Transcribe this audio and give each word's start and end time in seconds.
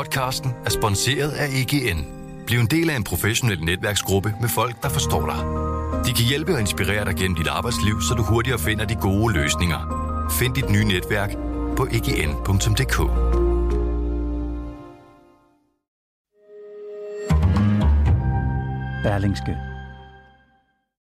Podcasten 0.00 0.50
er 0.64 0.70
sponsoreret 0.70 1.32
af 1.32 1.46
EGN. 1.60 2.00
Bliv 2.46 2.58
en 2.58 2.66
del 2.66 2.90
af 2.90 2.96
en 2.96 3.04
professionel 3.04 3.60
netværksgruppe 3.64 4.34
med 4.40 4.48
folk, 4.48 4.82
der 4.82 4.88
forstår 4.88 5.26
dig. 5.26 5.40
De 6.06 6.12
kan 6.12 6.24
hjælpe 6.28 6.52
og 6.54 6.60
inspirere 6.60 7.04
dig 7.04 7.14
gennem 7.16 7.36
dit 7.36 7.46
arbejdsliv, 7.46 8.00
så 8.00 8.14
du 8.14 8.22
hurtigere 8.22 8.58
finder 8.58 8.84
de 8.84 8.94
gode 8.94 9.34
løsninger. 9.34 9.80
Find 10.38 10.54
dit 10.54 10.70
nye 10.70 10.84
netværk 10.84 11.30
på 11.76 11.86
egn.dk. 11.86 12.96
Berlingske. 19.02 19.56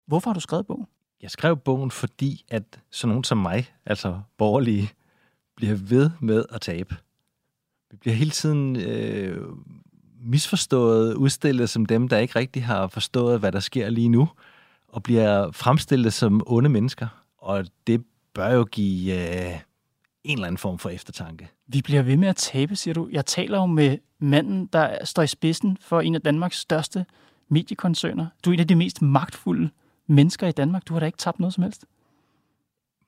Hvorfor 0.06 0.30
har 0.30 0.34
du 0.34 0.40
skrevet 0.40 0.66
bogen? 0.66 0.86
Jeg 1.22 1.30
skrev 1.30 1.56
bogen, 1.56 1.90
fordi 1.90 2.45
at 2.48 2.80
sådan 2.90 3.08
nogen 3.08 3.24
som 3.24 3.38
mig, 3.38 3.74
altså 3.86 4.20
borgerlige, 4.38 4.90
bliver 5.56 5.74
ved 5.74 6.11
med 6.20 6.45
at 6.50 6.61
tabe. 6.61 6.96
Vi 7.95 7.98
bliver 8.00 8.14
hele 8.14 8.30
tiden 8.30 8.76
øh, 8.76 9.42
misforstået, 10.21 11.14
udstillet 11.14 11.71
som 11.71 11.86
dem, 11.86 12.08
der 12.08 12.18
ikke 12.18 12.39
rigtig 12.39 12.64
har 12.64 12.86
forstået, 12.86 13.40
hvad 13.40 13.53
der 13.53 13.61
sker 13.61 13.90
lige 13.90 14.08
nu, 14.08 14.29
og 14.89 15.03
bliver 15.03 15.53
fremstillet 15.53 16.12
som 16.12 16.43
onde 16.46 16.68
mennesker. 16.68 17.07
Og 17.39 17.64
det 17.86 18.04
bør 18.34 18.48
jo 18.48 18.64
give 18.64 19.14
øh, 19.14 19.61
en 20.25 20.39
eller 20.39 20.46
anden 20.46 20.58
form 20.58 20.79
for 20.79 20.90
eftertanke. 20.90 21.48
Vi 21.67 21.82
bliver 21.82 22.03
ved 22.03 22.17
med 22.17 22.29
at 22.29 22.36
tabe, 22.36 22.76
siger 22.76 22.94
du. 22.94 23.08
Jeg 23.12 23.26
taler 23.26 23.58
jo 23.58 23.67
med 23.67 23.98
manden, 24.18 24.67
der 24.67 25.04
står 25.04 25.22
i 25.22 25.26
spidsen 25.26 25.79
for 25.81 26.00
en 26.00 26.14
af 26.14 26.20
Danmarks 26.20 26.58
største 26.58 27.06
mediekoncerner. 27.48 28.26
Du 28.45 28.50
er 28.50 28.54
en 28.54 28.61
af 28.61 28.68
de 28.68 28.75
mest 28.75 29.03
magtfulde 29.03 29.70
mennesker 30.06 30.46
i 30.46 30.53
Danmark. 30.53 30.89
Du 30.89 30.92
har 30.92 31.00
da 31.00 31.06
ikke 31.06 31.18
tabt 31.18 31.40
noget 31.40 31.54
som 31.54 31.62
helst. 31.62 31.84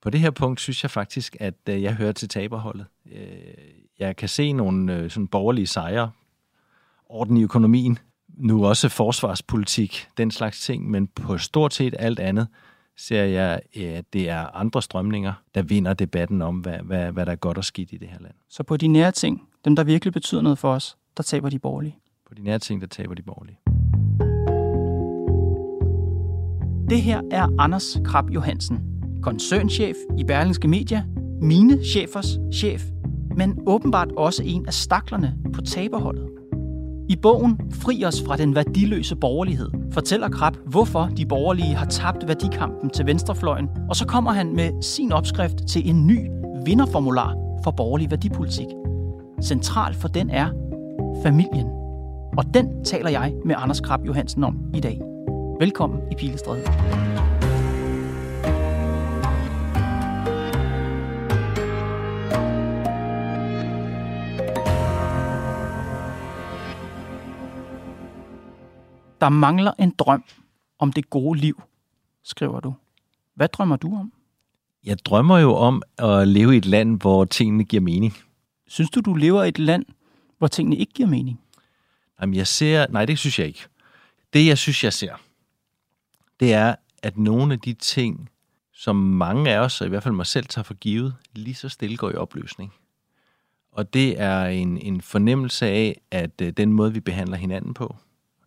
På 0.02 0.10
det 0.10 0.20
her 0.20 0.30
punkt 0.30 0.60
synes 0.60 0.82
jeg 0.82 0.90
faktisk, 0.90 1.36
at 1.40 1.54
øh, 1.68 1.82
jeg 1.82 1.94
hører 1.94 2.12
til 2.12 2.28
taberholdet. 2.28 2.86
Øh, 4.00 4.06
jeg 4.06 4.16
kan 4.16 4.28
se 4.28 4.52
nogle 4.52 4.96
øh, 4.96 5.10
sådan 5.10 5.26
borgerlige 5.26 5.66
sejre, 5.66 6.10
orden 7.08 7.36
i 7.36 7.42
økonomien, 7.42 7.98
nu 8.28 8.66
også 8.66 8.88
forsvarspolitik, 8.88 10.08
den 10.16 10.30
slags 10.30 10.60
ting, 10.60 10.90
men 10.90 11.06
på 11.06 11.38
stort 11.38 11.74
set 11.74 11.94
alt 11.98 12.18
andet 12.18 12.48
ser 12.96 13.24
jeg, 13.24 13.60
at 13.76 14.04
det 14.12 14.28
er 14.28 14.56
andre 14.56 14.82
strømninger, 14.82 15.32
der 15.54 15.62
vinder 15.62 15.94
debatten 15.94 16.42
om, 16.42 16.56
hvad, 16.58 16.78
hvad, 16.78 17.12
hvad 17.12 17.26
der 17.26 17.32
er 17.32 17.36
godt 17.36 17.58
og 17.58 17.64
skidt 17.64 17.92
i 17.92 17.96
det 17.96 18.08
her 18.08 18.18
land. 18.20 18.34
Så 18.48 18.62
på 18.62 18.76
de 18.76 18.88
nære 18.88 19.12
ting, 19.12 19.48
dem 19.64 19.76
der 19.76 19.84
virkelig 19.84 20.12
betyder 20.12 20.42
noget 20.42 20.58
for 20.58 20.72
os, 20.72 20.96
der 21.16 21.22
taber 21.22 21.48
de 21.48 21.58
borgerlige? 21.58 21.96
På 22.28 22.34
de 22.34 22.42
nære 22.42 22.58
ting, 22.58 22.80
der 22.80 22.86
taber 22.86 23.14
de 23.14 23.22
borgerlige. 23.22 23.58
Det 26.90 27.02
her 27.02 27.22
er 27.30 27.48
Anders 27.58 27.98
Krab 28.04 28.30
Johansen, 28.30 28.80
koncernchef 29.22 29.96
i 30.18 30.24
Berlingske 30.24 30.68
Media, 30.68 31.04
mine 31.40 31.84
chefers 31.84 32.38
chef, 32.52 32.82
men 33.36 33.58
åbenbart 33.66 34.12
også 34.16 34.42
en 34.42 34.66
af 34.66 34.72
staklerne 34.72 35.34
på 35.52 35.60
taberholdet. 35.60 36.28
I 37.08 37.16
bogen 37.16 37.60
Fri 37.72 38.04
os 38.04 38.22
fra 38.26 38.36
den 38.36 38.54
værdiløse 38.54 39.16
borgerlighed 39.16 39.70
fortæller 39.92 40.28
Krab, 40.28 40.56
hvorfor 40.66 41.10
de 41.16 41.26
borgerlige 41.26 41.74
har 41.74 41.86
tabt 41.86 42.28
værdikampen 42.28 42.90
til 42.90 43.06
venstrefløjen, 43.06 43.68
og 43.88 43.96
så 43.96 44.06
kommer 44.06 44.32
han 44.32 44.56
med 44.56 44.82
sin 44.82 45.12
opskrift 45.12 45.66
til 45.68 45.88
en 45.88 46.06
ny 46.06 46.30
vinderformular 46.64 47.34
for 47.64 47.70
borgerlig 47.70 48.10
værdipolitik. 48.10 48.66
Central 49.42 49.94
for 49.94 50.08
den 50.08 50.30
er 50.30 50.48
familien. 51.22 51.66
Og 52.38 52.54
den 52.54 52.84
taler 52.84 53.10
jeg 53.10 53.34
med 53.44 53.54
Anders 53.58 53.80
Krab 53.80 54.06
Johansen 54.06 54.44
om 54.44 54.58
i 54.74 54.80
dag. 54.80 55.00
Velkommen 55.60 56.00
i 56.12 56.14
Pilestræde. 56.14 56.62
Der 69.26 69.30
mangler 69.30 69.72
en 69.78 69.90
drøm 69.90 70.24
om 70.78 70.92
det 70.92 71.10
gode 71.10 71.40
liv, 71.40 71.62
skriver 72.22 72.60
du. 72.60 72.74
Hvad 73.34 73.48
drømmer 73.48 73.76
du 73.76 73.96
om? 73.96 74.12
Jeg 74.84 74.98
drømmer 75.04 75.38
jo 75.38 75.54
om 75.54 75.82
at 75.98 76.28
leve 76.28 76.54
i 76.54 76.58
et 76.58 76.66
land, 76.66 77.00
hvor 77.00 77.24
tingene 77.24 77.64
giver 77.64 77.80
mening. 77.80 78.16
Synes 78.66 78.90
du, 78.90 79.00
du 79.00 79.14
lever 79.14 79.44
i 79.44 79.48
et 79.48 79.58
land, 79.58 79.84
hvor 80.38 80.46
tingene 80.46 80.76
ikke 80.76 80.92
giver 80.92 81.08
mening? 81.08 81.40
Jamen, 82.20 82.34
jeg 82.34 82.46
ser... 82.46 82.86
Nej, 82.90 83.04
det 83.04 83.18
synes 83.18 83.38
jeg 83.38 83.46
ikke. 83.46 83.66
Det, 84.32 84.46
jeg 84.46 84.58
synes, 84.58 84.84
jeg 84.84 84.92
ser, 84.92 85.14
det 86.40 86.54
er, 86.54 86.74
at 87.02 87.18
nogle 87.18 87.52
af 87.52 87.60
de 87.60 87.72
ting, 87.72 88.30
som 88.72 88.96
mange 88.96 89.50
af 89.50 89.58
os, 89.58 89.80
og 89.80 89.86
i 89.86 89.90
hvert 89.90 90.02
fald 90.02 90.14
mig 90.14 90.26
selv, 90.26 90.46
tager 90.46 90.62
for 90.62 90.74
givet, 90.74 91.14
lige 91.34 91.54
så 91.54 91.68
stille 91.68 91.96
går 91.96 92.10
i 92.10 92.14
opløsning. 92.14 92.72
Og 93.72 93.94
det 93.94 94.20
er 94.20 94.44
en, 94.44 94.78
en 94.78 95.00
fornemmelse 95.00 95.66
af, 95.66 96.00
at 96.10 96.40
øh, 96.42 96.52
den 96.52 96.72
måde, 96.72 96.92
vi 96.92 97.00
behandler 97.00 97.36
hinanden 97.36 97.74
på, 97.74 97.96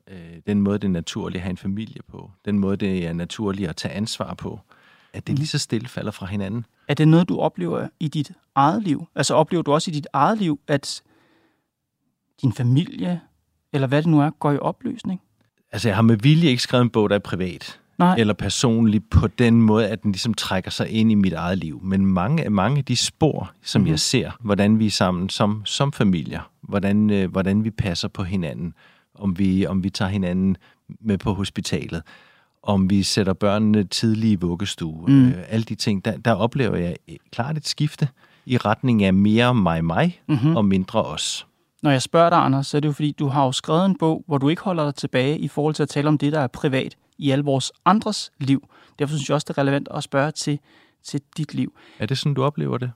øh, 0.10 0.42
den 0.48 0.62
måde, 0.62 0.80
det 0.80 0.88
er 0.88 0.92
naturligt 0.92 1.38
at 1.38 1.44
have 1.44 1.52
en 1.52 1.58
familie 1.58 2.02
på, 2.08 2.32
den 2.46 2.60
måde, 2.60 2.78
det 2.78 3.08
er 3.08 3.14
naturligt 3.14 3.70
at 3.70 3.76
tage 3.76 3.94
ansvar 3.94 4.34
på, 4.34 4.60
at 5.14 5.28
det 5.28 5.36
lige 5.36 5.48
så 5.48 5.58
stille 5.58 5.88
falder 5.88 6.12
fra 6.12 6.26
hinanden. 6.26 6.66
Er 6.88 6.94
det 6.94 7.08
noget, 7.08 7.30
du 7.30 7.40
oplever 7.40 7.88
i 8.00 8.08
dit 8.08 8.32
eget 8.56 8.84
liv? 8.84 9.08
Altså 9.16 9.34
oplever 9.34 9.64
du 9.64 9.74
også 9.74 9.92
i 9.92 9.94
dit 9.94 10.08
eget 10.14 10.38
liv, 10.38 10.60
at 10.68 11.02
din 12.42 12.54
familie, 12.54 13.22
eller 13.74 13.88
hvad 13.88 14.02
det 14.02 14.12
nu 14.12 14.22
er, 14.22 14.30
går 14.30 14.52
i 14.52 14.58
opløsning? 14.58 15.22
Altså, 15.72 15.90
jeg 15.90 15.96
har 15.96 16.02
med 16.02 16.18
vilje 16.18 16.50
ikke 16.50 16.64
skrevet 16.64 16.84
en 16.84 16.90
bog, 16.90 17.10
der 17.10 17.16
er 17.16 17.20
privat. 17.20 17.80
Nej. 17.98 18.16
Eller 18.18 18.34
personlig 18.34 19.04
på 19.10 19.28
den 19.28 19.62
måde, 19.62 19.88
at 19.88 20.04
den 20.04 20.12
ligesom 20.12 20.34
trækker 20.34 20.72
sig 20.72 20.90
ind 20.90 21.12
i 21.12 21.16
mit 21.16 21.34
eget 21.34 21.58
liv. 21.58 21.82
Men 21.84 22.06
mange, 22.06 22.50
mange 22.50 22.78
af 22.78 22.86
de 22.86 22.96
spor, 22.96 23.52
som 23.62 23.82
mm-hmm. 23.82 23.92
jeg 23.92 24.00
ser, 24.00 24.32
hvordan 24.40 24.80
vi 24.80 24.86
er 24.86 24.92
sammen 24.92 25.30
som, 25.30 25.62
som 25.66 25.92
familier, 25.92 26.52
hvordan, 26.62 27.10
øh, 27.10 27.32
hvordan 27.32 27.64
vi 27.64 27.72
passer 27.72 28.08
på 28.08 28.24
hinanden, 28.24 28.74
om 29.20 29.40
vi, 29.40 29.66
om 29.66 29.84
vi 29.84 29.90
tager 29.90 30.10
hinanden 30.10 30.58
med 31.00 31.18
på 31.18 31.34
hospitalet, 31.34 32.02
om 32.64 32.90
vi 32.90 33.04
sætter 33.04 33.34
børnene 33.34 33.84
tidlige 33.84 34.34
i 34.34 34.36
vuggestue, 34.36 35.06
mm. 35.08 35.28
øh, 35.28 35.44
alle 35.48 35.64
de 35.64 35.76
ting, 35.76 36.06
der, 36.06 36.18
der 36.18 36.32
oplever 36.32 36.76
jeg 36.76 36.96
klart 37.32 37.58
et 37.58 37.68
skifte 37.68 38.08
i 38.46 38.58
retning 38.58 39.04
af 39.04 39.14
mere 39.14 39.56
mig-mig 39.56 40.22
mm-hmm. 40.28 40.56
og 40.56 40.66
mindre 40.66 41.04
os. 41.04 41.48
Når 41.84 41.92
jeg 41.92 42.02
spørger 42.02 42.30
dig, 42.30 42.40
Anders, 42.40 42.68
så 42.68 42.78
er 42.78 42.82
det 42.82 42.88
jo 42.88 42.94
fordi, 42.94 43.12
du 43.12 43.28
har 43.28 43.46
jo 43.46 43.52
skrevet 43.52 43.86
en 43.86 43.98
bog, 43.98 44.24
hvor 44.28 44.38
du 44.38 44.50
ikke 44.50 44.62
holder 44.62 44.84
dig 44.84 44.96
tilbage 44.96 45.40
i 45.40 45.48
forhold 45.48 45.76
til 45.76 45.84
at 45.84 45.90
tale 45.90 46.08
om 46.08 46.18
det, 46.18 46.34
der 46.34 46.40
er 46.40 46.48
privat 46.48 46.96
i 47.18 47.32
alle 47.32 47.44
vores 47.44 47.72
andres 47.86 48.32
liv. 48.40 48.70
Derfor 49.00 49.16
synes 49.16 49.30
jeg 49.30 49.36
også, 49.36 49.46
det 49.48 49.58
er 49.58 49.62
relevant 49.62 49.88
at 49.94 50.04
spørge 50.04 50.32
til, 50.32 50.60
til 51.04 51.22
dit 51.38 51.54
liv. 51.54 51.74
Er 52.00 52.06
det 52.06 52.18
sådan, 52.18 52.34
du 52.34 52.44
oplever 52.44 52.78
det? 52.78 52.92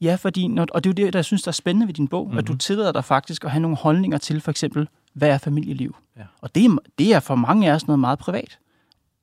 Ja, 0.00 0.14
fordi, 0.14 0.46
når, 0.46 0.66
og 0.74 0.84
det 0.84 0.90
er 0.90 1.02
jo 1.02 1.04
det, 1.06 1.12
der 1.12 1.18
jeg 1.18 1.24
synes, 1.24 1.42
der 1.42 1.48
er 1.48 1.52
spændende 1.52 1.86
ved 1.86 1.94
din 1.94 2.08
bog, 2.08 2.24
mm-hmm. 2.24 2.38
at 2.38 2.48
du 2.48 2.56
tillader 2.56 2.92
dig 2.92 3.04
faktisk 3.04 3.44
at 3.44 3.50
have 3.50 3.62
nogle 3.62 3.76
holdninger 3.76 4.18
til, 4.18 4.40
for 4.40 4.50
eksempel, 4.50 4.88
hvad 5.12 5.28
er 5.28 5.38
familieliv? 5.38 5.96
Ja. 6.16 6.24
Og 6.40 6.54
det 6.54 6.64
er, 6.64 6.76
det 6.98 7.14
er 7.14 7.20
for 7.20 7.34
mange 7.34 7.70
af 7.70 7.74
os 7.74 7.86
noget 7.86 7.98
meget 7.98 8.18
privat. 8.18 8.58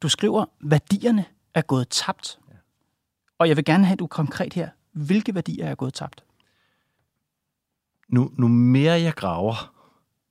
Du 0.01 0.09
skriver, 0.09 0.45
værdierne 0.61 1.25
er 1.53 1.61
gået 1.61 1.89
tabt. 1.89 2.39
Ja. 2.49 2.55
Og 3.39 3.47
jeg 3.47 3.57
vil 3.57 3.65
gerne 3.65 3.85
have, 3.85 3.93
at 3.93 3.99
du 3.99 4.07
konkret 4.07 4.53
her, 4.53 4.69
hvilke 4.91 5.35
værdier 5.35 5.65
er 5.65 5.75
gået 5.75 5.93
tabt? 5.93 6.23
Nu, 8.09 8.31
nu 8.37 8.47
mere 8.47 9.01
jeg 9.01 9.13
graver 9.13 9.73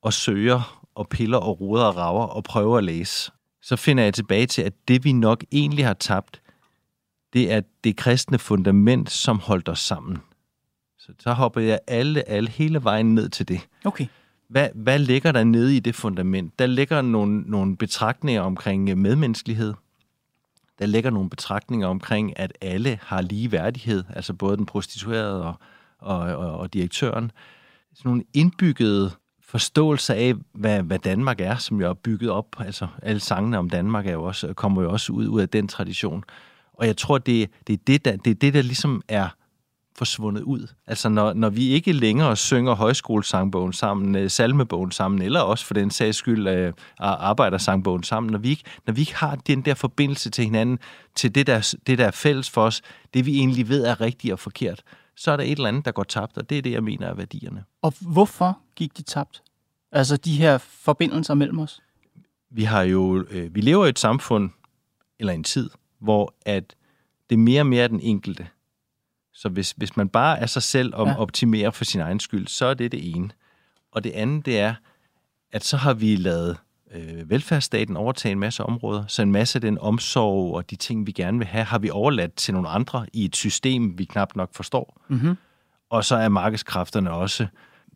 og 0.02 0.12
søger 0.12 0.88
og 0.94 1.08
piller 1.08 1.38
og 1.38 1.60
roder 1.60 1.84
og 1.84 1.96
rager 1.96 2.26
og 2.26 2.44
prøver 2.44 2.78
at 2.78 2.84
læse, 2.84 3.32
så 3.62 3.76
finder 3.76 4.04
jeg 4.04 4.14
tilbage 4.14 4.46
til, 4.46 4.62
at 4.62 4.72
det 4.88 5.04
vi 5.04 5.12
nok 5.12 5.44
egentlig 5.52 5.86
har 5.86 5.94
tabt, 5.94 6.42
det 7.32 7.52
er 7.52 7.60
det 7.84 7.96
kristne 7.96 8.38
fundament, 8.38 9.10
som 9.10 9.38
holdt 9.38 9.68
os 9.68 9.78
sammen. 9.80 10.18
Så 10.98 11.12
så 11.18 11.32
hopper 11.32 11.60
jeg 11.60 11.78
alle, 11.86 12.28
alle 12.28 12.50
hele 12.50 12.84
vejen 12.84 13.14
ned 13.14 13.28
til 13.28 13.48
det. 13.48 13.68
Okay. 13.84 14.06
Hvad, 14.48 14.68
hvad 14.74 14.98
ligger 14.98 15.32
der 15.32 15.44
nede 15.44 15.76
i 15.76 15.80
det 15.80 15.94
fundament? 15.94 16.58
Der 16.58 16.66
ligger 16.66 17.02
nogle, 17.02 17.40
nogle 17.40 17.76
betragtninger 17.76 18.42
omkring 18.42 18.90
øh, 18.90 18.98
medmenneskelighed. 18.98 19.74
Der 20.78 20.86
ligger 20.86 21.10
nogle 21.10 21.30
betragtninger 21.30 21.86
omkring, 21.86 22.38
at 22.38 22.52
alle 22.60 22.98
har 23.02 23.22
lige 23.22 23.52
værdighed, 23.52 24.04
altså 24.08 24.34
både 24.34 24.56
den 24.56 24.66
prostituerede 24.66 25.44
og, 25.44 25.54
og, 25.98 26.18
og, 26.18 26.58
og 26.58 26.74
direktøren. 26.74 27.30
Sådan 27.94 28.08
nogle 28.08 28.24
indbyggede 28.34 29.10
forståelse 29.42 30.14
af, 30.14 30.34
hvad, 30.52 30.82
hvad 30.82 30.98
Danmark 30.98 31.40
er, 31.40 31.56
som 31.56 31.80
jeg 31.80 31.88
har 31.88 31.94
bygget 31.94 32.30
op. 32.30 32.56
Altså 32.58 32.86
alle 33.02 33.20
sangene 33.20 33.58
om 33.58 33.70
Danmark 33.70 34.06
er 34.06 34.12
jo 34.12 34.24
også, 34.24 34.54
kommer 34.54 34.82
jo 34.82 34.92
også 34.92 35.12
ud, 35.12 35.26
ud 35.26 35.40
af 35.40 35.48
den 35.48 35.68
tradition. 35.68 36.24
Og 36.72 36.86
jeg 36.86 36.96
tror, 36.96 37.18
det, 37.18 37.50
det, 37.66 37.72
er 37.72 37.78
det, 37.86 38.04
der, 38.04 38.16
det 38.16 38.30
er 38.30 38.34
det, 38.34 38.54
der 38.54 38.62
ligesom 38.62 39.02
er 39.08 39.28
forsvundet 39.98 40.42
ud. 40.42 40.66
Altså 40.86 41.08
når, 41.08 41.32
når 41.32 41.50
vi 41.50 41.68
ikke 41.68 41.92
længere 41.92 42.36
synger 42.36 42.74
højskolesangbogen 42.74 43.72
sammen, 43.72 44.14
øh, 44.14 44.30
salmebogen 44.30 44.90
sammen, 44.90 45.22
eller 45.22 45.40
også 45.40 45.64
for 45.64 45.74
den 45.74 45.90
sags 45.90 46.16
skyld 46.16 46.48
øh, 46.48 46.72
arbejdersangbogen 46.98 48.02
sammen, 48.02 48.32
når 48.32 48.38
vi, 48.38 48.48
ikke, 48.48 48.62
når 48.86 48.92
vi 48.92 49.00
ikke 49.00 49.14
har 49.14 49.36
den 49.36 49.62
der 49.62 49.74
forbindelse 49.74 50.30
til 50.30 50.44
hinanden, 50.44 50.78
til 51.14 51.34
det 51.34 51.46
der, 51.46 51.74
det 51.86 51.98
der 51.98 52.06
er 52.06 52.10
fælles 52.10 52.50
for 52.50 52.62
os, 52.62 52.82
det 53.14 53.26
vi 53.26 53.38
egentlig 53.38 53.68
ved 53.68 53.84
er 53.84 54.00
rigtigt 54.00 54.32
og 54.32 54.38
forkert, 54.38 54.82
så 55.16 55.30
er 55.30 55.36
der 55.36 55.44
et 55.44 55.50
eller 55.50 55.68
andet, 55.68 55.84
der 55.84 55.92
går 55.92 56.02
tabt, 56.02 56.38
og 56.38 56.50
det 56.50 56.58
er 56.58 56.62
det, 56.62 56.72
jeg 56.72 56.84
mener 56.84 57.06
er 57.06 57.14
værdierne. 57.14 57.64
Og 57.82 57.94
hvorfor 58.00 58.58
gik 58.76 58.96
de 58.96 59.02
tabt? 59.02 59.42
Altså 59.92 60.16
de 60.16 60.32
her 60.32 60.58
forbindelser 60.58 61.34
mellem 61.34 61.58
os? 61.58 61.80
Vi 62.50 62.62
har 62.62 62.82
jo, 62.82 63.24
øh, 63.30 63.54
vi 63.54 63.60
lever 63.60 63.86
i 63.86 63.88
et 63.88 63.98
samfund, 63.98 64.50
eller 65.18 65.32
en 65.32 65.44
tid, 65.44 65.70
hvor 66.00 66.34
at 66.46 66.74
det 67.30 67.38
mere 67.38 67.60
og 67.60 67.66
mere 67.66 67.84
er 67.84 67.88
den 67.88 68.00
enkelte. 68.00 68.46
Så 69.38 69.48
hvis, 69.48 69.74
hvis 69.76 69.96
man 69.96 70.08
bare 70.08 70.38
er 70.38 70.46
sig 70.46 70.62
selv 70.62 70.94
og 70.94 71.06
ja. 71.06 71.18
optimerer 71.18 71.70
for 71.70 71.84
sin 71.84 72.00
egen 72.00 72.20
skyld, 72.20 72.46
så 72.46 72.66
er 72.66 72.74
det 72.74 72.92
det 72.92 73.16
ene. 73.16 73.30
Og 73.92 74.04
det 74.04 74.10
andet, 74.10 74.46
det 74.46 74.60
er, 74.60 74.74
at 75.52 75.64
så 75.64 75.76
har 75.76 75.94
vi 75.94 76.16
lavet 76.16 76.56
øh, 76.94 77.30
velfærdsstaten 77.30 77.96
overtage 77.96 78.32
en 78.32 78.38
masse 78.38 78.62
områder, 78.62 79.04
så 79.06 79.22
en 79.22 79.32
masse 79.32 79.56
af 79.56 79.60
den 79.60 79.78
omsorg 79.78 80.54
og 80.54 80.70
de 80.70 80.76
ting, 80.76 81.06
vi 81.06 81.12
gerne 81.12 81.38
vil 81.38 81.46
have, 81.46 81.64
har 81.64 81.78
vi 81.78 81.90
overladt 81.90 82.34
til 82.34 82.54
nogle 82.54 82.68
andre 82.68 83.06
i 83.12 83.24
et 83.24 83.36
system, 83.36 83.98
vi 83.98 84.04
knap 84.04 84.36
nok 84.36 84.54
forstår. 84.54 85.00
Mm-hmm. 85.08 85.36
Og 85.90 86.04
så 86.04 86.16
er 86.16 86.28
markedskræfterne 86.28 87.10
også 87.10 87.46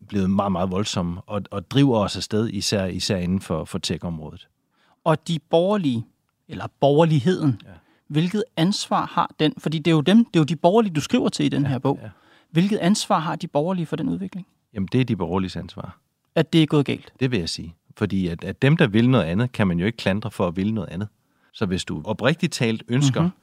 blevet 0.07 0.29
meget, 0.29 0.51
meget 0.51 0.71
voldsomme 0.71 1.21
og, 1.21 1.41
og 1.51 1.71
driver 1.71 1.99
os 1.99 2.17
afsted, 2.17 2.49
især, 2.49 2.85
især 2.85 3.17
inden 3.17 3.41
for, 3.41 3.65
for 3.65 3.79
tech-området. 3.79 4.47
Og 5.03 5.27
de 5.27 5.39
borgerlige, 5.49 6.05
eller 6.47 6.67
borgerligheden, 6.79 7.61
ja. 7.65 7.69
Hvilket 8.13 8.43
ansvar 8.57 9.05
har 9.05 9.31
den? 9.39 9.53
Fordi 9.57 9.79
det 9.79 9.91
er 9.91 9.95
jo 9.95 10.01
dem, 10.01 10.25
det 10.25 10.35
er 10.35 10.39
jo 10.39 10.43
de 10.43 10.55
borgerlige, 10.55 10.93
du 10.93 11.01
skriver 11.01 11.29
til 11.29 11.45
i 11.45 11.49
den 11.49 11.63
ja, 11.63 11.69
her 11.69 11.79
bog. 11.79 11.99
Ja. 12.03 12.09
Hvilket 12.51 12.77
ansvar 12.77 13.19
har 13.19 13.35
de 13.35 13.47
borgerlige 13.47 13.85
for 13.85 13.95
den 13.95 14.09
udvikling? 14.09 14.47
Jamen, 14.73 14.87
det 14.91 15.01
er 15.01 15.05
de 15.05 15.15
borgerlige 15.15 15.59
ansvar. 15.59 15.97
At 16.35 16.53
det 16.53 16.63
er 16.63 16.67
gået 16.67 16.85
galt? 16.85 17.13
Det 17.19 17.31
vil 17.31 17.39
jeg 17.39 17.49
sige. 17.49 17.75
Fordi 17.97 18.27
at, 18.27 18.43
at 18.43 18.61
dem, 18.61 18.77
der 18.77 18.87
vil 18.87 19.09
noget 19.09 19.25
andet, 19.25 19.51
kan 19.51 19.67
man 19.67 19.79
jo 19.79 19.85
ikke 19.85 19.97
klandre 19.97 20.31
for 20.31 20.47
at 20.47 20.55
ville 20.55 20.73
noget 20.73 20.89
andet. 20.89 21.07
Så 21.53 21.65
hvis 21.65 21.85
du 21.85 22.01
oprigtigt 22.05 22.53
talt 22.53 22.83
ønsker 22.87 23.21
mm-hmm. 23.21 23.37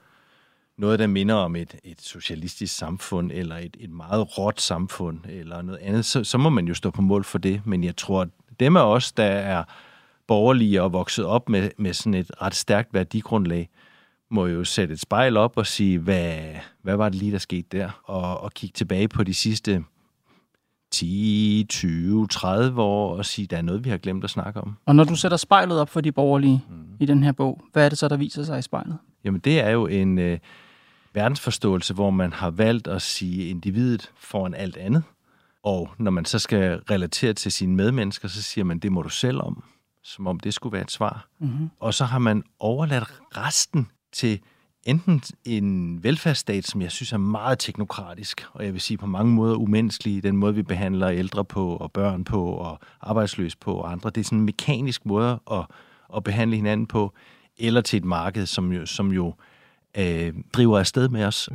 noget, 0.78 0.98
der 0.98 1.06
minder 1.06 1.34
om 1.34 1.56
et, 1.56 1.74
et 1.84 2.00
socialistisk 2.00 2.76
samfund, 2.76 3.30
eller 3.34 3.56
et, 3.56 3.76
et 3.80 3.90
meget 3.90 4.38
råt 4.38 4.60
samfund, 4.60 5.18
eller 5.28 5.62
noget 5.62 5.78
andet, 5.78 6.04
så, 6.04 6.24
så 6.24 6.38
må 6.38 6.50
man 6.50 6.68
jo 6.68 6.74
stå 6.74 6.90
på 6.90 7.02
mål 7.02 7.24
for 7.24 7.38
det. 7.38 7.62
Men 7.64 7.84
jeg 7.84 7.96
tror, 7.96 8.22
at 8.22 8.28
dem 8.60 8.76
af 8.76 8.84
os, 8.84 9.12
der 9.12 9.24
er 9.24 9.64
borgerlige 10.26 10.82
og 10.82 10.92
vokset 10.92 11.24
op 11.24 11.48
med, 11.48 11.70
med 11.78 11.92
sådan 11.92 12.14
et 12.14 12.30
ret 12.42 12.54
stærkt 12.54 12.94
værdigrundlag, 12.94 13.68
må 14.30 14.46
jo 14.46 14.64
sætte 14.64 14.94
et 14.94 15.00
spejl 15.00 15.36
op 15.36 15.56
og 15.56 15.66
sige, 15.66 15.98
hvad, 15.98 16.38
hvad 16.82 16.96
var 16.96 17.08
det 17.08 17.18
lige, 17.18 17.32
der 17.32 17.38
skete 17.38 17.78
der? 17.78 18.00
Og, 18.04 18.40
og 18.40 18.52
kigge 18.52 18.74
tilbage 18.74 19.08
på 19.08 19.24
de 19.24 19.34
sidste 19.34 19.84
10, 20.90 21.66
20, 21.68 22.26
30 22.26 22.82
år 22.82 23.16
og 23.16 23.24
sige, 23.26 23.46
der 23.46 23.56
er 23.56 23.62
noget, 23.62 23.84
vi 23.84 23.90
har 23.90 23.96
glemt 23.96 24.24
at 24.24 24.30
snakke 24.30 24.60
om. 24.60 24.76
Og 24.86 24.96
når 24.96 25.04
du 25.04 25.16
sætter 25.16 25.36
spejlet 25.36 25.80
op 25.80 25.88
for 25.88 26.00
de 26.00 26.12
borgerlige 26.12 26.64
mm. 26.70 26.96
i 27.00 27.06
den 27.06 27.22
her 27.22 27.32
bog, 27.32 27.64
hvad 27.72 27.84
er 27.84 27.88
det 27.88 27.98
så, 27.98 28.08
der 28.08 28.16
viser 28.16 28.42
sig 28.42 28.58
i 28.58 28.62
spejlet? 28.62 28.98
Jamen, 29.24 29.40
det 29.40 29.60
er 29.60 29.70
jo 29.70 29.86
en 29.86 30.18
øh, 30.18 30.38
verdensforståelse, 31.14 31.94
hvor 31.94 32.10
man 32.10 32.32
har 32.32 32.50
valgt 32.50 32.88
at 32.88 33.02
sige 33.02 33.48
individet 33.48 34.10
foran 34.16 34.54
alt 34.54 34.76
andet. 34.76 35.02
Og 35.62 35.90
når 35.98 36.10
man 36.10 36.24
så 36.24 36.38
skal 36.38 36.80
relatere 36.90 37.32
til 37.32 37.52
sine 37.52 37.74
medmennesker, 37.74 38.28
så 38.28 38.42
siger 38.42 38.64
man, 38.64 38.78
det 38.78 38.92
må 38.92 39.02
du 39.02 39.08
selv 39.08 39.40
om, 39.40 39.64
som 40.02 40.26
om 40.26 40.40
det 40.40 40.54
skulle 40.54 40.72
være 40.72 40.82
et 40.82 40.90
svar. 40.90 41.28
Mm-hmm. 41.38 41.70
Og 41.80 41.94
så 41.94 42.04
har 42.04 42.18
man 42.18 42.42
overladt 42.58 43.20
resten 43.36 43.88
til 44.12 44.40
enten 44.84 45.22
en 45.44 46.02
velfærdsstat, 46.04 46.66
som 46.66 46.82
jeg 46.82 46.90
synes 46.90 47.12
er 47.12 47.18
meget 47.18 47.58
teknokratisk, 47.58 48.46
og 48.52 48.64
jeg 48.64 48.72
vil 48.72 48.80
sige 48.80 48.98
på 48.98 49.06
mange 49.06 49.32
måder 49.32 49.56
umenneskelig, 49.56 50.22
den 50.22 50.36
måde, 50.36 50.54
vi 50.54 50.62
behandler 50.62 51.10
ældre 51.10 51.44
på, 51.44 51.76
og 51.76 51.92
børn 51.92 52.24
på, 52.24 52.44
og 52.44 52.80
arbejdsløse 53.00 53.58
på, 53.58 53.74
og 53.74 53.92
andre. 53.92 54.10
Det 54.10 54.20
er 54.20 54.24
sådan 54.24 54.38
en 54.38 54.44
mekanisk 54.44 55.06
måde 55.06 55.40
at, 55.52 55.66
at 56.16 56.24
behandle 56.24 56.56
hinanden 56.56 56.86
på, 56.86 57.12
eller 57.58 57.80
til 57.80 57.96
et 57.96 58.04
marked, 58.04 58.46
som 58.46 58.72
jo, 58.72 58.86
som 58.86 59.12
jo 59.12 59.34
øh, 59.96 60.34
driver 60.52 60.78
afsted 60.78 61.08
med 61.08 61.24
os. 61.24 61.48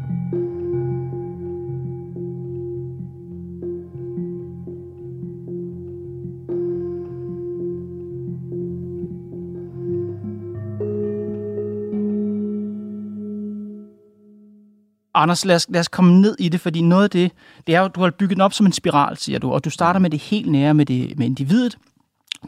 Anders, 15.25 15.45
lad 15.45 15.55
os, 15.55 15.65
lad 15.69 15.79
os 15.79 15.87
komme 15.87 16.21
ned 16.21 16.35
i 16.39 16.49
det, 16.49 16.61
fordi 16.61 16.81
noget 16.81 17.03
af 17.03 17.09
det, 17.09 17.31
det 17.67 17.75
er 17.75 17.79
jo, 17.79 17.87
du 17.87 18.01
har 18.01 18.09
bygget 18.09 18.35
den 18.35 18.41
op 18.41 18.53
som 18.53 18.65
en 18.65 18.71
spiral, 18.71 19.17
siger 19.17 19.39
du, 19.39 19.51
og 19.51 19.65
du 19.65 19.69
starter 19.69 19.99
med 19.99 20.09
det 20.09 20.19
helt 20.19 20.51
nære 20.51 20.73
med, 20.73 20.85
det, 20.85 21.17
med 21.17 21.25
individet. 21.25 21.77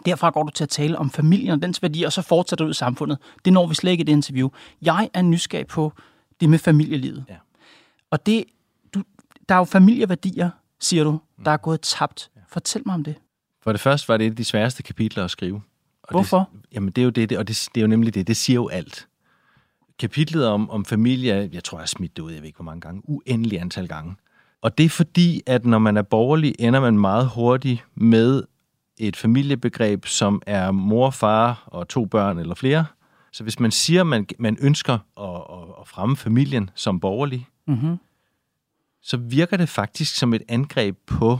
Derfra 0.05 0.29
går 0.29 0.43
du 0.43 0.49
til 0.49 0.63
at 0.63 0.69
tale 0.69 0.97
om 0.97 1.09
familien 1.09 1.51
og 1.51 1.61
dens 1.61 1.81
værdier, 1.81 2.07
og 2.07 2.13
så 2.13 2.21
fortsætter 2.21 2.65
du 2.65 2.67
ud 2.67 2.71
i 2.71 2.77
samfundet. 2.77 3.17
Det 3.45 3.53
når 3.53 3.67
vi 3.67 3.75
slet 3.75 3.91
ikke 3.91 4.01
i 4.01 4.05
det 4.05 4.11
interview. 4.11 4.49
Jeg 4.81 5.09
er 5.13 5.21
nysgerrig 5.21 5.67
på 5.67 5.93
det 6.39 6.49
med 6.49 6.59
familielivet. 6.59 7.25
Ja. 7.29 7.35
Og 8.11 8.25
det, 8.25 8.43
du, 8.93 9.03
der 9.49 9.55
er 9.55 9.59
jo 9.59 9.65
familieværdier, 9.65 10.49
siger 10.79 11.03
du, 11.03 11.19
der 11.45 11.51
er 11.51 11.57
gået 11.57 11.81
tabt. 11.81 12.29
Fortæl 12.49 12.81
mig 12.85 12.95
om 12.95 13.03
det. 13.03 13.15
For 13.63 13.71
det 13.71 13.81
første 13.81 14.07
var 14.07 14.17
det 14.17 14.27
et 14.27 14.31
af 14.31 14.35
de 14.35 14.45
sværeste 14.45 14.83
kapitler 14.83 15.23
at 15.23 15.31
skrive. 15.31 15.61
Og 16.03 16.09
Hvorfor? 16.11 16.49
Det, 16.53 16.61
jamen 16.73 16.91
det 16.91 17.01
er 17.01 17.03
jo 17.03 17.09
det, 17.09 17.37
og 17.37 17.47
det, 17.47 17.69
det 17.75 17.81
er 17.81 17.83
jo 17.83 17.87
nemlig 17.87 18.13
det, 18.13 18.27
det 18.27 18.37
siger 18.37 18.55
jo 18.55 18.67
alt 18.67 19.06
kapitlet 19.99 20.47
om, 20.47 20.69
om 20.69 20.85
familie, 20.85 21.49
jeg 21.53 21.63
tror, 21.63 21.77
jeg 21.77 21.81
har 21.81 21.87
smidt 21.87 22.17
det 22.17 22.23
ud, 22.23 22.31
jeg 22.31 22.41
ved 22.41 22.47
ikke 22.47 22.57
hvor 22.57 22.63
mange 22.63 22.81
gange, 22.81 23.01
uendelig 23.03 23.61
antal 23.61 23.87
gange. 23.87 24.15
Og 24.61 24.77
det 24.77 24.85
er 24.85 24.89
fordi, 24.89 25.41
at 25.45 25.65
når 25.65 25.79
man 25.79 25.97
er 25.97 26.01
borgerlig, 26.01 26.55
ender 26.59 26.79
man 26.79 26.99
meget 26.99 27.29
hurtigt 27.29 27.85
med 27.95 28.43
et 28.97 29.15
familiebegreb, 29.15 30.05
som 30.05 30.41
er 30.47 30.71
mor, 30.71 31.09
far 31.09 31.63
og 31.65 31.87
to 31.87 32.05
børn 32.05 32.39
eller 32.39 32.55
flere. 32.55 32.85
Så 33.31 33.43
hvis 33.43 33.59
man 33.59 33.71
siger, 33.71 34.01
at 34.01 34.07
man, 34.07 34.27
man 34.39 34.57
ønsker 34.61 34.93
at, 34.93 35.57
at, 35.57 35.75
at 35.81 35.87
fremme 35.87 36.17
familien 36.17 36.69
som 36.75 36.99
borgerlig, 36.99 37.47
mm-hmm. 37.67 37.97
så 39.01 39.17
virker 39.17 39.57
det 39.57 39.69
faktisk 39.69 40.15
som 40.15 40.33
et 40.33 40.41
angreb 40.47 40.97
på 41.05 41.39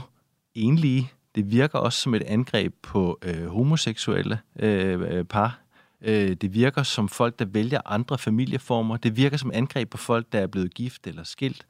enlige. 0.54 1.10
Det 1.34 1.50
virker 1.50 1.78
også 1.78 2.00
som 2.00 2.14
et 2.14 2.22
angreb 2.22 2.74
på 2.82 3.18
øh, 3.22 3.46
homoseksuelle 3.46 4.38
øh, 4.58 5.24
par. 5.24 5.60
Øh, 6.02 6.36
det 6.40 6.54
virker 6.54 6.82
som 6.82 7.08
folk, 7.08 7.38
der 7.38 7.44
vælger 7.44 7.80
andre 7.86 8.18
familieformer. 8.18 8.96
Det 8.96 9.16
virker 9.16 9.36
som 9.36 9.50
angreb 9.54 9.90
på 9.90 9.96
folk, 9.96 10.26
der 10.32 10.38
er 10.38 10.46
blevet 10.46 10.74
gift 10.74 11.06
eller 11.06 11.24
skilt, 11.24 11.66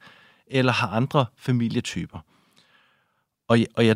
eller 0.47 0.71
har 0.71 0.87
andre 0.87 1.25
familietyper. 1.37 2.19
Og, 3.47 3.57
og 3.75 3.85
jeg, 3.85 3.95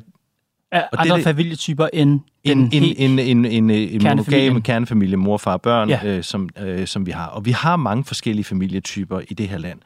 og 0.72 1.02
andre 1.02 1.16
det, 1.16 1.24
familietyper 1.24 1.88
end 1.94 2.20
en, 2.44 2.70
en, 2.74 2.84
en, 2.98 3.20
en, 3.20 3.46
en, 3.46 3.70
en 3.70 4.04
monogam 4.04 4.62
kernefamilie, 4.62 5.18
mor, 5.18 5.38
far, 5.38 5.58
børn, 5.58 5.90
ja. 5.90 6.00
øh, 6.06 6.24
som, 6.24 6.50
øh, 6.60 6.88
som 6.88 7.06
vi 7.06 7.12
har. 7.12 7.28
Og 7.28 7.46
vi 7.46 7.52
har 7.52 7.76
mange 7.76 8.04
forskellige 8.04 8.46
familietyper 8.46 9.20
i 9.30 9.34
det 9.34 9.50
her 9.50 9.58
land. 9.58 9.80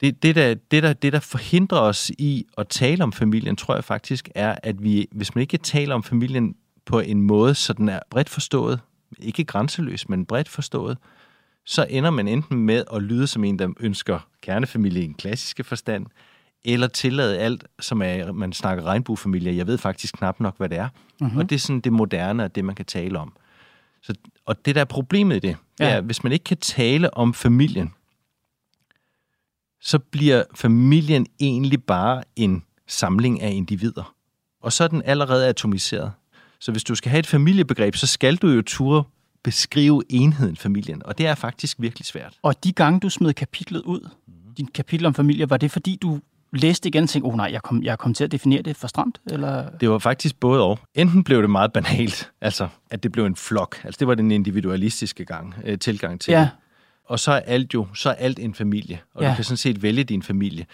Det, 0.00 0.22
det, 0.22 0.34
der, 0.34 0.54
det, 0.54 0.82
der, 0.82 0.92
det, 0.92 1.12
der 1.12 1.20
forhindrer 1.20 1.78
os 1.78 2.10
i 2.18 2.46
at 2.58 2.68
tale 2.68 3.04
om 3.04 3.12
familien, 3.12 3.56
tror 3.56 3.74
jeg 3.74 3.84
faktisk, 3.84 4.28
er, 4.34 4.56
at 4.62 4.82
vi, 4.82 5.06
hvis 5.12 5.34
man 5.34 5.42
ikke 5.42 5.56
taler 5.58 5.94
om 5.94 6.02
familien 6.02 6.54
på 6.88 7.00
en 7.00 7.22
måde, 7.22 7.54
så 7.54 7.72
den 7.72 7.88
er 7.88 8.00
bredt 8.10 8.28
forstået, 8.28 8.80
ikke 9.18 9.44
grænseløs, 9.44 10.08
men 10.08 10.26
bredt 10.26 10.48
forstået, 10.48 10.98
så 11.64 11.86
ender 11.90 12.10
man 12.10 12.28
enten 12.28 12.58
med 12.58 12.84
at 12.94 13.02
lyde 13.02 13.26
som 13.26 13.44
en, 13.44 13.58
der 13.58 13.68
ønsker 13.80 14.28
kernefamilie 14.42 15.02
i 15.02 15.04
en 15.04 15.14
klassiske 15.14 15.64
forstand, 15.64 16.06
eller 16.64 16.86
tillade 16.86 17.38
alt, 17.38 17.64
som 17.80 18.02
er, 18.02 18.32
man 18.32 18.52
snakker 18.52 18.84
regnbuefamilie. 18.84 19.56
Jeg 19.56 19.66
ved 19.66 19.78
faktisk 19.78 20.14
knap 20.14 20.40
nok, 20.40 20.56
hvad 20.56 20.68
det 20.68 20.78
er. 20.78 20.88
Mm-hmm. 21.20 21.38
Og 21.38 21.50
det 21.50 21.56
er 21.56 21.60
sådan 21.60 21.80
det 21.80 21.92
moderne 21.92 22.44
og 22.44 22.54
det, 22.54 22.64
man 22.64 22.74
kan 22.74 22.84
tale 22.84 23.18
om. 23.18 23.32
Så, 24.02 24.14
og 24.46 24.64
det, 24.64 24.74
der 24.74 24.80
er 24.80 24.84
problemet 24.84 25.36
i 25.36 25.38
det, 25.38 25.56
ja. 25.80 25.88
er, 25.88 26.00
hvis 26.00 26.24
man 26.24 26.32
ikke 26.32 26.44
kan 26.44 26.56
tale 26.56 27.14
om 27.14 27.34
familien, 27.34 27.92
så 29.80 29.98
bliver 29.98 30.42
familien 30.54 31.26
egentlig 31.40 31.84
bare 31.84 32.22
en 32.36 32.64
samling 32.86 33.42
af 33.42 33.52
individer. 33.52 34.14
Og 34.60 34.72
så 34.72 34.84
er 34.84 34.88
den 34.88 35.02
allerede 35.04 35.48
atomiseret. 35.48 36.12
Så 36.60 36.72
hvis 36.72 36.84
du 36.84 36.94
skal 36.94 37.10
have 37.10 37.18
et 37.18 37.26
familiebegreb, 37.26 37.94
så 37.94 38.06
skal 38.06 38.36
du 38.36 38.48
jo 38.48 38.62
ture 38.62 39.04
beskrive 39.44 40.02
enheden 40.08 40.56
familien, 40.56 41.02
og 41.04 41.18
det 41.18 41.26
er 41.26 41.34
faktisk 41.34 41.76
virkelig 41.80 42.06
svært. 42.06 42.34
Og 42.42 42.64
de 42.64 42.72
gange, 42.72 43.00
du 43.00 43.08
smed 43.08 43.34
kapitlet 43.34 43.80
ud, 43.80 44.00
mm-hmm. 44.00 44.54
din 44.54 44.66
kapitel 44.66 45.06
om 45.06 45.14
familie, 45.14 45.50
var 45.50 45.56
det 45.56 45.70
fordi, 45.70 45.98
du 46.02 46.20
læste 46.52 46.88
igen 46.88 47.02
og 47.02 47.08
tænkte, 47.08 47.26
oh 47.26 47.36
nej, 47.36 47.48
jeg 47.52 47.62
kom, 47.62 47.82
jeg 47.82 47.98
kom 47.98 48.14
til 48.14 48.24
at 48.24 48.32
definere 48.32 48.62
det 48.62 48.76
for 48.76 48.88
stramt? 48.88 49.20
Eller? 49.26 49.70
Det 49.70 49.90
var 49.90 49.98
faktisk 49.98 50.40
både 50.40 50.62
og. 50.62 50.78
Enten 50.94 51.24
blev 51.24 51.42
det 51.42 51.50
meget 51.50 51.72
banalt, 51.72 52.30
altså 52.40 52.68
at 52.90 53.02
det 53.02 53.12
blev 53.12 53.24
en 53.24 53.36
flok, 53.36 53.80
altså 53.84 53.98
det 53.98 54.08
var 54.08 54.14
den 54.14 54.30
individualistiske 54.30 55.24
gang, 55.24 55.54
øh, 55.64 55.78
tilgang 55.78 56.20
til 56.20 56.32
ja. 56.32 56.40
det. 56.40 56.50
Og 57.04 57.18
så 57.18 57.32
er 57.32 57.40
alt 57.40 57.74
jo, 57.74 57.86
så 57.94 58.08
er 58.10 58.14
alt 58.14 58.38
en 58.38 58.54
familie, 58.54 59.00
og 59.14 59.22
ja. 59.22 59.30
du 59.30 59.34
kan 59.34 59.44
sådan 59.44 59.56
set 59.56 59.82
vælge 59.82 60.04
din 60.04 60.22
familie 60.22 60.66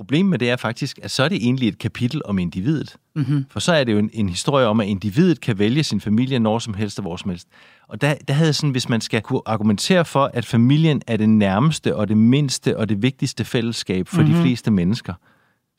problemet 0.00 0.30
med 0.30 0.38
det 0.38 0.50
er 0.50 0.56
faktisk, 0.56 0.98
at 1.02 1.10
så 1.10 1.22
er 1.22 1.28
det 1.28 1.36
egentlig 1.36 1.68
et 1.68 1.78
kapitel 1.78 2.22
om 2.24 2.38
individet. 2.38 2.96
Mm-hmm. 3.14 3.46
For 3.50 3.60
så 3.60 3.72
er 3.72 3.84
det 3.84 3.92
jo 3.92 3.98
en, 3.98 4.10
en 4.12 4.28
historie 4.28 4.66
om, 4.66 4.80
at 4.80 4.86
individet 4.86 5.40
kan 5.40 5.58
vælge 5.58 5.84
sin 5.84 6.00
familie 6.00 6.38
når 6.38 6.58
som 6.58 6.74
helst 6.74 6.98
og 6.98 7.02
hvor 7.02 7.16
som 7.16 7.30
helst. 7.30 7.48
Og 7.88 8.00
der, 8.00 8.14
der 8.28 8.34
havde 8.34 8.52
sådan, 8.52 8.70
hvis 8.70 8.88
man 8.88 9.00
skal 9.00 9.22
kunne 9.22 9.40
argumentere 9.46 10.04
for, 10.04 10.30
at 10.34 10.46
familien 10.46 11.02
er 11.06 11.16
det 11.16 11.28
nærmeste 11.28 11.96
og 11.96 12.08
det 12.08 12.16
mindste 12.16 12.76
og 12.76 12.88
det 12.88 13.02
vigtigste 13.02 13.44
fællesskab 13.44 14.08
for 14.08 14.20
mm-hmm. 14.20 14.34
de 14.34 14.42
fleste 14.42 14.70
mennesker, 14.70 15.14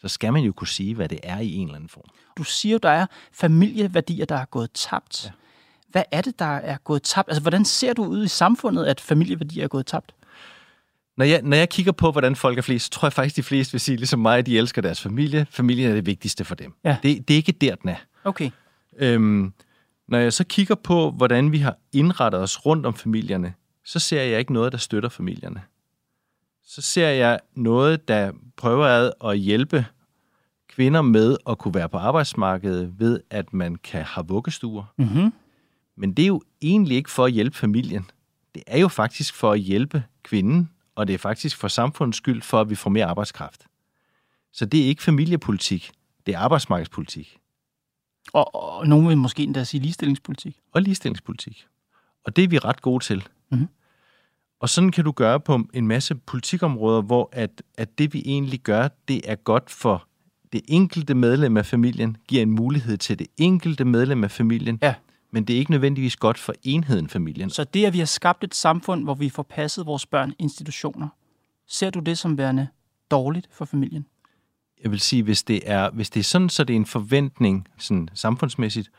så 0.02 0.08
skal 0.08 0.34
man 0.34 0.44
jo 0.44 0.52
kunne 0.52 0.68
sige, 0.68 0.96
hvad 0.96 1.10
det 1.10 1.20
er 1.24 1.40
i 1.40 1.56
en 1.56 1.68
eller 1.68 1.76
anden 1.76 1.90
form. 1.90 2.10
Du 2.38 2.44
siger 2.44 2.74
jo, 2.74 2.80
der 2.84 2.90
er 2.90 3.06
familieværdier, 3.34 4.26
der 4.26 4.36
er 4.36 4.46
gået 4.46 4.72
tabt. 4.74 5.26
Ja. 5.26 5.32
Hvad 5.90 6.04
er 6.12 6.22
det, 6.22 6.40
der 6.40 6.56
er 6.56 6.78
gået 6.84 7.04
tabt? 7.04 7.30
Altså, 7.30 7.42
hvordan 7.42 7.66
ser 7.66 7.94
du 7.94 8.06
ud 8.06 8.26
i 8.26 8.28
samfundet, 8.28 8.86
at 8.86 9.02
familieværdier 9.02 9.64
er 9.64 9.68
gået 9.68 9.86
tabt? 9.86 10.14
Når 11.18 11.26
jeg, 11.26 11.42
når 11.44 11.58
jeg 11.58 11.70
kigger 11.70 11.92
på, 11.92 12.12
hvordan 12.12 12.36
folk 12.36 12.58
er 12.58 12.62
flest, 12.62 12.86
så 12.86 12.92
tror 12.92 13.06
jeg 13.06 13.14
faktisk, 13.14 13.36
de 13.36 13.44
fleste 13.44 13.72
vil 13.72 13.82
sige, 13.82 13.96
ligesom 13.96 14.20
mig, 14.20 14.38
at 14.38 14.46
de 14.46 14.58
elsker 14.58 14.82
deres 14.82 15.02
familie. 15.02 15.48
Familien 15.50 15.90
er 15.90 15.94
det 15.94 16.06
vigtigste 16.06 16.46
for 16.46 16.56
dem. 16.56 16.74
Ja. 16.84 16.98
Det, 17.04 17.28
det 17.28 17.34
er 17.34 17.38
ikke 17.38 17.52
der, 17.52 17.76
den 17.76 17.90
er. 17.90 17.96
Okay. 18.24 18.50
Øhm, 18.98 19.54
når 20.08 20.18
jeg 20.18 20.34
så 20.34 20.44
kigger 20.44 20.76
på, 20.76 21.12
hvordan 21.12 21.52
vi 21.52 21.58
har 21.58 21.78
indrettet 21.94 22.42
os 22.42 22.66
rundt 22.66 22.86
om 22.86 22.94
familierne, 22.94 23.54
så 23.86 24.00
ser 24.00 24.22
jeg 24.22 24.40
ikke 24.40 24.54
noget, 24.54 24.72
der 24.72 24.78
støtter 24.78 25.10
familierne. 25.10 25.62
Så 26.64 26.82
ser 26.82 27.08
jeg 27.08 27.40
noget, 27.56 28.08
der 28.08 28.32
prøver 28.58 29.12
at 29.30 29.38
hjælpe 29.38 29.86
kvinder 30.70 31.02
med 31.02 31.38
at 31.50 31.58
kunne 31.58 31.74
være 31.74 31.90
på 31.90 31.98
arbejdsmarkedet 31.98 32.94
ved, 33.00 33.20
at 33.30 33.54
man 33.54 33.76
kan 33.76 34.04
have 34.04 34.28
vuggestuer. 34.28 34.94
Mm-hmm. 34.98 35.34
Men 35.98 36.14
det 36.14 36.24
er 36.24 36.28
jo 36.28 36.42
egentlig 36.62 36.98
ikke 36.98 37.12
for 37.12 37.26
at 37.26 37.32
hjælpe 37.32 37.58
familien. 37.58 38.06
Det 38.56 38.64
er 38.68 38.80
jo 38.80 38.88
faktisk 38.88 39.36
for 39.36 39.52
at 39.52 39.60
hjælpe 39.60 40.04
kvinden, 40.24 40.70
og 40.96 41.08
det 41.08 41.14
er 41.14 41.18
faktisk 41.18 41.58
for 41.58 41.68
samfundets 41.68 42.18
skyld, 42.18 42.42
for 42.42 42.62
at 42.62 42.70
vi 42.70 42.76
får 42.76 42.90
mere 42.90 43.06
arbejdskraft. 43.06 43.66
Så 44.54 44.66
det 44.66 44.82
er 44.82 44.86
ikke 44.86 45.04
familiepolitik, 45.04 45.92
det 46.26 46.36
er 46.36 46.40
arbejdsmarkedspolitik 46.40 47.38
Og, 48.34 48.56
og 48.56 48.88
nogen 48.88 49.08
vil 49.08 49.18
måske 49.18 49.44
endda 49.44 49.64
sige 49.64 49.82
ligestillingspolitik. 49.82 50.58
og 50.72 50.82
ligestillingspolitik. 50.82 51.68
Og 52.26 52.36
det 52.36 52.44
er 52.44 52.48
vi 52.48 52.58
ret 52.60 52.82
gode 52.82 53.04
til. 53.04 53.28
Mhm. 53.52 53.68
Og 54.60 54.70
sådan 54.70 54.92
kan 54.92 55.04
du 55.06 55.12
gøre 55.12 55.40
på 55.40 55.60
en 55.74 55.88
masse 55.88 56.16
politikområder, 56.16 57.02
hvor 57.02 57.30
at, 57.32 57.62
at 57.78 57.98
det 57.98 58.14
vi 58.14 58.24
egentlig 58.26 58.60
gør, 58.60 58.88
det 59.08 59.22
er 59.32 59.36
godt 59.36 59.70
for 59.70 60.08
det 60.54 60.62
enkelte 60.68 61.14
medlem 61.14 61.58
af 61.58 61.66
familien, 61.66 62.18
giver 62.28 62.42
en 62.42 62.52
mulighed 62.52 62.98
til 62.98 63.20
det 63.20 63.28
enkelte 63.38 63.86
medlem 63.86 64.24
af 64.24 64.32
familien, 64.32 64.80
Ja. 64.82 64.96
Men 65.32 65.44
det 65.44 65.54
er 65.54 65.58
ikke 65.58 65.72
nødvendigvis 65.72 66.16
godt 66.16 66.38
for 66.38 66.54
enheden 66.64 67.10
familien. 67.10 67.50
Så 67.50 67.64
det, 67.64 67.86
at 67.86 67.94
vi 67.94 68.00
har 68.00 68.06
skabt 68.06 68.44
et 68.44 68.56
samfund, 68.56 69.04
hvor 69.04 69.14
vi 69.14 69.30
får 69.30 69.44
passet 69.44 69.86
vores 69.86 70.06
børn 70.06 70.34
institutioner, 70.40 71.08
ser 71.68 71.90
du 71.90 72.00
det 72.00 72.18
som 72.18 72.38
værende 72.38 72.68
dårligt 73.12 73.48
for 73.52 73.66
familien? 73.66 74.06
jeg 74.84 74.92
vil 74.92 75.00
sige, 75.00 75.24
hvis 75.24 75.44
det 75.44 75.62
er, 75.66 75.90
hvis 75.90 76.10
det 76.10 76.20
er 76.20 76.24
sådan, 76.24 76.50
så 76.50 76.64
det 76.64 76.74
er 76.74 76.78
en 76.78 76.86
forventning 76.86 77.68
sådan 77.78 78.10
samfundsmæssigt 78.14 78.92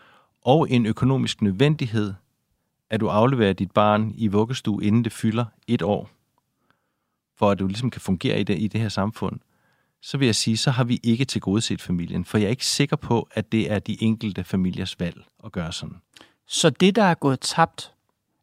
og 0.43 0.71
en 0.71 0.87
økonomisk 0.87 1.43
nødvendighed, 1.43 2.15
at 2.91 3.01
du 3.01 3.09
afleverer 3.09 3.53
dit 3.53 3.71
barn 3.71 4.12
i 4.17 4.29
vuggestue, 4.29 4.85
inden 4.85 5.05
det 5.05 5.12
fylder 5.12 5.45
et 5.67 5.83
år, 5.83 6.11
for 7.37 7.51
at 7.51 7.59
du 7.59 7.67
ligesom 7.67 7.91
kan 7.91 8.01
fungere 8.01 8.41
i 8.41 8.45
det, 8.45 8.59
i 8.59 8.69
det 8.69 8.81
her 8.81 8.89
samfund, 8.89 9.41
så 10.02 10.18
vil 10.18 10.26
jeg 10.26 10.35
sige, 10.35 10.56
så 10.56 10.71
har 10.71 10.85
vi 10.85 11.00
ikke 11.02 11.25
til 11.25 11.42
set 11.61 11.82
familien, 11.82 12.25
for 12.25 12.38
jeg 12.38 12.47
er 12.47 12.50
ikke 12.50 12.66
sikker 12.66 12.97
på, 12.97 13.28
at 13.32 13.52
det 13.52 13.73
er 13.73 13.78
de 13.78 14.02
enkelte 14.02 14.44
familiers 14.44 15.00
valg 15.00 15.25
at 15.44 15.52
gøre 15.52 15.73
sådan. 15.73 15.97
Så 16.47 16.71
det, 16.71 16.97
der 16.97 17.02
er 17.02 17.14
gået 17.14 17.40
tabt, 17.40 17.92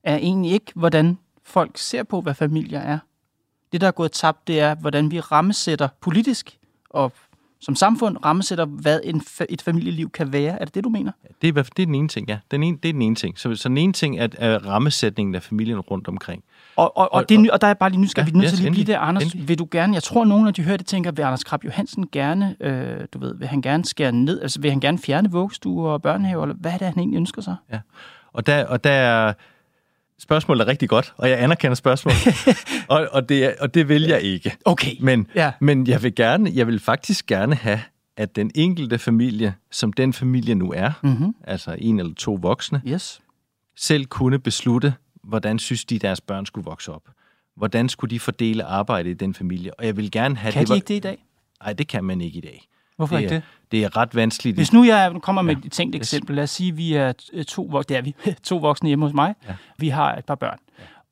er 0.03 0.17
egentlig 0.17 0.51
ikke, 0.51 0.71
hvordan 0.75 1.17
folk 1.43 1.77
ser 1.77 2.03
på, 2.03 2.21
hvad 2.21 2.33
familier 2.33 2.79
er. 2.79 2.99
Det, 3.71 3.81
der 3.81 3.87
er 3.87 3.91
gået 3.91 4.11
tabt, 4.11 4.47
det 4.47 4.59
er, 4.59 4.75
hvordan 4.75 5.11
vi 5.11 5.19
rammesætter 5.19 5.87
politisk 6.01 6.57
og 6.89 7.11
som 7.61 7.75
samfund 7.75 8.17
rammesætter, 8.25 8.65
hvad 8.65 8.99
en 9.03 9.21
fa- 9.21 9.45
et 9.49 9.61
familieliv 9.61 10.09
kan 10.09 10.33
være. 10.33 10.59
Er 10.59 10.65
det 10.65 10.75
det, 10.75 10.83
du 10.83 10.89
mener? 10.89 11.11
Det 11.41 11.57
er, 11.57 11.63
det 11.63 11.81
er 11.81 11.85
den 11.85 11.95
ene 11.95 12.07
ting, 12.07 12.29
ja. 12.29 12.39
Den 12.51 12.63
ene, 12.63 12.77
det 12.83 12.89
er 12.89 12.93
den 12.93 13.01
ene 13.01 13.15
ting. 13.15 13.39
Så, 13.39 13.55
så 13.55 13.69
den 13.69 13.77
ene 13.77 13.93
ting 13.93 14.19
er, 14.19 14.27
er 14.37 14.67
rammesætningen 14.67 15.35
af 15.35 15.43
familien 15.43 15.79
rundt 15.79 16.07
omkring. 16.07 16.43
Og, 16.75 16.97
og, 16.97 17.03
og, 17.03 17.13
Og- 17.13 17.29
det, 17.29 17.51
og 17.51 17.61
der 17.61 17.67
er 17.67 17.73
bare 17.73 17.89
lige 17.89 18.01
nysgerrig, 18.01 18.27
Ja, 18.27 18.31
vi 18.31 18.38
er 18.38 18.41
nødt 18.41 18.51
yes, 18.51 18.59
til 18.59 18.63
lige 18.63 18.71
blive 18.71 18.85
der. 18.93 18.99
Anders, 18.99 19.23
endelig. 19.23 19.47
vil 19.47 19.59
du 19.59 19.67
gerne, 19.71 19.93
jeg 19.93 20.03
tror, 20.03 20.25
nogle 20.25 20.47
af 20.47 20.53
de 20.53 20.61
hører 20.63 20.77
det, 20.77 20.85
tænker, 20.85 21.11
vil 21.11 21.23
Anders 21.23 21.43
Krab 21.43 21.63
Johansen 21.65 22.07
gerne, 22.11 22.55
øh, 22.61 22.99
du 23.13 23.19
ved, 23.19 23.35
vil 23.38 23.47
han 23.47 23.61
gerne 23.61 23.85
skære 23.85 24.11
ned, 24.11 24.41
altså 24.41 24.61
vil 24.61 24.71
han 24.71 24.79
gerne 24.79 24.99
fjerne 24.99 25.31
vuggestuer 25.31 25.91
og 25.91 26.01
børnehaver, 26.01 26.43
eller 26.43 26.55
hvad 26.59 26.71
er 26.71 26.77
det, 26.77 26.88
han 26.88 26.99
egentlig 26.99 27.17
ønsker 27.17 27.41
sig? 27.41 27.55
Og 28.33 28.45
der, 28.47 28.65
og 28.65 28.83
der 28.83 28.91
er 28.91 29.33
spørgsmålet 30.19 30.61
er 30.61 30.67
rigtig 30.67 30.89
godt, 30.89 31.13
og 31.17 31.29
jeg 31.29 31.43
anerkender 31.43 31.75
spørgsmålet. 31.75 32.17
og, 32.88 33.07
og, 33.11 33.29
det, 33.29 33.55
og 33.59 33.73
det 33.73 33.89
vil 33.89 34.01
jeg 34.01 34.21
ikke. 34.21 34.55
Okay. 34.65 34.91
Men, 34.99 35.27
Ja. 35.35 35.51
men 35.61 35.88
jeg 35.88 36.03
vil 36.03 36.15
gerne, 36.15 36.51
jeg 36.53 36.67
vil 36.67 36.79
faktisk 36.79 37.25
gerne 37.25 37.55
have, 37.55 37.79
at 38.17 38.35
den 38.35 38.51
enkelte 38.55 38.97
familie, 38.97 39.53
som 39.71 39.93
den 39.93 40.13
familie 40.13 40.55
nu 40.55 40.73
er, 40.75 40.91
Mm-hmm. 41.03 41.35
altså 41.43 41.75
en 41.77 41.99
eller 41.99 42.13
to 42.13 42.39
voksne, 42.41 42.81
Yes. 42.88 43.21
selv 43.77 44.05
kunne 44.05 44.39
beslutte, 44.39 44.93
hvordan 45.29 45.59
synes 45.59 45.86
de, 45.86 46.00
deres 46.00 46.21
børn 46.21 46.45
skulle 46.45 46.65
vokse 46.65 46.91
op. 46.93 47.03
Hvordan 47.55 47.89
skulle 47.89 48.12
de 48.12 48.19
fordele 48.19 48.63
arbejde 48.63 49.09
i 49.09 49.13
den 49.13 49.33
familie? 49.33 49.79
Og 49.79 49.86
jeg 49.86 49.98
vil 49.98 50.12
gerne 50.12 50.36
have... 50.38 50.51
Kan 50.51 50.62
det 50.62 50.69
de 50.69 50.75
ikke 50.75 50.88
det 50.88 50.95
i 50.95 51.00
dag? 51.00 51.25
Nej, 51.63 51.74
det 51.74 51.88
kan 51.88 52.03
man 52.03 52.21
ikke 52.21 52.38
i 52.38 52.41
dag. 52.41 52.67
Hvorfor 52.95 53.15
det 53.15 53.24
ikke 53.24 53.36
er, 53.36 53.39
det? 53.39 53.48
Det 53.71 53.83
er 53.83 53.98
ret 53.98 54.15
vanskeligt. 54.15 54.55
Hvis 54.57 54.74
nu 54.74 54.83
jeg 54.83 55.15
kommer 55.21 55.41
med 55.41 55.55
Ja. 55.55 55.62
et 55.65 55.71
tænkt 55.71 55.95
eksempel, 55.95 56.36
lad 56.36 56.43
os 56.43 56.50
sige, 56.50 56.69
at 56.69 56.77
vi 56.77 56.93
er 56.93 57.13
t- 57.21 57.43
to, 57.43 57.69
vok- 57.74 57.83
det 57.89 57.98
er 57.98 58.01
vi, 58.01 58.15
to 58.43 58.57
voksne 58.57 58.88
hjemme 58.88 59.05
hos 59.05 59.13
mig. 59.13 59.36
Ja. 59.48 59.55
Vi 59.77 59.89
har 59.89 60.15
et 60.15 60.25
par 60.25 60.36
børn. 60.36 60.57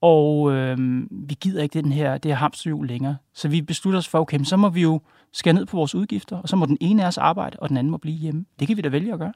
Og 0.01 0.51
øhm, 0.51 1.07
vi 1.11 1.35
gider 1.41 1.63
ikke 1.63 1.81
den 1.81 1.91
her, 1.91 2.17
det 2.17 2.31
her 2.31 2.35
hamsterhjul 2.35 2.87
længere. 2.87 3.17
Så 3.33 3.47
vi 3.47 3.61
beslutter 3.61 3.97
os 3.97 4.07
for, 4.07 4.19
okay, 4.19 4.43
så 4.43 4.57
må 4.57 4.69
vi 4.69 4.81
jo 4.81 5.01
skære 5.33 5.53
ned 5.53 5.65
på 5.65 5.77
vores 5.77 5.95
udgifter, 5.95 6.37
og 6.37 6.49
så 6.49 6.55
må 6.55 6.65
den 6.65 6.77
ene 6.81 7.03
af 7.03 7.07
os 7.07 7.17
arbejde, 7.17 7.57
og 7.59 7.69
den 7.69 7.77
anden 7.77 7.91
må 7.91 7.97
blive 7.97 8.15
hjemme. 8.17 8.45
Det 8.59 8.67
kan 8.67 8.77
vi 8.77 8.81
da 8.81 8.89
vælge 8.89 9.13
at 9.13 9.19
gøre. 9.19 9.33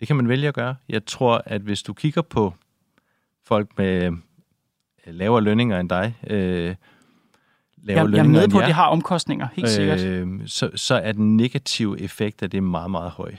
Det 0.00 0.06
kan 0.06 0.16
man 0.16 0.28
vælge 0.28 0.48
at 0.48 0.54
gøre. 0.54 0.74
Jeg 0.88 1.06
tror, 1.06 1.42
at 1.46 1.60
hvis 1.60 1.82
du 1.82 1.92
kigger 1.92 2.22
på 2.22 2.54
folk 3.46 3.68
med 3.78 4.02
øh, 4.04 4.12
lavere 5.06 5.42
lønninger 5.42 5.80
end 5.80 5.88
dig, 5.88 6.14
øh, 6.26 6.36
lavere 6.36 6.76
Jeg, 6.76 6.76
jeg 7.86 7.98
er 7.98 8.04
lønninger 8.04 8.40
med 8.40 8.48
på, 8.48 8.58
at 8.58 8.66
det 8.66 8.74
har 8.74 8.86
omkostninger, 8.86 9.48
helt 9.52 9.68
sikkert. 9.68 10.00
øh, 10.04 10.28
så, 10.46 10.70
så 10.74 10.94
er 10.94 11.12
den 11.12 11.36
negative 11.36 12.00
effekt 12.00 12.42
af 12.42 12.50
det 12.50 12.62
meget, 12.62 12.90
meget 12.90 13.10
høj. 13.10 13.34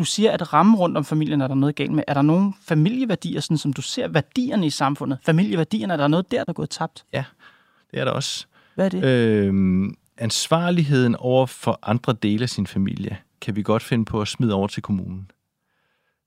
Du 0.00 0.04
siger, 0.04 0.30
at 0.30 0.52
rammen 0.52 0.74
rundt 0.74 0.96
om 0.96 1.04
familien 1.04 1.40
er 1.40 1.48
der 1.48 1.54
noget 1.54 1.74
galt 1.74 1.92
med. 1.92 2.04
Er 2.06 2.14
der 2.14 2.22
nogle 2.22 2.52
familieværdier, 2.62 3.40
sådan 3.40 3.58
som 3.58 3.72
du 3.72 3.82
ser 3.82 4.08
værdierne 4.08 4.66
i 4.66 4.70
samfundet? 4.70 5.18
Familieværdierne, 5.22 5.92
er 5.92 5.96
der 5.96 6.08
noget 6.08 6.30
der, 6.30 6.44
der 6.44 6.44
er 6.48 6.52
gået 6.52 6.70
tabt? 6.70 7.04
Det 7.90 8.00
er 8.00 8.04
der 8.04 8.12
også. 8.12 8.46
Hvad 8.74 8.84
er 8.84 8.88
det? 8.88 9.04
Øhm, 9.04 9.94
ansvarligheden 10.18 11.16
over 11.16 11.46
for 11.46 11.78
andre 11.82 12.12
dele 12.22 12.42
af 12.42 12.48
sin 12.48 12.66
familie 12.66 13.18
kan 13.40 13.56
vi 13.56 13.62
godt 13.62 13.82
finde 13.82 14.04
på 14.04 14.20
at 14.20 14.28
smide 14.28 14.54
over 14.54 14.68
til 14.68 14.82
kommunen. 14.82 15.30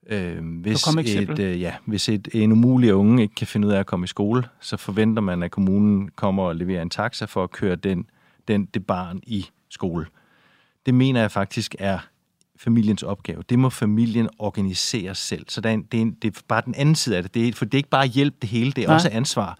Øhm, 0.07 0.47
hvis, 0.47 0.87
et, 0.87 1.39
øh, 1.39 1.61
ja, 1.61 1.73
hvis 1.85 2.09
et, 2.09 2.27
en 2.33 2.51
umulig 2.51 2.93
unge 2.93 3.23
ikke 3.23 3.35
kan 3.35 3.47
finde 3.47 3.67
ud 3.67 3.73
af 3.73 3.79
at 3.79 3.85
komme 3.85 4.03
i 4.03 4.07
skole, 4.07 4.43
så 4.59 4.77
forventer 4.77 5.21
man, 5.21 5.43
at 5.43 5.51
kommunen 5.51 6.09
kommer 6.15 6.43
og 6.43 6.55
leverer 6.55 6.81
en 6.81 6.89
taxa 6.89 7.25
for 7.25 7.43
at 7.43 7.51
køre 7.51 7.75
den, 7.75 8.05
den, 8.47 8.65
det 8.65 8.85
barn 8.85 9.19
i 9.23 9.45
skole. 9.69 10.05
Det 10.85 10.93
mener 10.93 11.21
jeg 11.21 11.31
faktisk 11.31 11.75
er 11.79 11.99
familiens 12.63 13.03
opgave. 13.03 13.43
Det 13.49 13.59
må 13.59 13.69
familien 13.69 14.29
organisere 14.39 15.15
selv. 15.15 15.45
Så 15.49 15.61
der 15.61 15.69
er 15.69 15.73
en, 15.73 15.83
det, 15.83 15.97
er 15.97 16.01
en, 16.01 16.11
det 16.11 16.37
er 16.37 16.41
bare 16.47 16.61
den 16.65 16.75
anden 16.75 16.95
side 16.95 17.17
af 17.17 17.23
det. 17.23 17.33
det 17.33 17.47
er, 17.47 17.53
for 17.53 17.65
det 17.65 17.73
er 17.73 17.77
ikke 17.77 17.89
bare 17.89 18.07
hjælp 18.07 18.41
det 18.41 18.49
hele, 18.49 18.71
det 18.71 18.83
er 18.83 18.87
Nej. 18.87 18.95
også 18.95 19.09
ansvar. 19.11 19.59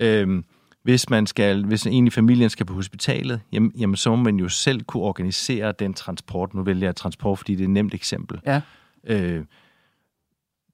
Øhm, 0.00 0.44
hvis 0.82 1.10
man 1.10 1.26
skal, 1.26 1.64
hvis 1.64 1.86
en 1.86 2.06
i 2.06 2.10
familien 2.10 2.50
skal 2.50 2.66
på 2.66 2.74
hospitalet, 2.74 3.40
jamen, 3.52 3.72
jamen 3.78 3.96
så 3.96 4.10
må 4.10 4.16
man 4.16 4.36
jo 4.36 4.48
selv 4.48 4.82
kunne 4.82 5.02
organisere 5.02 5.72
den 5.78 5.94
transport. 5.94 6.54
Nu 6.54 6.62
vælger 6.62 6.86
jeg 6.86 6.96
transport, 6.96 7.38
fordi 7.38 7.54
det 7.54 7.60
er 7.60 7.64
et 7.64 7.70
nemt 7.70 7.94
eksempel. 7.94 8.40
Ja. 8.46 8.60
Øh, 9.04 9.44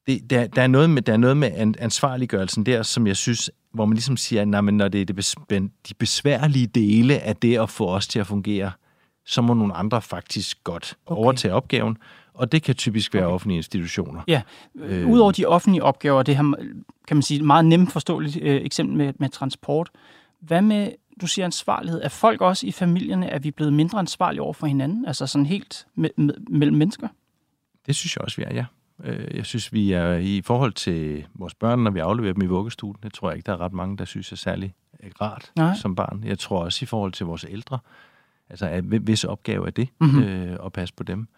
det, 0.06 0.30
der, 0.30 0.46
der, 0.46 0.62
er 0.62 0.66
noget 0.66 0.90
med, 0.90 1.02
der 1.02 1.12
er 1.12 1.16
noget 1.16 1.36
med 1.36 1.50
an, 1.54 1.74
ansvarliggørelsen 1.78 2.66
der, 2.66 2.82
som 2.82 3.06
jeg 3.06 3.16
synes, 3.16 3.50
hvor 3.72 3.86
man 3.86 3.94
ligesom 3.94 4.16
siger, 4.16 4.42
at 4.42 4.48
når 4.48 4.88
det 4.88 5.00
er 5.00 5.04
det 5.04 5.16
besvær, 5.16 5.60
de 5.88 5.94
besværlige 5.98 6.66
dele 6.66 7.18
af 7.18 7.36
det 7.36 7.58
at 7.58 7.70
få 7.70 7.88
os 7.88 8.08
til 8.08 8.18
at 8.18 8.26
fungere, 8.26 8.72
så 9.28 9.42
må 9.42 9.54
nogle 9.54 9.74
andre 9.74 10.02
faktisk 10.02 10.64
godt 10.64 10.96
Okay. 11.06 11.18
overtage 11.22 11.54
opgaven, 11.54 11.96
og 12.34 12.52
det 12.52 12.62
kan 12.62 12.74
typisk 12.74 13.14
være 13.14 13.24
Okay. 13.24 13.34
offentlige 13.34 13.56
institutioner. 13.56 14.20
Ja, 14.28 14.42
øh. 14.74 15.08
Udover 15.08 15.32
de 15.32 15.46
offentlige 15.46 15.82
opgaver, 15.82 16.22
det 16.22 16.36
her, 16.36 16.54
kan 17.06 17.16
man 17.16 17.22
sige, 17.22 17.42
meget 17.42 17.64
nemt 17.64 17.92
forståeligt 17.92 18.38
øh, 18.42 18.60
eksempel 18.62 18.96
med, 18.96 19.12
med 19.18 19.28
transport. 19.28 19.90
Hvad 20.40 20.62
med, 20.62 20.92
du 21.20 21.26
siger 21.26 21.44
ansvarlighed, 21.44 22.00
er 22.04 22.08
folk 22.08 22.40
også 22.40 22.66
i 22.66 22.72
familierne, 22.72 23.26
er 23.26 23.38
vi 23.38 23.50
blevet 23.50 23.72
mindre 23.72 23.98
ansvarlige 23.98 24.42
over 24.42 24.52
for 24.52 24.66
hinanden? 24.66 25.04
Altså 25.06 25.26
sådan 25.26 25.46
helt 25.46 25.86
me, 25.94 26.10
me, 26.16 26.32
mellem 26.50 26.76
mennesker? 26.76 27.08
Det 27.86 27.96
synes 27.96 28.16
jeg 28.16 28.22
også, 28.24 28.36
vi 28.36 28.42
er, 28.42 28.54
ja. 28.54 28.64
Øh, 29.04 29.36
Jeg 29.36 29.46
synes, 29.46 29.72
vi 29.72 29.92
er 29.92 30.14
i 30.14 30.42
forhold 30.44 30.72
til 30.72 31.26
vores 31.34 31.54
børn, 31.54 31.78
når 31.78 31.90
vi 31.90 31.98
afleverer 31.98 32.32
dem 32.32 32.42
i 32.42 32.46
vuggestuen. 32.46 32.96
Det 33.02 33.12
tror 33.14 33.28
jeg 33.30 33.36
ikke, 33.36 33.46
der 33.46 33.52
er 33.52 33.60
ret 33.60 33.72
mange, 33.72 33.96
der 33.96 34.04
synes 34.04 34.32
er 34.32 34.36
særlig 34.36 34.74
rart 35.20 35.52
Nej. 35.56 35.74
som 35.74 35.94
barn. 35.94 36.22
Jeg 36.26 36.38
tror 36.38 36.64
også 36.64 36.78
i 36.82 36.86
forhold 36.86 37.12
til 37.12 37.26
vores 37.26 37.44
ældre. 37.48 37.78
Altså, 38.50 38.80
hvis 39.02 39.24
opgave 39.24 39.66
er 39.66 39.70
det 39.70 39.88
Mhm. 40.00 40.22
øh, 40.22 40.58
at 40.64 40.72
passe 40.72 40.94
på 40.94 41.02
dem? 41.02 41.28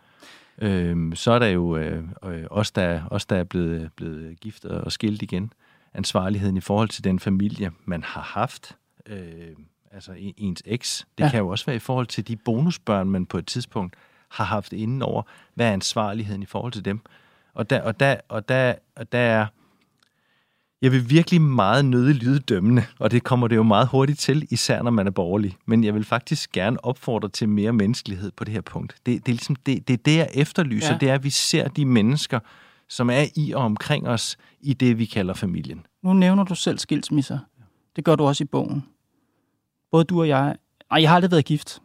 Øhm, 0.63 1.15
så 1.15 1.33
er 1.33 1.39
der 1.39 1.47
jo 1.47 1.77
øh, 1.77 2.05
øh, 2.25 2.45
os, 2.51 2.71
der, 2.71 3.01
os, 3.11 3.27
der 3.27 3.37
er 3.37 3.45
blevet, 3.45 3.91
blevet 3.97 4.41
gift 4.41 4.65
og 4.65 4.93
skilt 4.93 5.23
igen. 5.23 5.53
Ansvarligheden 5.95 6.57
i 6.57 6.61
forhold 6.61 6.89
til 6.89 7.05
den 7.05 7.19
familie, 7.19 7.71
man 7.85 8.03
har 8.03 8.21
haft. 8.21 8.77
Øh, 9.07 9.49
altså 9.93 10.13
en- 10.13 10.35
ens 10.37 10.63
eks. 10.67 11.07
Det 11.19 11.25
ja. 11.25 11.31
kan 11.31 11.39
jo 11.41 11.49
også 11.49 11.67
være 11.67 11.77
i 11.77 11.79
forhold 11.79 12.07
til 12.07 12.29
de 12.29 12.37
bonusbørn, 12.37 13.11
man 13.11 13.27
på 13.27 13.39
et 13.39 13.47
tidspunkt 13.47 13.97
har 14.29 14.45
haft 14.45 14.73
inden 14.73 15.03
over. 15.03 15.23
Hvad 15.55 15.67
er 15.69 15.73
ansvarligheden 15.73 16.43
i 16.43 16.47
forhold 16.47 16.73
til 16.73 16.85
dem? 16.85 17.01
Og 17.55 17.71
der, 17.71 17.83
og 17.83 18.01
der, 18.01 18.17
og 18.29 18.49
der, 18.49 18.75
og 18.97 19.13
der 19.13 19.19
er... 19.19 19.47
Jeg 20.83 20.93
vil 20.93 21.11
virkelig 21.11 21.41
meget 21.41 21.85
nødig 21.85 22.15
lyde 22.15 22.39
dømmende, 22.39 22.85
og 22.99 23.11
det 23.11 23.25
kommer 23.25 23.49
det 23.49 23.57
jo 23.57 23.63
meget 23.63 23.89
hurtigt 23.89 24.19
til, 24.19 24.47
især 24.51 24.83
når 24.83 24.91
man 24.91 25.07
er 25.07 25.11
borgerlig. 25.11 25.57
Men 25.67 25.85
jeg 25.85 25.95
vil 25.95 26.05
faktisk 26.05 26.53
gerne 26.53 26.85
opfordre 26.85 27.29
til 27.29 27.49
mere 27.49 27.73
menneskelighed 27.73 28.31
på 28.37 28.45
det 28.45 28.55
her 28.55 28.61
punkt. 28.61 28.95
Det, 29.07 29.27
det 29.27 29.33
er 29.33 29.37
ligesom 29.37 29.57
det, 29.57 29.89
det, 29.89 29.95
er 29.95 30.03
det, 30.05 30.17
jeg 30.17 30.29
efterlyser. 30.35 30.93
Ja. 30.93 30.99
Det 30.99 31.11
er, 31.11 31.15
at 31.15 31.25
vi 31.25 31.31
ser 31.31 31.69
de 31.69 31.85
mennesker, 31.85 32.41
som 32.89 33.11
er 33.11 33.25
i 33.37 33.53
og 33.53 33.63
omkring 33.63 34.09
os, 34.09 34.37
i 34.61 34.73
det, 34.75 34.99
vi 34.99 35.05
kalder 35.05 35.35
familien. 35.35 35.87
Nu 36.03 36.13
nævner 36.13 36.45
du 36.45 36.55
selv 36.55 36.79
skilsmisser. 36.79 37.39
Det 37.97 38.05
gør 38.05 38.17
du 38.17 38.25
også 38.25 38.45
i 38.45 38.47
bogen. 38.47 38.85
Både 39.93 40.05
du 40.05 40.21
og 40.21 40.29
jeg... 40.29 40.57
Ej, 40.91 41.01
jeg 41.01 41.11
har 41.11 41.15
aldrig 41.17 41.31
været 41.31 41.45
gift, 41.45 41.83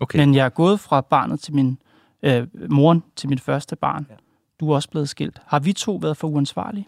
Okay. 0.00 0.18
men 0.18 0.34
jeg 0.34 0.44
er 0.44 0.48
gået 0.48 0.80
fra 0.80 1.00
barnet 1.00 1.40
til 1.40 1.54
min 1.54 1.78
Øh, 2.22 2.46
moren 2.70 3.02
til 3.16 3.28
mit 3.28 3.40
første 3.40 3.76
barn. 3.76 4.06
Ja. 4.10 4.14
Du 4.60 4.70
er 4.70 4.74
også 4.74 4.90
blevet 4.90 5.08
skilt. 5.08 5.38
Har 5.46 5.58
vi 5.58 5.72
to 5.72 5.96
været 5.96 6.16
for 6.16 6.28
uansvarlige? 6.28 6.86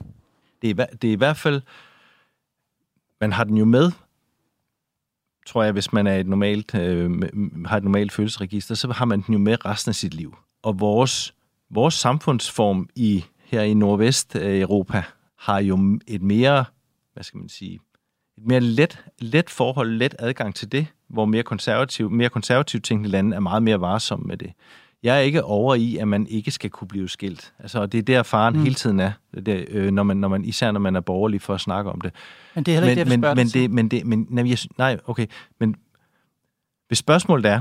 Det 0.62 0.80
er, 0.80 0.86
det 0.86 1.08
er 1.08 1.12
i 1.12 1.16
hvert 1.16 1.36
fald... 1.36 1.62
Man 3.20 3.32
har 3.32 3.44
den 3.44 3.56
jo 3.56 3.64
med, 3.64 3.92
tror 5.46 5.62
jeg, 5.62 5.72
hvis 5.72 5.92
man 5.92 6.06
er 6.06 6.16
et 6.16 6.26
normalt, 6.26 6.74
øh, 6.74 7.22
har 7.66 7.76
et 7.76 7.84
normalt 7.84 8.12
følelsesregister, 8.12 8.74
så 8.74 8.92
har 8.92 9.04
man 9.04 9.20
den 9.20 9.32
jo 9.32 9.38
med 9.38 9.64
resten 9.64 9.90
af 9.90 9.94
sit 9.94 10.14
liv. 10.14 10.36
Og 10.62 10.80
vores, 10.80 11.34
vores 11.70 11.94
samfundsform 11.94 12.88
i 12.94 13.24
her 13.44 13.62
i 13.62 13.74
Nordvest-Europa 13.74 15.02
har 15.36 15.58
jo 15.58 16.00
et 16.06 16.22
mere, 16.22 16.64
hvad 17.12 17.24
skal 17.24 17.38
man 17.38 17.48
sige, 17.48 17.80
et 18.38 18.46
mere 18.46 18.60
let, 18.60 19.04
let 19.18 19.50
forhold, 19.50 19.90
let 19.90 20.14
adgang 20.18 20.54
til 20.54 20.72
det, 20.72 20.86
hvor 21.08 21.24
mere 21.24 21.42
konservativ, 21.42 22.10
mere 22.10 22.28
konservativt 22.28 22.84
tænkende 22.84 23.10
lande 23.10 23.36
er 23.36 23.40
meget 23.40 23.62
mere 23.62 23.80
varsomme 23.80 24.26
med 24.26 24.36
det. 24.36 24.52
Jeg 25.02 25.16
er 25.16 25.20
ikke 25.20 25.44
over 25.44 25.74
i, 25.74 25.96
at 25.96 26.08
man 26.08 26.26
ikke 26.26 26.50
skal 26.50 26.70
kunne 26.70 26.88
blive 26.88 27.08
skilt. 27.08 27.52
Altså, 27.58 27.86
det 27.86 27.98
er 27.98 28.02
der 28.02 28.22
faren 28.22 28.56
mm. 28.56 28.62
hele 28.62 28.74
tiden 28.74 29.00
er, 29.00 29.12
det, 29.34 29.66
øh, 29.68 29.90
når 29.90 30.02
man, 30.02 30.16
når 30.16 30.28
man, 30.28 30.44
især 30.44 30.72
når 30.72 30.80
man 30.80 30.96
er 30.96 31.00
borgerlig 31.00 31.42
for 31.42 31.54
at 31.54 31.60
snakke 31.60 31.90
om 31.90 32.00
det. 32.00 32.12
Men 32.54 32.64
det 32.64 32.72
er 32.72 32.80
heller 32.80 32.90
ikke 32.90 33.04
men, 33.04 33.22
det, 33.22 33.28
jeg 33.28 33.34
men, 33.36 33.36
men 33.36 33.46
det, 33.48 33.70
men 33.70 33.88
det, 33.88 34.06
men, 34.06 34.26
nej, 34.30 34.48
jeg, 34.48 34.58
nej, 34.78 34.98
okay, 35.06 35.26
men 35.60 35.76
hvis 36.88 36.98
spørgsmålet 36.98 37.46
er... 37.46 37.60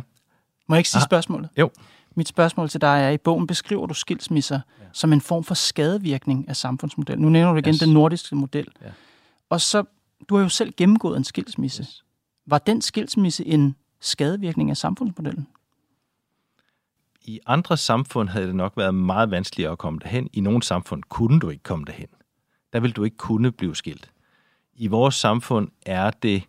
Må 0.68 0.76
jeg 0.76 0.80
ikke 0.80 0.90
sige 0.90 1.00
ah, 1.00 1.06
spørgsmålet? 1.06 1.50
Jo. 1.58 1.70
Mit 2.16 2.28
spørgsmål 2.28 2.70
til 2.70 2.82
dig 2.82 3.04
er, 3.04 3.10
i 3.10 3.18
bogen 3.18 3.48
beskriver 3.48 3.88
du 3.88 3.94
skilsmisser 3.94 4.60
ja. 4.80 4.86
som 4.94 5.14
en 5.14 5.22
form 5.22 5.44
for 5.44 5.54
skadevirkning 5.54 6.50
af 6.50 6.56
samfundsmodellen. 6.56 7.26
Nu 7.26 7.30
nævner 7.30 7.52
du 7.52 7.58
igen 7.58 7.74
yes. 7.74 7.80
den 7.80 7.94
nordiske 7.94 8.36
model. 8.36 8.68
Ja. 8.82 8.90
Og 9.50 9.62
så, 9.62 9.84
du 10.30 10.36
har 10.36 10.44
jo 10.44 10.50
selv 10.50 10.74
gennemgået 10.78 11.18
en 11.18 11.24
skilsmisse. 11.24 11.82
Yes. 11.84 12.04
Var 12.46 12.58
den 12.58 12.82
skilsmisse 12.82 13.46
en 13.46 13.76
skadevirkning 14.00 14.70
af 14.70 14.78
samfundsmodellen? 14.78 15.48
I 17.30 17.40
andre 17.46 17.78
samfund 17.78 18.30
havde 18.30 18.48
det 18.48 18.56
nok 18.56 18.74
været 18.78 18.96
meget 18.96 19.32
vanskeligere 19.32 19.72
at 19.72 19.78
komme 19.78 20.00
derhen. 20.00 20.30
I 20.34 20.40
nogle 20.40 20.64
samfund 20.64 21.04
kunne 21.10 21.40
du 21.40 21.50
ikke 21.50 21.64
komme 21.64 21.86
derhen. 21.86 22.08
Der 22.74 22.80
vil 22.80 22.92
du 22.92 23.04
ikke 23.04 23.18
kunne 23.18 23.52
blive 23.52 23.76
skilt. 23.76 24.12
I 24.76 24.88
vores 24.88 25.16
samfund 25.16 25.70
er 25.86 26.12
det 26.12 26.44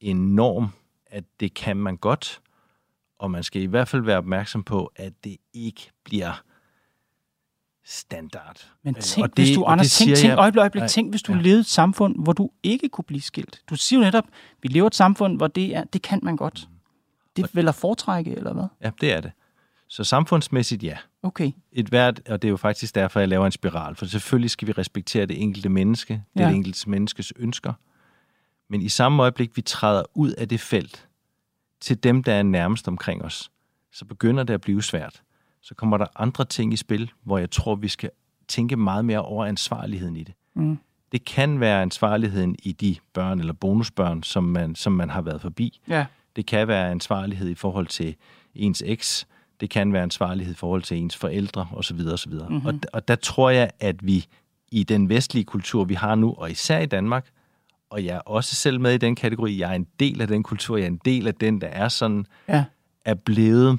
en 0.00 0.34
norm, 0.34 0.68
at 1.06 1.24
det 1.40 1.54
kan 1.54 1.76
man 1.76 1.96
godt, 1.96 2.40
og 3.18 3.30
man 3.30 3.42
skal 3.42 3.62
i 3.62 3.66
hvert 3.66 3.88
fald 3.88 4.02
være 4.02 4.18
opmærksom 4.18 4.62
på, 4.62 4.92
at 4.96 5.12
det 5.24 5.36
ikke 5.52 5.90
bliver 6.04 6.42
standard. 7.84 8.70
Men 8.82 8.94
tænk, 8.94 9.24
og 9.24 9.36
det, 9.36 9.44
hvis 9.44 9.54
du, 9.54 9.64
Anders, 9.64 9.92
tænk, 9.92 10.16
tænk, 10.16 10.38
øjeblik, 10.38 10.60
øjeblik, 10.60 10.82
tænk, 10.88 11.10
hvis 11.10 11.22
du 11.22 11.32
ja. 11.32 11.40
levede 11.40 11.60
et 11.60 11.66
samfund, 11.66 12.22
hvor 12.22 12.32
du 12.32 12.50
ikke 12.62 12.88
kunne 12.88 13.04
blive 13.04 13.20
skilt. 13.20 13.62
Du 13.70 13.76
siger 13.76 14.00
jo 14.00 14.04
netop, 14.04 14.24
vi 14.62 14.68
lever 14.68 14.86
et 14.86 14.94
samfund, 14.94 15.36
hvor 15.36 15.46
det 15.46 15.76
er, 15.76 15.84
det 15.84 16.02
kan 16.02 16.20
man 16.22 16.36
godt. 16.36 16.68
Det 17.36 17.44
er 17.44 17.48
vel 17.52 17.68
at 17.68 17.74
foretrække, 17.74 18.30
eller 18.30 18.52
hvad? 18.52 18.66
Ja, 18.80 18.90
det 19.00 19.12
er 19.12 19.20
det. 19.20 19.32
Så 19.90 20.04
samfundsmæssigt, 20.04 20.82
ja. 20.82 20.96
Okay. 21.22 21.52
Et 21.72 21.86
hvert, 21.86 22.28
og 22.28 22.42
det 22.42 22.48
er 22.48 22.50
jo 22.50 22.56
faktisk 22.56 22.94
derfor, 22.94 23.20
jeg 23.20 23.28
laver 23.28 23.46
en 23.46 23.52
spiral, 23.52 23.94
for 23.94 24.06
selvfølgelig 24.06 24.50
skal 24.50 24.68
vi 24.68 24.72
respektere 24.72 25.26
det 25.26 25.42
enkelte 25.42 25.68
menneske, 25.68 26.22
ja. 26.36 26.46
det 26.46 26.54
enkelte 26.54 26.90
menneskes 26.90 27.32
ønsker. 27.36 27.72
Men 28.68 28.82
i 28.82 28.88
samme 28.88 29.22
øjeblik, 29.22 29.56
vi 29.56 29.62
træder 29.62 30.02
ud 30.14 30.32
af 30.32 30.48
det 30.48 30.60
felt 30.60 31.08
til 31.80 32.02
dem, 32.02 32.22
der 32.22 32.34
er 32.34 32.42
nærmest 32.42 32.88
omkring 32.88 33.24
os, 33.24 33.50
så 33.92 34.04
begynder 34.04 34.42
det 34.42 34.54
at 34.54 34.60
blive 34.60 34.82
svært. 34.82 35.22
Så 35.62 35.74
kommer 35.74 35.96
der 35.96 36.06
andre 36.16 36.44
ting 36.44 36.72
i 36.72 36.76
spil, 36.76 37.10
hvor 37.22 37.38
jeg 37.38 37.50
tror, 37.50 37.74
vi 37.74 37.88
skal 37.88 38.10
tænke 38.48 38.76
meget 38.76 39.04
mere 39.04 39.22
over 39.22 39.46
ansvarligheden 39.46 40.16
i 40.16 40.24
det. 40.24 40.34
Mm. 40.54 40.78
Det 41.12 41.24
kan 41.24 41.60
være 41.60 41.82
ansvarligheden 41.82 42.56
i 42.62 42.72
de 42.72 42.96
børn 43.12 43.40
eller 43.40 43.52
bonusbørn, 43.52 44.22
som 44.22 44.44
man, 44.44 44.74
som 44.74 44.92
man 44.92 45.10
har 45.10 45.22
været 45.22 45.40
forbi. 45.40 45.80
Ja. 45.88 46.06
Det 46.36 46.46
kan 46.46 46.68
være 46.68 46.90
ansvarlighed 46.90 47.48
i 47.48 47.54
forhold 47.54 47.86
til 47.86 48.16
ens 48.54 48.82
eks, 48.86 49.26
det 49.60 49.70
kan 49.70 49.92
være 49.92 50.02
ansvarlighed 50.02 50.54
i 50.54 50.56
forhold 50.56 50.82
til 50.82 50.96
ens 50.96 51.16
forældre 51.16 51.68
osv. 51.72 52.00
osv. 52.12 52.32
Mm-hmm. 52.32 52.66
Og, 52.66 52.74
og 52.92 53.08
der 53.08 53.14
tror 53.14 53.50
jeg, 53.50 53.70
at 53.80 54.06
vi 54.06 54.26
i 54.72 54.82
den 54.82 55.08
vestlige 55.08 55.44
kultur, 55.44 55.84
vi 55.84 55.94
har 55.94 56.14
nu, 56.14 56.34
og 56.38 56.50
især 56.50 56.78
i 56.78 56.86
Danmark, 56.86 57.26
og 57.90 58.04
jeg 58.04 58.16
er 58.16 58.20
også 58.20 58.54
selv 58.54 58.80
med 58.80 58.94
i 58.94 58.98
den 58.98 59.14
kategori, 59.14 59.58
jeg 59.58 59.70
er 59.70 59.74
en 59.74 59.86
del 60.00 60.20
af 60.20 60.28
den 60.28 60.42
kultur, 60.42 60.76
jeg 60.76 60.84
er 60.84 60.90
en 60.90 61.00
del 61.04 61.26
af 61.26 61.34
den, 61.34 61.60
der 61.60 61.66
er 61.66 61.88
sådan, 61.88 62.26
ja. 62.48 62.64
er 63.04 63.14
blevet 63.14 63.78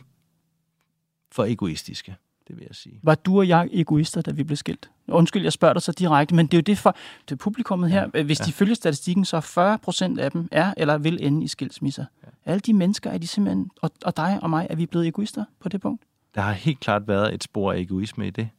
for 1.31 1.45
egoistiske, 1.45 2.15
det 2.51 2.59
vil 2.59 2.65
jeg 2.69 2.75
sige. 2.75 2.99
Var 3.03 3.15
du 3.15 3.37
og 3.37 3.47
jeg 3.47 3.69
egoister, 3.71 4.21
da 4.21 4.31
vi 4.31 4.43
blev 4.43 4.57
skilt? 4.57 4.89
Undskyld, 5.07 5.43
jeg 5.43 5.53
spørger 5.53 5.73
dig 5.73 5.81
så 5.81 5.91
direkte, 5.91 6.35
men 6.35 6.45
det 6.45 6.53
er 6.53 6.57
jo 6.57 6.61
det 6.61 6.77
for 6.77 6.95
det 7.29 7.39
publikummet 7.39 7.91
her. 7.91 8.09
Ja. 8.13 8.23
Hvis 8.23 8.39
ja. 8.39 8.45
de 8.45 8.51
følger 8.51 8.75
statistikken, 8.75 9.25
så 9.25 9.41
40 9.41 9.79
procent 9.79 10.19
af 10.19 10.31
dem 10.31 10.47
er 10.51 10.73
eller 10.77 10.97
vil 10.97 11.25
ende 11.25 11.43
i 11.43 11.47
skilsmisser. 11.47 12.05
Ja. 12.23 12.51
Alle 12.51 12.59
de 12.59 12.73
mennesker, 12.73 13.09
er 13.09 13.17
de 13.17 13.27
simpelthen, 13.27 13.69
og, 13.81 13.91
og 14.05 14.17
dig 14.17 14.39
og 14.41 14.49
mig, 14.49 14.67
er 14.69 14.75
vi 14.75 14.85
blevet 14.85 15.07
egoister 15.07 15.45
på 15.59 15.69
det 15.69 15.81
punkt? 15.81 16.03
Der 16.35 16.41
har 16.41 16.51
helt 16.51 16.79
klart 16.79 17.07
været 17.07 17.33
et 17.33 17.43
spor 17.43 17.71
af 17.71 17.79
egoisme 17.79 18.27
i 18.27 18.29
det, 18.29 18.49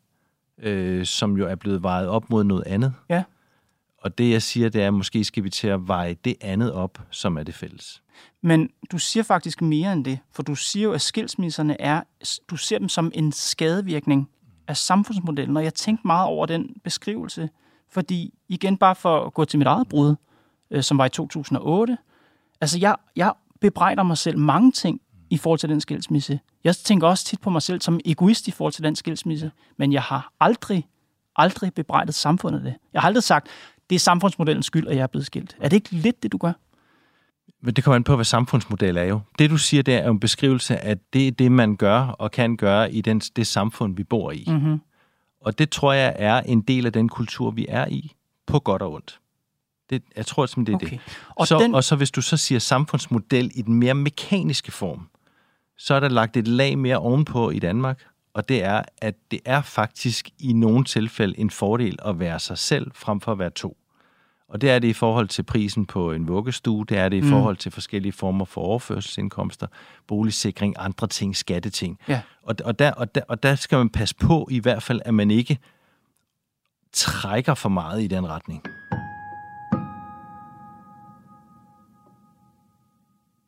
øh, 0.58 1.06
som 1.06 1.36
jo 1.36 1.46
er 1.46 1.54
blevet 1.54 1.82
vejet 1.82 2.08
op 2.08 2.30
mod 2.30 2.44
noget 2.44 2.64
andet. 2.66 2.92
Ja. 3.08 3.22
Og 4.02 4.18
det, 4.18 4.30
jeg 4.30 4.42
siger, 4.42 4.68
det 4.68 4.82
er, 4.82 4.86
at 4.86 4.94
måske 4.94 5.24
skal 5.24 5.44
vi 5.44 5.50
til 5.50 5.68
at 5.68 5.88
veje 5.88 6.16
det 6.24 6.36
andet 6.40 6.72
op, 6.72 6.98
som 7.10 7.36
er 7.36 7.42
det 7.42 7.54
fælles. 7.54 8.02
Men 8.42 8.70
du 8.92 8.98
siger 8.98 9.22
faktisk 9.22 9.62
mere 9.62 9.92
end 9.92 10.04
det, 10.04 10.18
for 10.32 10.42
du 10.42 10.54
siger 10.54 10.84
jo, 10.84 10.92
at 10.92 11.00
skilsmisserne 11.00 11.80
er, 11.80 12.02
du 12.48 12.56
ser 12.56 12.78
dem 12.78 12.88
som 12.88 13.12
en 13.14 13.32
skadevirkning 13.32 14.28
af 14.68 14.76
samfundsmodellen, 14.76 15.56
og 15.56 15.64
jeg 15.64 15.74
tænkte 15.74 16.06
meget 16.06 16.26
over 16.26 16.46
den 16.46 16.76
beskrivelse, 16.84 17.48
fordi 17.90 18.34
igen 18.48 18.76
bare 18.76 18.94
for 18.94 19.26
at 19.26 19.34
gå 19.34 19.44
til 19.44 19.58
mit 19.58 19.66
eget 19.66 19.88
brud, 19.88 20.14
øh, 20.70 20.82
som 20.82 20.98
var 20.98 21.06
i 21.06 21.08
2008, 21.08 21.98
altså 22.60 22.78
jeg, 22.78 22.96
jeg 23.16 23.32
bebrejder 23.60 24.02
mig 24.02 24.18
selv 24.18 24.38
mange 24.38 24.72
ting 24.72 25.00
i 25.30 25.38
forhold 25.38 25.58
til 25.58 25.68
den 25.68 25.80
skilsmisse. 25.80 26.40
Jeg 26.64 26.76
tænker 26.76 27.06
også 27.06 27.24
tit 27.24 27.40
på 27.40 27.50
mig 27.50 27.62
selv 27.62 27.80
som 27.80 28.00
egoist 28.04 28.48
i 28.48 28.50
forhold 28.50 28.72
til 28.72 28.84
den 28.84 28.96
skilsmisse, 28.96 29.50
men 29.76 29.92
jeg 29.92 30.02
har 30.02 30.32
aldrig, 30.40 30.88
aldrig 31.36 31.74
bebrejdet 31.74 32.14
samfundet 32.14 32.64
det. 32.64 32.74
Jeg 32.92 33.02
har 33.02 33.06
aldrig 33.06 33.22
sagt, 33.22 33.48
det 33.92 33.96
er 33.96 34.00
samfundsmodellens 34.00 34.66
skyld, 34.66 34.88
at 34.88 34.96
jeg 34.96 35.02
er 35.02 35.06
blevet 35.06 35.26
skilt. 35.26 35.56
Er 35.60 35.68
det 35.68 35.76
ikke 35.76 35.90
lidt 35.90 36.22
det, 36.22 36.32
du 36.32 36.38
gør? 36.38 36.52
Men 37.62 37.74
det 37.74 37.84
kommer 37.84 37.96
an 37.96 38.04
på, 38.04 38.14
hvad 38.14 38.24
samfundsmodel 38.24 38.96
er 38.96 39.02
jo. 39.02 39.20
Det, 39.38 39.50
du 39.50 39.56
siger, 39.56 39.82
det 39.82 39.94
er 39.94 40.10
en 40.10 40.20
beskrivelse 40.20 40.78
af, 40.78 40.96
det 41.12 41.26
er 41.26 41.30
det, 41.30 41.52
man 41.52 41.76
gør 41.76 42.00
og 42.00 42.30
kan 42.30 42.56
gøre 42.56 42.92
i 42.92 43.00
den, 43.00 43.20
det 43.20 43.46
samfund, 43.46 43.96
vi 43.96 44.04
bor 44.04 44.30
i. 44.30 44.44
Mm-hmm. 44.46 44.80
Og 45.40 45.58
det 45.58 45.70
tror 45.70 45.92
jeg 45.92 46.16
er 46.18 46.40
en 46.40 46.60
del 46.60 46.86
af 46.86 46.92
den 46.92 47.08
kultur, 47.08 47.50
vi 47.50 47.66
er 47.68 47.86
i, 47.86 48.12
på 48.46 48.58
godt 48.58 48.82
og 48.82 48.92
ondt. 48.92 49.20
Det, 49.90 50.02
jeg 50.16 50.26
tror 50.26 50.46
simpelthen, 50.46 50.80
det 50.80 50.86
er 50.86 50.88
okay. 50.88 50.98
det. 51.06 51.34
Og, 51.36 51.46
så, 51.46 51.58
den... 51.58 51.74
og 51.74 51.84
så 51.84 51.96
hvis 51.96 52.10
du 52.10 52.22
så 52.22 52.36
siger 52.36 52.58
samfundsmodel 52.58 53.50
i 53.54 53.62
den 53.62 53.74
mere 53.74 53.94
mekaniske 53.94 54.72
form, 54.72 55.08
så 55.78 55.94
er 55.94 56.00
der 56.00 56.08
lagt 56.08 56.36
et 56.36 56.48
lag 56.48 56.78
mere 56.78 56.98
ovenpå 56.98 57.50
i 57.50 57.58
Danmark, 57.58 58.02
og 58.34 58.48
det 58.48 58.64
er, 58.64 58.82
at 58.98 59.14
det 59.30 59.40
er 59.44 59.62
faktisk 59.62 60.30
i 60.38 60.52
nogle 60.52 60.84
tilfælde 60.84 61.38
en 61.38 61.50
fordel 61.50 61.98
at 62.04 62.18
være 62.18 62.38
sig 62.38 62.58
selv 62.58 62.90
frem 62.94 63.20
for 63.20 63.32
at 63.32 63.38
være 63.38 63.50
to. 63.50 63.76
Og 64.52 64.60
det 64.60 64.70
er 64.70 64.78
det 64.78 64.88
i 64.88 64.92
forhold 64.92 65.28
til 65.28 65.42
prisen 65.42 65.86
på 65.86 66.12
en 66.12 66.28
vuggestue, 66.28 66.84
det 66.88 66.98
er 66.98 67.08
det 67.08 67.16
i 67.16 67.20
mm. 67.20 67.28
forhold 67.28 67.56
til 67.56 67.72
forskellige 67.72 68.12
former 68.12 68.44
for 68.44 68.60
overførselsindkomster, 68.60 69.66
boligsikring, 70.06 70.74
andre 70.78 71.06
ting, 71.06 71.36
skatteting. 71.36 71.98
Ja. 72.08 72.20
Og, 72.42 72.54
og, 72.64 72.78
der, 72.78 72.92
og, 72.92 73.14
der, 73.14 73.20
og 73.28 73.42
der 73.42 73.54
skal 73.54 73.78
man 73.78 73.90
passe 73.90 74.14
på 74.14 74.48
i 74.50 74.58
hvert 74.58 74.82
fald, 74.82 75.00
at 75.04 75.14
man 75.14 75.30
ikke 75.30 75.58
trækker 76.92 77.54
for 77.54 77.68
meget 77.68 78.02
i 78.02 78.06
den 78.06 78.28
retning. 78.28 78.62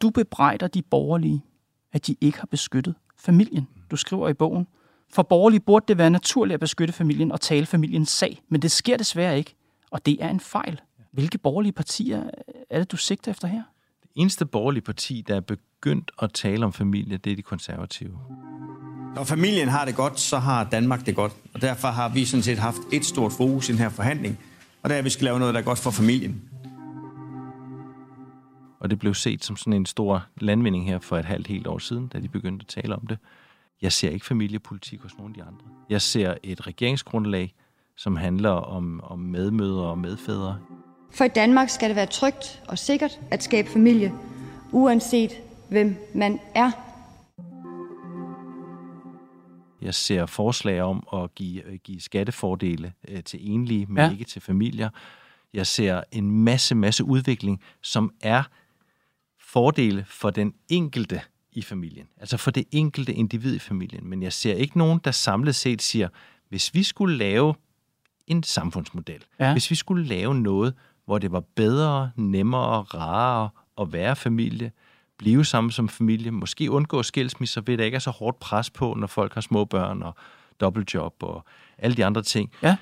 Du 0.02 0.10
bebrejder 0.10 0.66
de 0.66 0.82
borgerlige, 0.82 1.44
at 1.92 2.06
de 2.06 2.16
ikke 2.20 2.38
har 2.38 2.48
beskyttet 2.50 2.94
familien. 3.18 3.68
Du 3.90 3.96
skriver 3.96 4.28
i 4.28 4.34
bogen, 4.34 4.66
for 5.12 5.22
borgerlige 5.22 5.60
burde 5.60 5.84
det 5.88 5.98
være 5.98 6.10
naturligt 6.10 6.54
at 6.54 6.60
beskytte 6.60 6.94
familien 6.94 7.32
og 7.32 7.40
tale 7.40 7.66
familiens 7.66 8.10
sag, 8.10 8.40
men 8.48 8.62
det 8.62 8.70
sker 8.70 8.96
desværre 8.96 9.38
ikke, 9.38 9.54
og 9.90 10.06
det 10.06 10.16
er 10.20 10.28
en 10.28 10.40
fejl. 10.40 10.80
Hvilke 11.14 11.38
borgerlige 11.38 11.72
partier 11.72 12.30
er 12.70 12.78
det, 12.78 12.92
du 12.92 12.96
sigter 12.96 13.30
efter 13.30 13.48
her? 13.48 13.62
Det 14.02 14.10
eneste 14.14 14.46
borgerlige 14.46 14.82
parti, 14.82 15.24
der 15.28 15.36
er 15.36 15.40
begyndt 15.40 16.10
at 16.22 16.32
tale 16.32 16.64
om 16.64 16.72
familie, 16.72 17.16
det 17.16 17.32
er 17.32 17.36
de 17.36 17.42
konservative. 17.42 18.18
Når 19.14 19.24
familien 19.24 19.68
har 19.68 19.84
det 19.84 19.96
godt, 19.96 20.20
så 20.20 20.38
har 20.38 20.64
Danmark 20.64 21.06
det 21.06 21.16
godt. 21.16 21.32
Og 21.54 21.62
derfor 21.62 21.88
har 21.88 22.08
vi 22.08 22.24
sådan 22.24 22.42
set 22.42 22.58
haft 22.58 22.80
et 22.92 23.04
stort 23.04 23.32
fokus 23.32 23.68
i 23.68 23.72
den 23.72 23.78
her 23.78 23.88
forhandling, 23.88 24.38
og 24.82 24.90
det 24.90 24.94
er, 24.94 24.98
at 24.98 25.04
vi 25.04 25.10
skal 25.10 25.24
lave 25.24 25.38
noget, 25.38 25.54
der 25.54 25.60
er 25.60 25.64
godt 25.64 25.78
for 25.78 25.90
familien. 25.90 26.42
Og 28.80 28.90
det 28.90 28.98
blev 28.98 29.14
set 29.14 29.44
som 29.44 29.56
sådan 29.56 29.72
en 29.72 29.86
stor 29.86 30.26
landvinding 30.40 30.86
her 30.86 30.98
for 30.98 31.18
et 31.18 31.24
halvt 31.24 31.46
helt 31.46 31.66
år 31.66 31.78
siden, 31.78 32.06
da 32.08 32.20
de 32.20 32.28
begyndte 32.28 32.64
at 32.64 32.82
tale 32.82 32.96
om 32.96 33.06
det. 33.06 33.18
Jeg 33.82 33.92
ser 33.92 34.10
ikke 34.10 34.26
familiepolitik 34.26 35.00
hos 35.00 35.16
nogen 35.18 35.32
af 35.32 35.34
de 35.34 35.42
andre. 35.42 35.64
Jeg 35.90 36.02
ser 36.02 36.34
et 36.42 36.66
regeringsgrundlag, 36.66 37.54
som 37.96 38.16
handler 38.16 38.50
om, 38.50 39.00
om 39.04 39.18
medmødre 39.18 39.84
og 39.84 39.98
medfædre. 39.98 40.58
For 41.14 41.24
i 41.24 41.28
Danmark 41.28 41.68
skal 41.68 41.88
det 41.88 41.96
være 41.96 42.06
trygt 42.06 42.62
og 42.68 42.78
sikkert 42.78 43.20
at 43.30 43.42
skabe 43.42 43.68
familie, 43.68 44.12
uanset 44.72 45.30
hvem 45.68 45.96
man 46.14 46.40
er. 46.54 46.70
Jeg 49.82 49.94
ser 49.94 50.26
forslag 50.26 50.82
om 50.82 51.06
at 51.12 51.34
give, 51.34 51.78
give 51.78 52.00
skattefordele 52.00 52.92
øh, 53.08 53.22
til 53.22 53.50
enlige, 53.50 53.86
men 53.86 53.96
ja. 53.96 54.10
ikke 54.10 54.24
til 54.24 54.42
familier. 54.42 54.90
Jeg 55.52 55.66
ser 55.66 56.02
en 56.12 56.30
masse, 56.30 56.74
masse 56.74 57.04
udvikling, 57.04 57.62
som 57.82 58.12
er 58.22 58.42
fordele 59.40 60.04
for 60.08 60.30
den 60.30 60.54
enkelte 60.68 61.20
i 61.52 61.62
familien. 61.62 62.08
Altså 62.20 62.36
for 62.36 62.50
det 62.50 62.64
enkelte 62.72 63.12
individ 63.12 63.54
i 63.54 63.58
familien. 63.58 64.08
Men 64.08 64.22
jeg 64.22 64.32
ser 64.32 64.54
ikke 64.54 64.78
nogen, 64.78 65.00
der 65.04 65.10
samlet 65.10 65.54
set 65.54 65.82
siger, 65.82 66.08
hvis 66.48 66.74
vi 66.74 66.82
skulle 66.82 67.16
lave 67.16 67.54
en 68.26 68.42
samfundsmodel, 68.42 69.24
ja. 69.40 69.52
hvis 69.52 69.70
vi 69.70 69.74
skulle 69.74 70.06
lave 70.06 70.34
noget, 70.34 70.74
hvor 71.06 71.18
det 71.18 71.32
var 71.32 71.42
bedre, 71.56 72.10
nemmere, 72.16 72.82
rarere 72.82 73.48
at 73.80 73.92
være 73.92 74.16
familie, 74.16 74.72
blive 75.18 75.44
sammen 75.44 75.70
som 75.70 75.88
familie, 75.88 76.30
måske 76.30 76.70
undgå 76.70 77.02
skilsmisser 77.02 77.60
ved, 77.60 77.74
at 77.74 77.78
der 77.78 77.84
ikke 77.84 77.94
er 77.94 77.98
så 77.98 78.10
hårdt 78.10 78.38
pres 78.38 78.70
på, 78.70 78.94
når 78.94 79.06
folk 79.06 79.34
har 79.34 79.40
små 79.40 79.64
børn 79.64 80.02
og 80.02 80.14
dobbeltjob 80.60 81.14
og 81.22 81.44
alle 81.78 81.96
de 81.96 82.04
andre 82.04 82.22
ting. 82.22 82.50
Ja. 82.62 82.76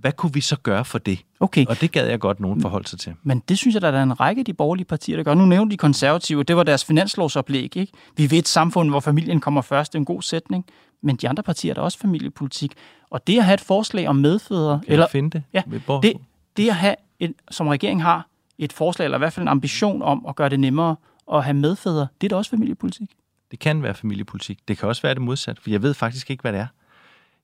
Hvad 0.00 0.12
kunne 0.12 0.32
vi 0.32 0.40
så 0.40 0.56
gøre 0.56 0.84
for 0.84 0.98
det? 0.98 1.18
Okay. 1.40 1.66
Og 1.66 1.80
det 1.80 1.92
gad 1.92 2.08
jeg 2.08 2.20
godt 2.20 2.40
nogen 2.40 2.60
forholde 2.60 2.88
sig 2.88 2.98
til. 2.98 3.14
Men 3.22 3.42
det 3.48 3.58
synes 3.58 3.74
jeg, 3.74 3.82
der 3.82 3.88
er 3.88 4.02
en 4.02 4.20
række 4.20 4.38
af 4.38 4.44
de 4.44 4.54
borgerlige 4.54 4.84
partier, 4.84 5.16
der 5.16 5.24
gør. 5.24 5.34
Nu 5.34 5.44
nævnte 5.44 5.72
de 5.72 5.76
konservative, 5.76 6.42
det 6.42 6.56
var 6.56 6.62
deres 6.62 6.84
finanslovsoplæg. 6.84 7.76
Ikke? 7.76 7.92
Vi 8.16 8.26
vil 8.26 8.38
et 8.38 8.48
samfund, 8.48 8.90
hvor 8.90 9.00
familien 9.00 9.40
kommer 9.40 9.62
først. 9.62 9.92
Det 9.92 9.96
er 9.96 10.00
en 10.00 10.04
god 10.04 10.22
sætning. 10.22 10.64
Men 11.02 11.16
de 11.16 11.28
andre 11.28 11.42
partier, 11.42 11.74
der 11.74 11.80
er 11.80 11.84
også 11.84 11.98
familiepolitik. 11.98 12.72
Og 13.10 13.26
det 13.26 13.38
at 13.38 13.44
have 13.44 13.54
et 13.54 13.60
forslag 13.60 14.08
om 14.08 14.16
medfædre, 14.16 14.80
Kan 14.84 14.92
eller 14.92 15.08
finde 15.08 15.30
det? 15.30 15.42
Ja, 15.52 15.62
det, 16.02 16.12
det 16.56 16.68
at 16.68 16.74
have, 16.74 16.94
et, 17.24 17.34
som 17.50 17.68
regering 17.68 18.02
har, 18.02 18.26
et 18.58 18.72
forslag, 18.72 19.04
eller 19.04 19.18
i 19.18 19.20
hvert 19.20 19.32
fald 19.32 19.44
en 19.44 19.48
ambition 19.48 20.02
om 20.02 20.26
at 20.28 20.36
gøre 20.36 20.48
det 20.48 20.60
nemmere 20.60 20.96
at 21.32 21.44
have 21.44 21.54
medfædre, 21.54 22.06
det 22.20 22.26
er 22.26 22.28
da 22.28 22.36
også 22.36 22.50
familiepolitik. 22.50 23.10
det 23.50 23.58
kan 23.58 23.82
være 23.82 23.94
familiepolitik. 23.94 24.58
Det 24.68 24.78
kan 24.78 24.88
også 24.88 25.02
være 25.02 25.14
det 25.14 25.22
modsatte, 25.22 25.62
for 25.62 25.70
jeg 25.70 25.82
ved 25.82 25.94
faktisk 25.94 26.30
ikke, 26.30 26.40
hvad 26.40 26.52
det 26.52 26.60
er. 26.60 26.66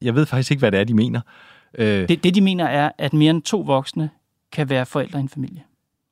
Jeg 0.03 0.15
ved 0.15 0.27
faktisk 0.27 0.51
ikke, 0.51 0.59
hvad 0.59 0.73
det 0.73 0.81
er, 0.81 0.85
de 0.85 0.95
mener. 0.95 1.21
Øh, 1.79 2.09
Det, 2.09 2.25
det, 2.25 2.35
de 2.35 2.41
mener, 2.41 2.65
er, 2.65 2.91
at 2.99 3.13
mere 3.13 3.31
end 3.31 3.43
to 3.43 3.61
voksne 3.61 4.11
kan 4.53 4.69
være 4.69 4.87
forældre 4.87 5.19
i 5.19 5.23
en 5.23 5.29
familie. 5.29 5.63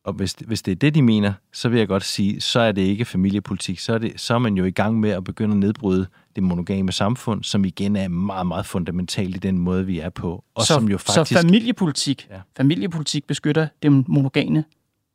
Og 0.04 0.12
hvis, 0.12 0.32
hvis 0.46 0.62
det 0.62 0.72
er 0.72 0.76
det, 0.76 0.94
de 0.94 1.02
mener, 1.02 1.32
så 1.52 1.68
vil 1.68 1.78
jeg 1.78 1.88
godt 1.88 2.04
sige, 2.04 2.40
så 2.40 2.60
er 2.60 2.72
det 2.72 2.82
ikke 2.82 3.04
familiepolitik. 3.04 3.78
Så 3.78 3.94
er, 3.94 3.98
det, 3.98 4.20
så 4.20 4.34
er 4.34 4.38
man 4.38 4.56
jo 4.56 4.64
i 4.64 4.70
gang 4.70 5.00
med 5.00 5.10
at 5.10 5.24
begynde 5.24 5.52
at 5.52 5.58
nedbryde 5.58 6.06
det 6.36 6.42
monogame 6.42 6.92
samfund, 6.92 7.44
som 7.44 7.64
igen 7.64 7.96
er 7.96 8.08
meget, 8.08 8.46
meget 8.46 8.66
fundamentalt 8.66 9.36
i 9.36 9.38
den 9.38 9.58
måde, 9.58 9.86
vi 9.86 9.98
er 9.98 10.10
på. 10.10 10.44
Og 10.54 10.62
så, 10.62 10.74
som 10.74 10.88
jo 10.88 10.98
faktisk... 10.98 11.32
så 11.32 11.40
familiepolitik, 11.40 12.26
ja. 12.30 12.34
Ja. 12.34 12.40
familiepolitik 12.56 13.24
beskytter 13.26 13.68
den 13.82 14.04
monogame, 14.08 14.64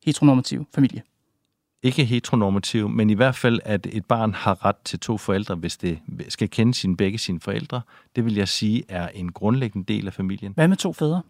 heteronormative 0.06 0.66
familie. 0.76 1.02
ikke 1.84 2.06
heteronormativ, 2.06 2.90
men 2.90 3.10
i 3.10 3.14
hvert 3.14 3.36
fald, 3.36 3.60
at 3.66 3.88
et 3.92 4.06
barn 4.06 4.34
har 4.34 4.66
ret 4.66 4.76
til 4.86 5.00
to 5.00 5.18
forældre, 5.18 5.56
hvis 5.56 5.78
det 5.78 6.00
skal 6.30 6.50
kende 6.50 6.74
sine, 6.74 6.98
begge 6.98 7.18
sine 7.18 7.40
forældre. 7.40 7.82
Det 8.16 8.26
vil 8.26 8.36
jeg 8.36 8.48
sige 8.48 8.84
er 8.88 9.08
en 9.08 9.32
grundlæggende 9.32 9.94
del 9.94 10.08
af 10.08 10.14
familien. 10.14 10.52
Hvad 10.56 10.68
med 10.68 10.78
to 10.78 10.94
fædre? 10.94 11.22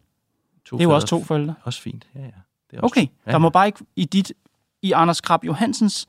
To 0.65 0.77
Det 0.77 0.83
er 0.83 0.87
jo 0.87 0.95
også 0.95 1.07
to 1.07 1.23
forældre. 1.23 1.53
Også 1.63 1.81
fint, 1.81 2.07
ja, 2.15 2.19
ja. 2.19 2.25
Det 2.25 2.33
er 2.77 2.81
også 2.81 2.93
Okay, 2.93 3.07
ja. 3.27 3.31
der 3.31 3.37
må 3.37 3.49
bare 3.49 3.65
ikke 3.65 3.79
i 3.95 4.05
dit, 4.05 4.33
i 4.81 4.91
Anders 4.91 5.21
Krab 5.21 5.45
Johansens 5.45 6.07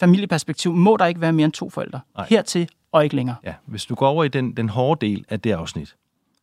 familieperspektiv, 0.00 0.72
må 0.72 0.96
der 0.96 1.06
ikke 1.06 1.20
være 1.20 1.32
mere 1.32 1.44
end 1.44 1.52
to 1.52 1.70
forældre. 1.70 2.00
Nej. 2.16 2.26
Hertil 2.30 2.68
og 2.92 3.04
ikke 3.04 3.16
længere. 3.16 3.36
Ja, 3.44 3.54
hvis 3.66 3.84
du 3.84 3.94
går 3.94 4.08
over 4.08 4.24
i 4.24 4.28
den, 4.28 4.56
den 4.56 4.68
hårde 4.68 5.06
del 5.06 5.24
af 5.28 5.40
det 5.40 5.52
afsnit, 5.52 5.96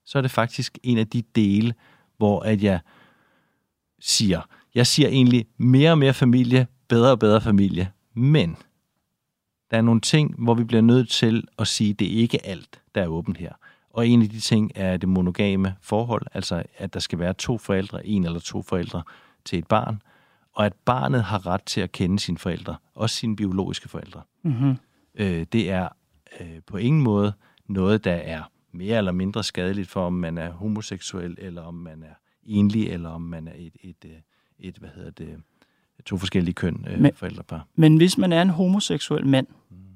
så 0.06 0.18
er 0.18 0.22
det 0.22 0.32
faktisk 0.32 0.78
en 0.84 0.98
af 0.98 1.08
de 1.08 1.24
dele, 1.36 1.74
hvor 2.18 2.40
at 2.40 2.64
jeg 2.64 2.80
siger, 4.00 4.42
jeg 4.76 4.88
siger 4.88 5.10
egentlig 5.10 5.46
mere 5.58 5.92
og 5.92 5.98
mere 5.98 6.14
familie, 6.14 6.68
bedre 6.88 7.12
og 7.12 7.20
bedre 7.20 7.42
familie, 7.42 7.92
men 8.14 8.58
der 9.72 9.78
er 9.78 9.82
nogle 9.82 10.02
ting, 10.02 10.36
hvor 10.44 10.54
vi 10.54 10.64
bliver 10.64 10.82
nødt 10.82 11.10
til 11.10 11.48
at 11.60 11.68
sige, 11.68 11.90
at 11.90 12.00
det 12.00 12.14
er 12.14 12.22
ikke 12.22 12.46
alt, 12.46 12.82
der 12.96 13.02
er 13.02 13.08
åbent 13.08 13.38
her. 13.38 13.54
Og 13.90 14.08
en 14.08 14.22
af 14.22 14.30
de 14.30 14.40
ting 14.40 14.72
er 14.76 14.98
det 14.98 15.10
monogame 15.10 15.76
forhold, 15.82 16.26
altså 16.34 16.64
at 16.78 16.94
der 16.94 17.00
skal 17.00 17.20
være 17.20 17.34
to 17.34 17.58
forældre, 17.58 18.08
en 18.08 18.26
eller 18.26 18.40
to 18.40 18.62
forældre 18.62 19.04
til 19.46 19.60
et 19.60 19.68
barn, 19.68 20.02
og 20.56 20.66
at 20.66 20.74
barnet 20.74 21.24
har 21.24 21.48
ret 21.48 21.64
til 21.64 21.82
at 21.82 21.92
kende 21.92 22.20
sine 22.20 22.38
forældre, 22.38 22.76
også 22.96 23.16
sine 23.16 23.36
biologiske 23.36 23.90
forældre. 23.90 24.22
Mm-hmm. 24.44 24.76
Øh, 25.16 25.46
det 25.52 25.72
er 25.72 25.90
øh, 26.40 26.62
på 26.68 26.78
ingen 26.78 27.02
måde 27.02 27.34
noget, 27.68 28.04
der 28.04 28.14
er 28.14 28.44
mere 28.72 28.98
eller 28.98 29.12
mindre 29.12 29.44
skadeligt 29.44 29.90
for, 29.90 30.06
om 30.06 30.14
man 30.14 30.38
er 30.38 30.52
homoseksuel, 30.52 31.36
eller 31.38 31.62
om 31.62 31.74
man 31.74 32.04
er 32.04 32.14
enlig, 32.44 32.88
eller 32.88 33.10
om 33.10 33.22
man 33.22 33.48
er 33.48 33.54
et, 33.56 33.74
et, 33.82 33.96
et, 34.06 34.22
et 34.60 34.78
hvad 34.78 34.90
hedder 34.96 35.12
det, 35.12 35.38
to 36.06 36.18
forskellige 36.18 36.54
køn 36.54 36.86
øh, 36.90 37.00
Men- 37.00 37.14
forældrepar. 37.16 37.68
Men 37.76 37.98
hvis 37.98 38.18
man 38.18 38.34
er 38.34 38.42
en 38.42 38.50
homoseksuel 38.50 39.28
mand, 39.28 39.48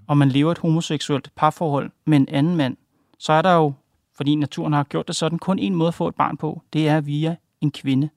og 0.07 0.17
man 0.17 0.29
lever 0.29 0.51
et 0.51 0.57
homoseksuelt 0.57 1.31
parforhold 1.35 1.91
med 2.05 2.17
en 2.17 2.29
anden 2.29 2.55
mand, 2.55 2.77
så 3.19 3.33
er 3.33 3.41
der 3.41 3.53
jo, 3.55 3.73
fordi 4.15 4.35
naturen 4.35 4.73
har 4.73 4.83
gjort 4.83 5.07
det 5.07 5.15
sådan, 5.15 5.39
kun 5.39 5.59
en 5.59 5.75
måde 5.75 5.87
at 5.87 5.93
få 5.93 6.07
et 6.07 6.15
barn 6.15 6.37
på. 6.37 6.61
Det 6.73 6.87
er 6.87 7.01
via 7.01 7.35
en 7.61 7.71
kvinde. 7.71 8.09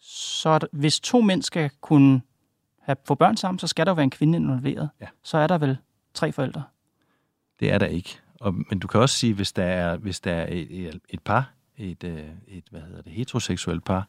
Så 0.00 0.68
hvis 0.72 1.00
to 1.00 1.20
mænd 1.20 1.42
skal 1.42 1.70
kunne 1.80 2.20
have, 2.80 2.96
få 3.04 3.14
børn 3.14 3.36
sammen, 3.36 3.58
så 3.58 3.66
skal 3.66 3.86
der 3.86 3.92
jo 3.92 3.94
være 3.94 4.04
en 4.04 4.10
kvinde 4.10 4.38
involveret. 4.38 4.90
Ja. 5.00 5.06
Så 5.22 5.38
er 5.38 5.46
der 5.46 5.58
vel 5.58 5.76
tre 6.14 6.32
forældre. 6.32 6.62
Det 7.60 7.72
er 7.72 7.78
der 7.78 7.86
ikke. 7.86 8.18
Og, 8.40 8.54
men 8.54 8.78
du 8.78 8.86
kan 8.86 9.00
også 9.00 9.16
sige, 9.16 9.34
hvis 9.34 9.52
der 9.52 9.64
er, 9.64 9.96
hvis 9.96 10.20
der 10.20 10.32
er 10.32 10.46
et, 10.52 10.86
et, 10.86 11.00
et 11.08 11.20
par, 11.20 11.52
et, 11.76 12.04
øh, 12.04 12.28
et 12.48 12.64
hvad 12.70 12.80
hedder 12.80 13.02
det, 13.02 13.12
heteroseksuelt 13.12 13.84
par, 13.84 14.08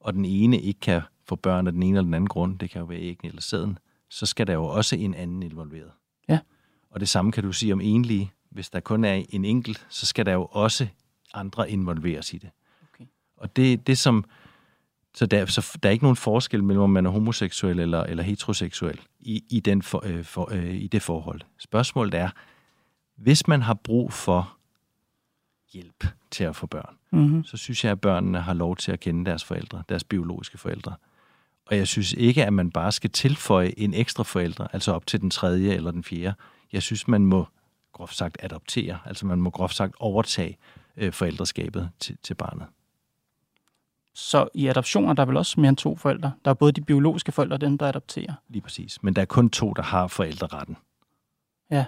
og 0.00 0.12
den 0.12 0.24
ene 0.24 0.60
ikke 0.60 0.80
kan 0.80 1.02
få 1.24 1.36
børn 1.36 1.66
af 1.66 1.72
den 1.72 1.82
ene 1.82 1.98
eller 1.98 2.04
den 2.04 2.14
anden 2.14 2.28
grund, 2.28 2.58
det 2.58 2.70
kan 2.70 2.80
jo 2.80 2.86
være 2.86 3.00
æggen 3.00 3.28
eller 3.28 3.42
sæden, 3.42 3.78
så 4.08 4.26
skal 4.26 4.46
der 4.46 4.52
jo 4.52 4.64
også 4.64 4.96
en 4.96 5.14
anden 5.14 5.42
involveret. 5.42 5.90
Ja. 6.28 6.38
Og 6.90 7.00
det 7.00 7.08
samme 7.08 7.32
kan 7.32 7.44
du 7.44 7.52
sige 7.52 7.72
om 7.72 7.80
enlige. 7.80 8.32
Hvis 8.50 8.70
der 8.70 8.80
kun 8.80 9.04
er 9.04 9.24
en 9.28 9.44
enkelt, 9.44 9.86
så 9.88 10.06
skal 10.06 10.26
der 10.26 10.32
jo 10.32 10.44
også 10.44 10.86
andre 11.34 11.70
involveres 11.70 12.32
i 12.32 12.38
det. 12.38 12.50
Okay. 12.94 13.04
Og 13.36 13.56
det, 13.56 13.86
det 13.86 13.98
som... 13.98 14.24
Så 15.14 15.26
der, 15.26 15.46
så 15.46 15.78
der 15.82 15.88
er 15.88 15.92
ikke 15.92 16.04
nogen 16.04 16.16
forskel 16.16 16.64
mellem, 16.64 16.82
om 16.82 16.90
man 16.90 17.06
er 17.06 17.10
homoseksuel 17.10 17.80
eller, 17.80 18.02
eller 18.02 18.22
heteroseksuel 18.22 19.00
i, 19.20 19.44
i, 19.50 19.60
den 19.60 19.82
for, 19.82 20.02
øh, 20.06 20.24
for, 20.24 20.48
øh, 20.52 20.74
i 20.74 20.86
det 20.86 21.02
forhold. 21.02 21.40
Spørgsmålet 21.58 22.14
er, 22.14 22.30
hvis 23.16 23.48
man 23.48 23.62
har 23.62 23.74
brug 23.74 24.12
for 24.12 24.56
hjælp 25.72 26.06
til 26.30 26.44
at 26.44 26.56
få 26.56 26.66
børn, 26.66 26.98
Mm-hmm. 27.10 27.44
så 27.44 27.56
synes 27.56 27.84
jeg, 27.84 27.92
at 27.92 28.00
børnene 28.00 28.40
har 28.40 28.54
lov 28.54 28.76
til 28.76 28.92
at 28.92 29.00
kende 29.00 29.24
deres 29.24 29.44
forældre, 29.44 29.82
deres 29.88 30.04
biologiske 30.04 30.58
forældre. 30.58 30.94
Og 31.66 31.76
jeg 31.76 31.88
synes 31.88 32.12
ikke, 32.12 32.44
at 32.44 32.52
man 32.52 32.70
bare 32.70 32.92
skal 32.92 33.10
tilføje 33.10 33.72
en 33.76 33.94
ekstra 33.94 34.22
forældre, 34.22 34.68
altså 34.72 34.92
op 34.92 35.06
til 35.06 35.20
den 35.20 35.30
tredje 35.30 35.74
eller 35.74 35.90
den 35.90 36.04
fjerde. 36.04 36.34
Jeg 36.72 36.82
synes, 36.82 37.08
man 37.08 37.26
må 37.26 37.46
groft 37.92 38.16
sagt 38.16 38.36
adoptere, 38.40 38.98
altså 39.04 39.26
man 39.26 39.40
må 39.40 39.50
groft 39.50 39.74
sagt 39.74 39.94
overtage 39.98 40.56
øh, 40.96 41.12
forældreskabet 41.12 41.90
til, 42.00 42.18
til 42.22 42.34
barnet. 42.34 42.66
Så 44.20 44.48
i 44.54 44.66
adoptioner 44.66 45.12
der 45.12 45.22
er 45.22 45.26
vel 45.26 45.36
også 45.36 45.60
mere 45.60 45.68
end 45.68 45.76
to 45.76 45.96
forældre. 45.96 46.32
Der 46.44 46.50
er 46.50 46.54
både 46.54 46.72
de 46.72 46.80
biologiske 46.80 47.32
forældre 47.32 47.56
og 47.56 47.60
dem, 47.60 47.78
der 47.78 47.86
adopterer. 47.86 48.32
Lige 48.48 48.62
præcis. 48.62 49.02
Men 49.02 49.16
der 49.16 49.22
er 49.22 49.26
kun 49.26 49.50
to, 49.50 49.72
der 49.72 49.82
har 49.82 50.06
forældreretten. 50.06 50.76
Ja. 51.70 51.84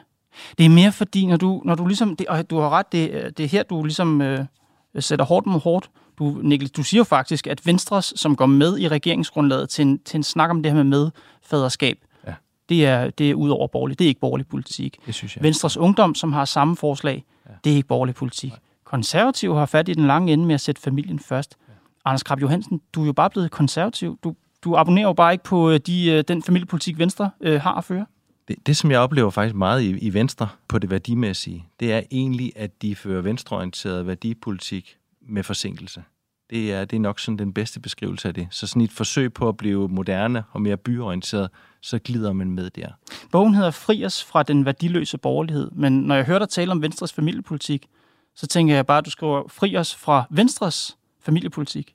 Det 0.58 0.66
er 0.66 0.70
mere 0.70 0.92
fordi, 0.92 1.26
når 1.26 1.36
du, 1.36 1.62
når 1.64 1.74
du 1.74 1.86
ligesom, 1.86 2.16
det, 2.16 2.26
og 2.26 2.50
du 2.50 2.58
har 2.58 2.70
ret, 2.70 2.92
det, 2.92 3.38
det 3.38 3.44
er 3.44 3.48
her, 3.48 3.62
du 3.62 3.82
ligesom 3.82 4.22
øh, 4.22 4.44
sætter 4.98 5.24
hårdt 5.24 5.46
mod 5.46 5.60
hårdt. 5.60 5.90
Du, 6.18 6.24
Niklas, 6.42 6.70
du 6.70 6.82
siger 6.82 6.98
jo 6.98 7.04
faktisk, 7.04 7.46
at 7.46 7.66
Venstres, 7.66 8.12
som 8.16 8.36
går 8.36 8.46
med 8.46 8.78
i 8.78 8.88
regeringsgrundlaget 8.88 9.68
til 9.68 9.82
en, 9.82 9.98
til 9.98 10.16
en 10.16 10.22
snak 10.22 10.50
om 10.50 10.62
det 10.62 10.72
her 10.72 10.84
med 10.84 10.84
medfaderskab, 10.84 11.98
Ja. 12.26 12.34
det 12.68 12.86
er, 12.86 13.10
det 13.10 13.30
er 13.30 13.34
ud 13.34 13.50
over 13.50 13.66
borgerlig. 13.66 13.98
Det 13.98 14.04
er 14.04 14.08
ikke 14.08 14.20
borgerlig 14.20 14.46
politik. 14.46 14.96
Det 15.06 15.14
synes 15.14 15.36
jeg. 15.36 15.42
Venstres 15.44 15.76
Ungdom, 15.76 16.14
som 16.14 16.32
har 16.32 16.44
samme 16.44 16.76
forslag, 16.76 17.24
ja. 17.48 17.54
det 17.64 17.72
er 17.72 17.76
ikke 17.76 17.88
borgerlig 17.88 18.14
politik. 18.14 18.52
Konservative 18.84 19.56
har 19.58 19.66
fat 19.66 19.88
i 19.88 19.94
den 19.94 20.06
lange 20.06 20.32
ende 20.32 20.46
med 20.46 20.54
at 20.54 20.60
sætte 20.60 20.80
familien 20.80 21.18
først. 21.18 21.56
Anders 22.04 22.22
Krab 22.22 22.40
Johansen, 22.40 22.80
du 22.94 23.02
er 23.02 23.06
jo 23.06 23.12
bare 23.12 23.30
blevet 23.30 23.50
konservativ. 23.50 24.18
Du, 24.24 24.34
du 24.64 24.76
abonnerer 24.76 25.06
jo 25.06 25.12
bare 25.12 25.32
ikke 25.32 25.44
på 25.44 25.70
øh, 25.70 25.80
de, 25.86 26.10
øh, 26.10 26.24
den 26.28 26.42
familiepolitik, 26.42 26.98
Venstre 26.98 27.30
øh, 27.40 27.60
har 27.60 27.74
at 27.74 27.84
føre. 27.84 28.06
Det, 28.48 28.56
det, 28.66 28.76
som 28.76 28.90
jeg 28.90 29.00
oplever 29.00 29.30
faktisk 29.30 29.54
meget 29.54 29.82
i, 29.82 29.98
i 29.98 30.14
Venstre 30.14 30.48
på 30.68 30.78
det 30.78 30.90
værdimæssige, 30.90 31.66
det 31.80 31.92
er 31.92 32.02
egentlig, 32.10 32.52
at 32.56 32.82
de 32.82 32.96
fører 32.96 33.22
venstreorienteret 33.22 34.06
værdipolitik 34.06 34.96
med 35.28 35.42
forsinkelse. 35.42 36.02
Det 36.50 36.72
er, 36.72 36.84
det 36.84 36.96
er 36.96 37.00
nok 37.00 37.20
sådan 37.20 37.38
den 37.38 37.52
bedste 37.52 37.80
beskrivelse 37.80 38.28
af 38.28 38.34
det. 38.34 38.48
Så 38.50 38.66
sådan 38.66 38.82
et 38.82 38.92
forsøg 38.92 39.32
på 39.32 39.48
at 39.48 39.56
blive 39.56 39.88
moderne 39.88 40.44
og 40.52 40.62
mere 40.62 40.76
byorienteret, 40.76 41.50
så 41.80 41.98
glider 41.98 42.32
man 42.32 42.50
med 42.50 42.70
der. 42.70 42.88
Bogen 43.32 43.54
hedder 43.54 43.70
Fri 43.70 44.04
os 44.04 44.24
fra 44.24 44.42
den 44.42 44.64
værdiløse 44.64 45.18
borgerlighed, 45.18 45.70
men 45.72 46.00
når 46.00 46.14
jeg 46.14 46.24
hører 46.24 46.38
dig 46.38 46.48
tale 46.48 46.72
om 46.72 46.82
Venstres 46.82 47.12
familiepolitik, 47.12 47.86
så 48.34 48.46
tænker 48.46 48.74
jeg 48.74 48.86
bare, 48.86 48.98
at 48.98 49.04
du 49.04 49.10
skriver 49.10 49.42
Fri 49.48 49.76
os 49.76 49.94
fra 49.94 50.26
Venstres 50.30 50.96
familiepolitik. 51.22 51.94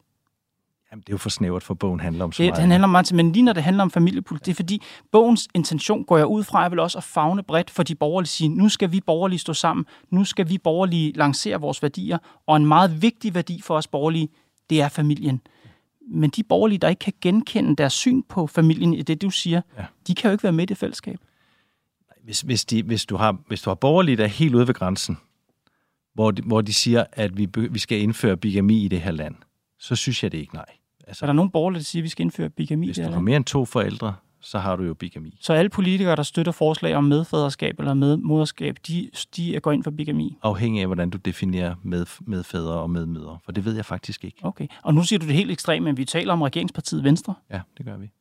Jamen, 0.92 1.02
det 1.02 1.10
er 1.10 1.14
jo 1.14 1.18
for 1.18 1.30
snævert, 1.30 1.64
for 1.64 1.74
bogen 1.74 2.00
handler 2.00 2.24
om 2.24 2.32
så 2.32 2.44
Det, 2.44 2.50
meget. 2.50 2.62
den 2.62 2.72
handler 2.72 2.84
om 2.88 2.90
meget, 2.92 3.14
men 3.14 3.32
lige 3.32 3.44
når 3.44 3.54
det 3.54 3.64
handler 3.64 3.84
om 3.84 3.92
familiepolitik, 3.92 4.46
det 4.46 4.52
er 4.52 4.56
fordi, 4.56 4.82
bogens 5.12 5.48
intention 5.54 6.04
går 6.04 6.18
jeg 6.18 6.26
ud 6.26 6.44
fra, 6.44 6.66
er 6.66 6.70
vel 6.70 6.80
også 6.80 6.98
at 6.98 7.04
fagne 7.04 7.44
bredt 7.44 7.70
for 7.70 7.84
de 7.84 7.96
borgerlige 7.96 8.28
sige, 8.30 8.48
nu 8.50 8.70
skal 8.70 8.92
vi 8.92 9.02
borgerlige 9.02 9.40
stå 9.40 9.54
sammen, 9.54 9.86
nu 10.10 10.26
skal 10.26 10.50
vi 10.50 10.58
borgerlige 10.58 11.12
lancere 11.12 11.60
vores 11.62 11.82
værdier, 11.84 12.18
og 12.48 12.58
en 12.58 12.66
meget 12.66 13.02
vigtig 13.02 13.36
værdi 13.36 13.62
for 13.62 13.76
os 13.78 13.88
borgerlige, 13.88 14.30
det 14.70 14.82
er 14.82 14.90
familien. 14.90 15.42
Men 16.12 16.30
de 16.30 16.44
borgerlige, 16.44 16.80
der 16.80 16.88
ikke 16.90 17.00
kan 17.00 17.14
genkende 17.22 17.76
deres 17.76 17.94
syn 17.94 18.22
på 18.30 18.48
familien 18.48 18.94
i 18.94 19.02
det, 19.02 19.22
du 19.22 19.30
siger, 19.30 19.62
Ja. 19.78 19.86
de 20.08 20.16
kan 20.16 20.28
jo 20.30 20.32
ikke 20.32 20.44
være 20.44 20.54
med 20.54 20.64
i 20.64 20.66
det 20.66 20.78
fællesskab. 20.78 21.20
hvis, 22.24 22.42
hvis, 22.42 22.66
de, 22.66 22.84
hvis, 22.84 23.06
du 23.06 23.16
har, 23.16 23.38
hvis 23.48 23.62
du 23.62 23.70
har 23.70 23.76
borgerlige, 23.76 24.18
der 24.18 24.24
er 24.24 24.28
helt 24.28 24.56
ude 24.56 24.68
ved 24.68 24.74
grænsen, 24.74 25.18
hvor 26.16 26.32
de, 26.32 26.42
hvor 26.42 26.62
de 26.62 26.74
siger, 26.74 27.04
at 27.12 27.38
vi, 27.38 27.48
vi 27.72 27.80
skal 27.80 28.02
indføre 28.02 28.38
bigami 28.38 28.86
i 28.86 28.88
det 28.88 29.02
her 29.02 29.12
land, 29.12 29.36
så 29.80 29.96
synes 29.96 30.24
jeg 30.24 30.32
det 30.32 30.38
ikke 30.38 30.56
nej. 30.56 30.66
Så 31.00 31.06
Altså, 31.08 31.26
er 31.26 31.28
der 31.28 31.34
nogle 31.34 31.52
borgerlige, 31.52 31.80
der 31.80 31.84
siger, 31.84 32.02
at 32.02 32.04
vi 32.04 32.10
skal 32.10 32.24
indføre 32.24 32.50
bigami 32.50 32.88
hvis 32.88 32.98
du 32.98 33.02
her 33.04 33.12
har 33.12 33.20
mere 33.20 33.38
end 33.38 33.46
to 33.46 33.66
forældre, 33.66 34.16
så 34.42 34.60
har 34.60 34.76
du 34.76 34.84
jo 34.84 34.94
bigami. 34.94 35.38
Så 35.42 35.54
alle 35.54 35.70
politikere, 35.70 36.16
der 36.16 36.24
støtter 36.24 36.52
forslag 36.52 36.96
om 36.96 37.04
medfaderskab 37.04 37.80
eller 37.80 37.94
medmoderskab, 37.94 38.78
de, 38.88 39.10
de 39.36 39.60
går 39.60 39.72
ind 39.72 39.84
for 39.84 39.92
bigami? 39.92 40.38
Afhængig 40.44 40.82
af, 40.82 40.88
hvordan 40.88 41.10
du 41.10 41.18
definerer 41.18 41.76
med, 41.84 42.06
medfædre 42.22 42.74
og 42.74 42.90
medmødre, 42.90 43.38
for 43.46 43.52
det 43.52 43.66
ved 43.66 43.76
jeg 43.76 43.86
faktisk 43.86 44.24
ikke. 44.26 44.38
Okay, 44.44 44.68
og 44.84 44.94
nu 44.94 45.04
siger 45.04 45.20
du 45.20 45.26
det 45.26 45.36
helt 45.36 45.52
ekstremt, 45.52 45.84
men 45.84 45.98
vi 45.98 46.06
taler 46.06 46.34
om 46.34 46.42
regeringspartiet 46.42 47.04
Venstre, 47.04 47.34
Ja, 47.52 47.62
det 47.78 47.86
gør 47.86 47.98
vi. 47.98 48.12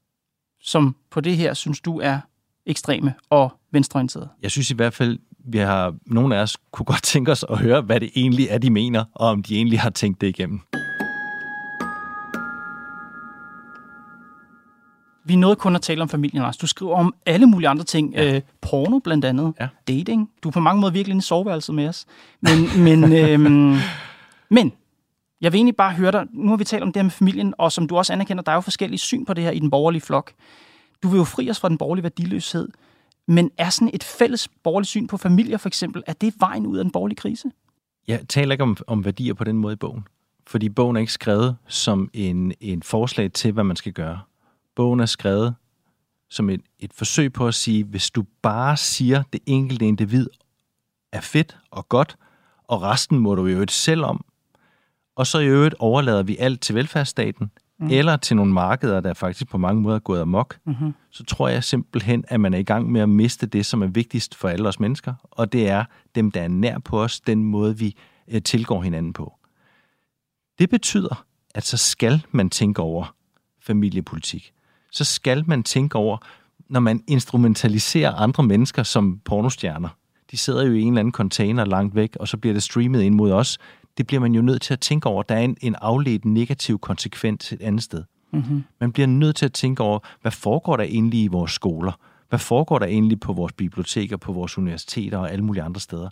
som 0.60 0.96
på 1.10 1.20
det 1.20 1.36
her 1.36 1.54
synes 1.54 1.80
du 1.80 2.00
er 2.00 2.20
ekstreme 2.66 3.14
og 3.30 3.52
venstreorienteret. 3.70 4.28
Jeg 4.42 4.50
synes 4.50 4.70
i 4.70 4.74
hvert 4.74 4.94
fald, 4.94 5.18
vi 5.44 5.58
har, 5.58 5.94
nogle 6.06 6.36
af 6.36 6.42
os 6.42 6.56
kunne 6.72 6.86
godt 6.86 7.02
tænke 7.02 7.32
os 7.32 7.44
at 7.50 7.58
høre, 7.58 7.80
hvad 7.80 8.00
det 8.00 8.10
egentlig 8.16 8.46
er, 8.50 8.58
de 8.58 8.70
mener, 8.70 9.04
og 9.14 9.28
om 9.28 9.42
de 9.42 9.56
egentlig 9.56 9.80
har 9.80 9.90
tænkt 9.90 10.20
det 10.20 10.26
igennem. 10.26 10.60
Vi 15.26 15.36
nåede 15.36 15.56
kun 15.56 15.74
at 15.74 15.82
tale 15.82 16.02
om 16.02 16.08
familien, 16.08 16.42
Lars. 16.42 16.56
Du 16.56 16.66
skriver 16.66 16.96
om 16.96 17.14
alle 17.26 17.46
mulige 17.46 17.68
andre 17.68 17.84
ting. 17.84 18.14
Ja. 18.14 18.34
Øh, 18.34 18.42
porno 18.60 18.98
blandt 18.98 19.24
andet. 19.24 19.54
Ja. 19.60 19.68
Dating. 19.88 20.30
Du 20.42 20.48
er 20.48 20.52
på 20.52 20.60
mange 20.60 20.80
måder 20.80 20.92
virkelig 20.92 21.12
inde 21.12 21.20
i 21.20 21.22
soveværelset 21.22 21.74
med 21.74 21.88
os. 21.88 22.06
Men, 22.40 22.68
men, 22.84 23.12
øhm, 23.12 23.76
men 24.50 24.72
jeg 25.40 25.52
vil 25.52 25.58
egentlig 25.58 25.76
bare 25.76 25.92
høre 25.92 26.12
dig. 26.12 26.26
Nu 26.32 26.48
har 26.48 26.56
vi 26.56 26.64
talt 26.64 26.82
om 26.82 26.92
det 26.92 26.96
her 26.96 27.02
med 27.02 27.10
familien, 27.10 27.54
og 27.58 27.72
som 27.72 27.88
du 27.88 27.96
også 27.96 28.12
anerkender, 28.12 28.42
der 28.42 28.52
er 28.52 28.56
jo 28.56 28.60
forskellige 28.60 28.98
syn 28.98 29.24
på 29.24 29.34
det 29.34 29.44
her 29.44 29.50
i 29.50 29.58
den 29.58 29.70
borgerlige 29.70 30.02
flok. 30.02 30.32
Du 31.02 31.08
vil 31.08 31.18
jo 31.18 31.24
fri 31.24 31.50
os 31.50 31.60
fra 31.60 31.68
den 31.68 31.78
borgerlige 31.78 32.02
værdiløshed. 32.02 32.68
Men 33.28 33.50
er 33.58 33.70
sådan 33.70 33.90
et 33.94 34.04
fælles 34.04 34.48
borgerligt 34.48 34.88
syn 34.88 35.06
på 35.06 35.16
familier 35.16 35.58
for 35.58 35.68
eksempel, 35.68 36.02
er 36.06 36.12
det 36.12 36.34
vejen 36.38 36.66
ud 36.66 36.78
af 36.78 36.84
den 36.84 36.92
borgerlige 36.92 37.16
krise? 37.16 37.50
Jeg 38.08 38.28
taler 38.28 38.52
ikke 38.52 38.62
om, 38.62 38.76
om 38.86 39.04
værdier 39.04 39.34
på 39.34 39.44
den 39.44 39.56
måde 39.56 39.72
i 39.72 39.76
bogen, 39.76 40.08
fordi 40.46 40.68
bogen 40.68 40.96
er 40.96 41.00
ikke 41.00 41.12
skrevet 41.12 41.56
som 41.68 42.10
en, 42.12 42.52
en 42.60 42.82
forslag 42.82 43.32
til, 43.32 43.52
hvad 43.52 43.64
man 43.64 43.76
skal 43.76 43.92
gøre. 43.92 44.20
Bogen 44.76 45.00
er 45.00 45.06
skrevet 45.06 45.54
som 46.30 46.50
et, 46.50 46.60
et 46.78 46.92
forsøg 46.92 47.32
på 47.32 47.48
at 47.48 47.54
sige, 47.54 47.84
hvis 47.84 48.10
du 48.10 48.24
bare 48.42 48.76
siger, 48.76 49.22
det 49.32 49.40
enkelte 49.46 49.86
individ 49.86 50.26
er 51.12 51.20
fedt 51.20 51.58
og 51.70 51.88
godt, 51.88 52.16
og 52.68 52.82
resten 52.82 53.18
må 53.18 53.34
du 53.34 53.46
jo 53.46 53.62
et 53.62 53.70
selv 53.70 54.04
om, 54.04 54.24
og 55.16 55.26
så 55.26 55.38
i 55.38 55.46
øvrigt 55.46 55.74
overlader 55.78 56.22
vi 56.22 56.36
alt 56.36 56.60
til 56.60 56.74
velfærdsstaten, 56.74 57.50
mm. 57.80 57.88
eller 57.90 58.16
til 58.16 58.36
nogle 58.36 58.52
markeder, 58.52 59.00
der 59.00 59.14
faktisk 59.14 59.48
på 59.50 59.58
mange 59.58 59.82
måder 59.82 59.96
er 59.96 60.00
gået 60.00 60.20
amok, 60.20 60.58
mm-hmm. 60.66 60.94
så 61.10 61.24
tror 61.24 61.48
jeg 61.48 61.64
simpelthen, 61.64 62.24
at 62.28 62.40
man 62.40 62.54
er 62.54 62.58
i 62.58 62.62
gang 62.62 62.92
med 62.92 63.00
at 63.00 63.08
miste 63.08 63.46
det, 63.46 63.66
som 63.66 63.82
er 63.82 63.86
vigtigst 63.86 64.34
for 64.34 64.48
alle 64.48 64.68
os 64.68 64.80
mennesker, 64.80 65.14
og 65.30 65.52
det 65.52 65.68
er 65.68 65.84
dem, 66.14 66.30
der 66.30 66.42
er 66.42 66.48
nær 66.48 66.78
på 66.78 67.02
os, 67.02 67.20
den 67.20 67.44
måde, 67.44 67.78
vi 67.78 67.96
øh, 68.28 68.42
tilgår 68.42 68.82
hinanden 68.82 69.12
på. 69.12 69.34
Det 70.58 70.70
betyder, 70.70 71.24
at 71.54 71.64
så 71.64 71.76
skal 71.76 72.26
man 72.30 72.50
tænke 72.50 72.82
over 72.82 73.14
familiepolitik. 73.62 74.52
Så 74.92 75.04
skal 75.04 75.44
man 75.46 75.62
tænke 75.62 75.98
over, 75.98 76.16
når 76.68 76.80
man 76.80 77.02
instrumentaliserer 77.06 78.12
andre 78.14 78.42
mennesker 78.42 78.82
som 78.82 79.20
pornostjerner. 79.24 79.88
De 80.30 80.36
sidder 80.36 80.66
jo 80.66 80.72
i 80.72 80.80
en 80.80 80.92
eller 80.92 81.00
anden 81.00 81.12
container 81.12 81.64
langt 81.64 81.94
væk, 81.94 82.16
og 82.20 82.28
så 82.28 82.36
bliver 82.36 82.52
det 82.52 82.62
streamet 82.62 83.02
ind 83.02 83.14
mod 83.14 83.32
os. 83.32 83.58
Det 83.98 84.06
bliver 84.06 84.20
man 84.20 84.34
jo 84.34 84.42
nødt 84.42 84.62
til 84.62 84.72
at 84.72 84.80
tænke 84.80 85.08
over. 85.08 85.22
Der 85.22 85.34
er 85.34 85.40
en, 85.40 85.56
en 85.60 85.74
afledt 85.74 86.24
negativ 86.24 86.78
konsekvens 86.78 87.52
et 87.52 87.60
andet 87.62 87.82
sted. 87.82 88.04
Mm-hmm. 88.32 88.64
Man 88.80 88.92
bliver 88.92 89.06
nødt 89.06 89.36
til 89.36 89.44
at 89.44 89.52
tænke 89.52 89.82
over, 89.82 89.98
hvad 90.22 90.32
foregår 90.32 90.76
der 90.76 90.84
egentlig 90.84 91.20
i 91.22 91.26
vores 91.26 91.52
skoler? 91.52 91.92
Hvad 92.28 92.38
foregår 92.38 92.78
der 92.78 92.86
egentlig 92.86 93.20
på 93.20 93.32
vores 93.32 93.52
biblioteker, 93.52 94.16
på 94.16 94.32
vores 94.32 94.58
universiteter 94.58 95.18
og 95.18 95.30
alle 95.32 95.44
mulige 95.44 95.62
andre 95.62 95.80
steder? 95.80 96.08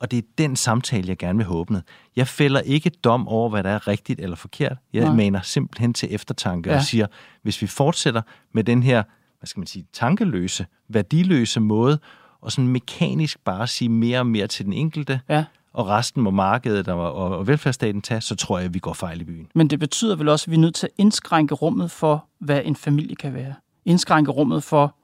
Og 0.00 0.10
det 0.10 0.18
er 0.18 0.22
den 0.38 0.56
samtale, 0.56 1.08
jeg 1.08 1.18
gerne 1.18 1.36
vil 1.36 1.46
have 1.46 1.56
åbnet. 1.56 1.82
Jeg 2.16 2.28
fælder 2.28 2.60
ikke 2.60 2.90
dom 2.90 3.28
over, 3.28 3.48
hvad 3.50 3.62
der 3.62 3.70
er 3.70 3.88
rigtigt 3.88 4.20
eller 4.20 4.36
forkert. 4.36 4.76
Jeg 4.92 5.04
Nej. 5.04 5.14
maner 5.14 5.40
simpelthen 5.42 5.94
til 5.94 6.14
eftertanke. 6.14 6.70
Ja. 6.70 6.76
og 6.76 6.82
siger, 6.82 7.06
hvis 7.42 7.62
vi 7.62 7.66
fortsætter 7.66 8.22
med 8.52 8.64
den 8.64 8.82
her, 8.82 9.02
hvad 9.38 9.46
skal 9.46 9.60
man 9.60 9.66
sige, 9.66 9.84
tankeløse, 9.92 10.66
værdiløse 10.88 11.60
måde, 11.60 11.98
og 12.40 12.52
sådan 12.52 12.68
mekanisk 12.68 13.44
bare 13.44 13.66
sige 13.66 13.88
mere 13.88 14.18
og 14.18 14.26
mere 14.26 14.46
til 14.46 14.64
den 14.64 14.72
enkelte, 14.72 15.20
Ja. 15.28 15.44
Og 15.78 15.88
resten 15.88 16.22
må 16.22 16.30
markedet 16.30 16.88
og, 16.88 17.14
og, 17.14 17.38
og 17.38 17.46
velfærdsstaten 17.46 18.02
tage, 18.02 18.20
så 18.20 18.36
tror 18.36 18.58
jeg, 18.58 18.64
at 18.66 18.74
vi 18.74 18.78
går 18.78 18.92
fejl 18.92 19.20
i 19.20 19.24
byen. 19.24 19.48
Men 19.54 19.70
det 19.70 19.78
betyder 19.78 20.16
vel 20.16 20.28
også, 20.28 20.44
at 20.44 20.50
vi 20.50 20.56
er 20.56 20.60
nødt 20.60 20.74
til 20.74 20.86
at 20.86 20.92
indskrænke 20.98 21.54
rummet 21.54 21.90
for, 21.90 22.26
hvad 22.38 22.62
en 22.64 22.76
familie 22.76 23.16
kan 23.16 23.34
være. 23.34 23.54
Indskrænke 23.84 24.30
rummet 24.30 24.64
for, 24.64 24.94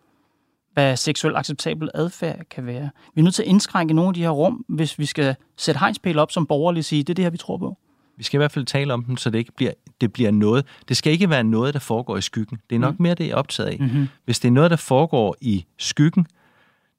hvad 0.72 0.96
seksuelt 0.96 1.36
acceptabel 1.36 1.90
adfærd 1.94 2.38
kan 2.50 2.66
være. 2.66 2.90
Vi 3.14 3.20
er 3.20 3.22
nødt 3.22 3.34
til 3.34 3.42
at 3.42 3.48
indskrænke 3.48 3.94
nogle 3.94 4.08
af 4.08 4.14
de 4.14 4.20
her 4.20 4.30
rum, 4.30 4.64
hvis 4.68 4.98
vi 4.98 5.06
skal 5.06 5.36
sætte 5.56 5.78
hegnspæle 5.78 6.22
op 6.22 6.30
som 6.30 6.46
borgerlige 6.46 6.80
og 6.80 6.84
sige, 6.84 7.02
det 7.02 7.10
er 7.10 7.14
det 7.14 7.24
her, 7.24 7.30
vi 7.30 7.38
tror 7.38 7.58
på. 7.58 7.78
Vi 8.16 8.24
skal 8.24 8.36
i 8.36 8.40
hvert 8.40 8.52
fald 8.52 8.64
tale 8.64 8.94
om 8.94 9.04
dem, 9.04 9.16
så 9.16 9.30
det 9.30 9.38
ikke 9.38 9.52
bliver, 9.56 9.72
det 10.00 10.12
bliver 10.12 10.30
noget. 10.30 10.66
Det 10.88 10.96
skal 10.96 11.12
ikke 11.12 11.30
være 11.30 11.44
noget, 11.44 11.74
der 11.74 11.80
foregår 11.80 12.16
i 12.16 12.20
skyggen. 12.20 12.58
Det 12.70 12.76
er 12.76 12.80
nok 12.80 12.98
mm. 12.98 13.02
mere 13.02 13.14
det, 13.14 13.24
jeg 13.24 13.32
er 13.32 13.36
optaget 13.36 13.68
af. 13.68 13.76
Mm-hmm. 13.80 14.08
Hvis 14.24 14.38
det 14.38 14.48
er 14.48 14.52
noget, 14.52 14.70
der 14.70 14.76
foregår 14.76 15.36
i 15.40 15.64
skyggen, 15.78 16.26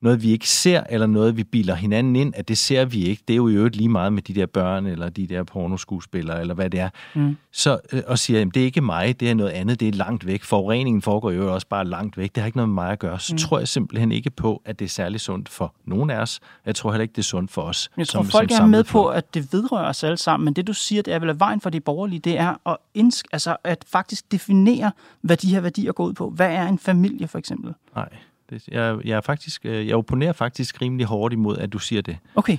noget 0.05 0.23
vi 0.23 0.31
ikke 0.31 0.49
ser, 0.49 0.83
eller 0.89 1.07
noget 1.07 1.37
vi 1.37 1.43
bilder 1.43 1.75
hinanden 1.75 2.15
ind, 2.15 2.33
at 2.35 2.47
det 2.47 2.57
ser 2.57 2.85
vi 2.85 3.05
ikke. 3.05 3.23
Det 3.27 3.33
er 3.33 3.37
jo 3.37 3.47
i 3.47 3.53
øvrigt 3.53 3.75
lige 3.75 3.89
meget 3.89 4.13
med 4.13 4.21
de 4.21 4.33
der 4.33 4.45
børn, 4.45 4.85
eller 4.85 5.09
de 5.09 5.27
der 5.27 5.43
pornoskuespillere, 5.43 6.41
eller 6.41 6.53
hvad 6.53 6.69
det 6.69 6.79
er. 6.79 6.89
Mm. 7.15 7.37
Så, 7.51 7.79
øh, 7.91 8.01
og 8.07 8.19
siger, 8.19 8.41
at 8.41 8.47
det 8.53 8.61
er 8.61 8.65
ikke 8.65 8.81
mig, 8.81 9.19
det 9.19 9.29
er 9.29 9.33
noget 9.33 9.51
andet, 9.51 9.79
det 9.79 9.87
er 9.87 9.91
langt 9.91 10.25
væk. 10.25 10.43
Forureningen 10.43 11.01
foregår 11.01 11.31
jo 11.31 11.53
også 11.53 11.67
bare 11.67 11.85
langt 11.85 12.17
væk. 12.17 12.35
Det 12.35 12.41
har 12.41 12.45
ikke 12.45 12.57
noget 12.57 12.69
med 12.69 12.73
mig 12.73 12.91
at 12.91 12.99
gøre. 12.99 13.19
Så 13.19 13.33
mm. 13.33 13.37
tror 13.37 13.59
jeg 13.59 13.67
simpelthen 13.67 14.11
ikke 14.11 14.29
på, 14.29 14.61
at 14.65 14.79
det 14.79 14.85
er 14.85 14.89
særlig 14.89 15.19
sundt 15.19 15.49
for 15.49 15.73
nogen 15.85 16.09
af 16.09 16.17
os. 16.17 16.39
Jeg 16.65 16.75
tror 16.75 16.91
heller 16.91 17.01
ikke, 17.01 17.11
det 17.11 17.17
er 17.21 17.23
sundt 17.23 17.51
for 17.51 17.61
os. 17.61 17.89
Jeg 17.97 18.07
tror, 18.07 18.23
som, 18.23 18.31
folk 18.31 18.51
som 18.51 18.65
er 18.65 18.69
med 18.69 18.83
på, 18.83 19.07
at 19.07 19.33
det 19.33 19.53
vedrører 19.53 19.89
os 19.89 20.03
alle 20.03 20.17
sammen, 20.17 20.45
men 20.45 20.53
det 20.53 20.67
du 20.67 20.73
siger, 20.73 21.01
det 21.01 21.13
er 21.13 21.19
vel, 21.19 21.29
at 21.29 21.39
vejen 21.39 21.61
for 21.61 21.69
de 21.69 21.79
borgerlige, 21.79 22.19
det 22.19 22.39
er 22.39 22.69
at, 22.69 22.77
indsk- 22.97 23.29
altså 23.31 23.57
at 23.63 23.85
faktisk 23.87 24.31
definere, 24.31 24.91
hvad 25.21 25.37
de 25.37 25.47
her 25.47 25.61
værdier 25.61 25.91
går 25.91 26.05
ud 26.05 26.13
på. 26.13 26.29
Hvad 26.29 26.49
er 26.49 26.67
en 26.67 26.79
familie, 26.79 27.27
for 27.27 27.37
eksempel? 27.37 27.73
Nej, 27.95 28.09
det, 28.49 28.67
jeg, 28.67 28.97
jeg, 29.05 29.17
er 29.17 29.21
faktisk, 29.21 29.65
øh, 29.65 29.87
jeg 29.87 29.95
opponerer 29.95 30.33
faktisk 30.33 30.81
rimelig 30.81 31.05
hårdt 31.05 31.33
imod, 31.33 31.57
at 31.57 31.73
du 31.73 31.79
siger 31.79 32.01
det. 32.01 32.17
Okay, 32.35 32.57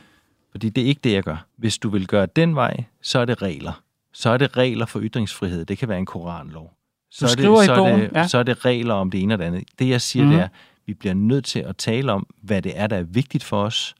Fordi 0.50 0.68
det 0.68 0.82
er 0.82 0.86
ikke 0.86 1.00
det, 1.04 1.12
jeg 1.12 1.22
gør. 1.22 1.46
Hvis 1.56 1.78
du 1.78 1.88
vil 1.88 2.06
gøre 2.06 2.26
den 2.36 2.54
vej, 2.54 2.84
så 3.02 3.18
er 3.18 3.24
det 3.24 3.42
regler. 3.42 3.82
Så 4.12 4.30
er 4.30 4.36
det 4.36 4.56
regler 4.56 4.86
for 4.86 5.00
ytringsfrihed. 5.02 5.64
Det 5.64 5.78
kan 5.78 5.88
være 5.88 5.98
en 5.98 6.06
koranlov. 6.06 6.72
Så 7.10 7.24
er, 7.24 7.28
skriver 7.28 7.56
det, 7.56 7.64
i 7.64 7.66
så, 7.66 7.76
bogen, 7.76 7.92
er 7.92 7.96
det, 8.08 8.10
ja. 8.14 8.26
så 8.28 8.38
er 8.38 8.42
det 8.42 8.64
regler 8.64 8.94
om 8.94 9.10
det 9.10 9.22
ene 9.22 9.34
og 9.34 9.38
det 9.38 9.44
andet. 9.44 9.64
Det, 9.78 9.88
jeg 9.88 10.00
siger, 10.00 10.22
mm. 10.24 10.28
Mhm. 10.28 10.36
det 10.38 10.44
er, 10.44 10.48
vi 10.86 10.94
bliver 10.94 11.14
nødt 11.14 11.44
til 11.44 11.58
at 11.60 11.76
tale 11.76 12.12
om, 12.12 12.26
hvad 12.42 12.62
det 12.62 12.72
er, 12.78 12.86
der 12.86 12.96
er 12.96 13.02
vigtigt 13.02 13.44
for 13.44 13.62
os. 13.62 13.94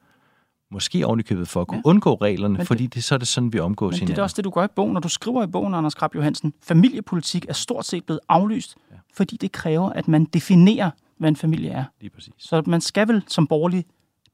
Måske 0.70 1.06
ovenikøbet 1.06 1.48
for 1.48 1.60
at 1.60 1.66
kunne 1.66 1.78
Ja. 1.84 1.90
undgå 1.90 2.14
reglerne, 2.14 2.52
Men 2.52 2.58
det- 2.58 2.66
fordi 2.66 2.86
det, 2.86 3.04
så 3.04 3.14
er 3.14 3.18
det 3.18 3.28
sådan, 3.28 3.52
vi 3.52 3.58
omgås 3.58 3.90
men 3.90 3.94
det 3.94 4.02
er 4.02 4.06
hinanden. 4.06 4.22
også 4.22 4.36
det, 4.36 4.44
du 4.44 4.50
gør 4.50 4.64
i 4.64 4.68
bogen, 4.76 4.92
når 4.92 5.00
du 5.00 5.08
skriver 5.08 5.42
i 5.44 5.46
bogen, 5.46 5.74
Anders 5.74 5.94
Krab 5.94 6.14
Johansen. 6.14 6.52
Familiepolitik 6.62 7.46
er 7.48 7.52
stort 7.52 7.86
set 7.86 8.04
blevet 8.04 8.20
aflyst, 8.28 8.76
ja. 8.90 8.96
fordi 9.14 9.36
det 9.36 9.52
kræver, 9.52 9.90
at 9.90 10.08
man 10.08 10.24
definerer, 10.24 10.90
hvad 11.18 11.28
en 11.28 11.36
familie 11.36 11.70
er. 11.70 11.84
Lige 12.00 12.10
præcis. 12.10 12.34
Så 12.38 12.62
man 12.66 12.80
skal 12.80 13.08
vel 13.08 13.22
som 13.26 13.46
borgerlig 13.46 13.84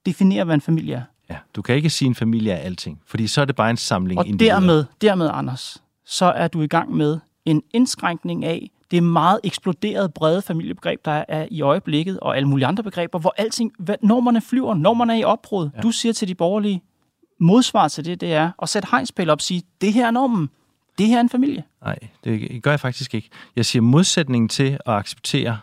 definere, 0.07 0.45
hvad 0.45 0.55
en 0.55 0.61
familie 0.61 0.95
er. 0.95 1.03
Ja. 1.31 1.37
Du 1.55 1.63
kan 1.63 1.77
ikke 1.77 1.91
sige, 1.91 2.07
at 2.07 2.11
en 2.11 2.15
familie 2.15 2.53
er 2.53 2.57
alting, 2.57 3.01
fordi 3.07 3.27
så 3.27 3.41
er 3.41 3.45
det 3.45 3.57
bare 3.57 3.71
en 3.71 3.77
samling 3.77 4.19
Og 4.19 4.27
individer. 4.27 4.55
dermed, 4.55 4.85
dermed, 5.01 5.31
Anders, 5.33 5.83
så 6.05 6.25
er 6.25 6.49
du 6.49 6.63
i 6.63 6.67
gang 6.67 6.95
med 6.95 7.19
en 7.45 7.63
indskrænkning 7.71 8.45
af 8.45 8.71
det 8.91 9.03
meget 9.03 9.41
eksploderede 9.45 10.09
brede 10.09 10.43
familiebegreb, 10.43 11.05
der 11.05 11.25
er 11.29 11.47
i 11.51 11.61
øjeblikket, 11.61 12.21
og 12.21 12.37
alle 12.37 12.49
mulige 12.49 12.67
andre 12.67 12.83
begreber, 12.83 13.19
hvor 13.19 13.35
alting, 13.37 13.73
hvad, 13.79 13.95
normerne 14.03 14.41
flyver, 14.41 14.75
normerne 14.75 15.13
er 15.13 15.17
i 15.17 15.25
opbrud. 15.25 15.71
Ja. 15.77 15.81
Du 15.81 15.91
siger 15.91 16.13
til 16.13 16.29
de 16.29 16.35
borgerlige, 16.35 16.83
modsvar 17.41 17.89
til 17.89 18.05
det, 18.05 18.21
det 18.21 18.33
er 18.33 18.51
at 18.63 18.69
sætte 18.69 18.89
hegnspæl 18.91 19.31
op 19.31 19.37
og 19.37 19.43
sige, 19.43 19.63
det 19.81 19.93
her 19.93 20.07
er 20.07 20.11
normen. 20.11 20.51
Det 20.99 21.07
her 21.07 21.17
er 21.17 21.21
en 21.21 21.29
familie. 21.29 21.65
Nej, 21.83 21.99
det 22.25 22.63
gør 22.63 22.71
jeg 22.71 22.81
faktisk 22.81 23.15
ikke. 23.15 23.29
Jeg 23.57 23.67
siger 23.67 23.83
modsætningen 23.83 24.49
til 24.49 24.79
at 24.87 24.93
acceptere, 24.95 25.59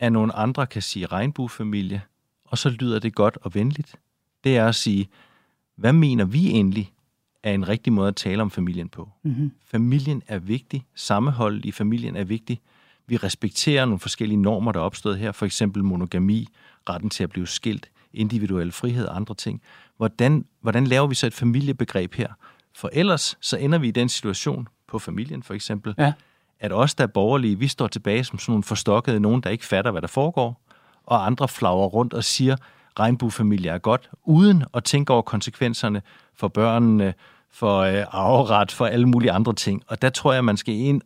at 0.00 0.12
nogle 0.12 0.32
andre 0.32 0.66
kan 0.66 0.82
sige 0.82 1.06
regnbuefamilie, 1.06 2.02
og 2.44 2.58
så 2.58 2.70
lyder 2.70 2.98
det 2.98 3.14
godt 3.14 3.38
og 3.42 3.54
venligt. 3.54 3.96
Det 4.44 4.56
er 4.56 4.68
at 4.68 4.74
sige, 4.74 5.08
hvad 5.76 5.92
mener 5.92 6.24
vi 6.24 6.46
egentlig 6.48 6.92
er 7.42 7.52
en 7.52 7.68
rigtig 7.68 7.92
måde 7.92 8.08
at 8.08 8.16
tale 8.16 8.42
om 8.42 8.50
familien 8.50 8.88
på? 8.88 9.10
Mm-hmm. 9.22 9.52
Familien 9.64 10.22
er 10.26 10.38
vigtig. 10.38 10.86
Sammenholdet 10.94 11.64
i 11.64 11.72
familien 11.72 12.16
er 12.16 12.24
vigtig. 12.24 12.60
Vi 13.06 13.16
respekterer 13.16 13.84
nogle 13.84 13.98
forskellige 13.98 14.42
normer, 14.42 14.72
der 14.72 14.80
er 14.80 14.84
opstået 14.84 15.18
her. 15.18 15.32
For 15.32 15.46
eksempel 15.46 15.84
monogami, 15.84 16.48
retten 16.88 17.10
til 17.10 17.22
at 17.22 17.30
blive 17.30 17.46
skilt, 17.46 17.90
individuel 18.12 18.72
frihed 18.72 19.06
og 19.06 19.16
andre 19.16 19.34
ting. 19.34 19.62
Hvordan, 19.96 20.44
hvordan 20.60 20.86
laver 20.86 21.06
vi 21.06 21.14
så 21.14 21.26
et 21.26 21.34
familiebegreb 21.34 22.14
her? 22.14 22.32
For 22.74 22.90
ellers 22.92 23.38
så 23.40 23.56
ender 23.56 23.78
vi 23.78 23.88
i 23.88 23.90
den 23.90 24.08
situation, 24.08 24.68
på 24.86 24.98
familien 24.98 25.42
for 25.42 25.54
eksempel, 25.54 25.94
Ja. 25.98 26.12
At 26.60 26.72
os, 26.72 26.94
der 26.94 27.04
er 27.04 27.08
borgerlige, 27.08 27.58
vi 27.58 27.68
står 27.68 27.86
tilbage 27.86 28.24
som 28.24 28.38
sådan 28.38 28.52
nogle 28.52 28.62
forstokkede 28.62 29.20
nogen, 29.20 29.40
der 29.40 29.50
ikke 29.50 29.64
fatter, 29.64 29.90
hvad 29.90 30.02
der 30.02 30.08
foregår, 30.08 30.60
og 31.06 31.26
andre 31.26 31.48
flager 31.48 31.86
rundt 31.86 32.14
og 32.14 32.24
siger, 32.24 32.56
regnbuefamilie 32.98 33.70
er 33.70 33.78
godt, 33.78 34.10
uden 34.24 34.64
at 34.74 34.84
tænke 34.84 35.12
over 35.12 35.22
konsekvenserne 35.22 36.02
for 36.34 36.48
børnene, 36.48 37.14
for 37.50 37.78
øh, 37.78 38.04
arveret, 38.10 38.72
for 38.72 38.86
alle 38.86 39.06
mulige 39.06 39.32
andre 39.32 39.54
ting. 39.54 39.82
Og 39.88 40.02
der 40.02 40.10
tror 40.10 40.32
jeg, 40.32 40.44
man 40.44 40.56
skal 40.56 40.74
ind 40.74 41.00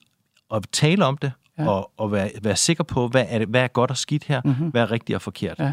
og 0.49 0.63
tale 0.73 1.05
om 1.05 1.17
det, 1.17 1.33
ja. 1.59 1.69
og, 1.69 1.91
og 1.97 2.13
være, 2.13 2.31
være 2.43 2.57
sikker 2.57 2.85
på, 2.85 3.09
hvad 3.09 3.25
er, 3.29 3.39
det, 3.39 3.49
hvad 3.49 3.63
er 3.63 3.69
godt 3.69 3.91
og 3.91 3.97
skidt 3.97 4.25
her, 4.25 4.41
mm-hmm. 4.45 4.69
hvad 4.69 4.83
er 4.83 4.91
rigtigt 4.91 5.15
og 5.15 5.23
forkert. 5.23 5.59
Ja. 5.59 5.73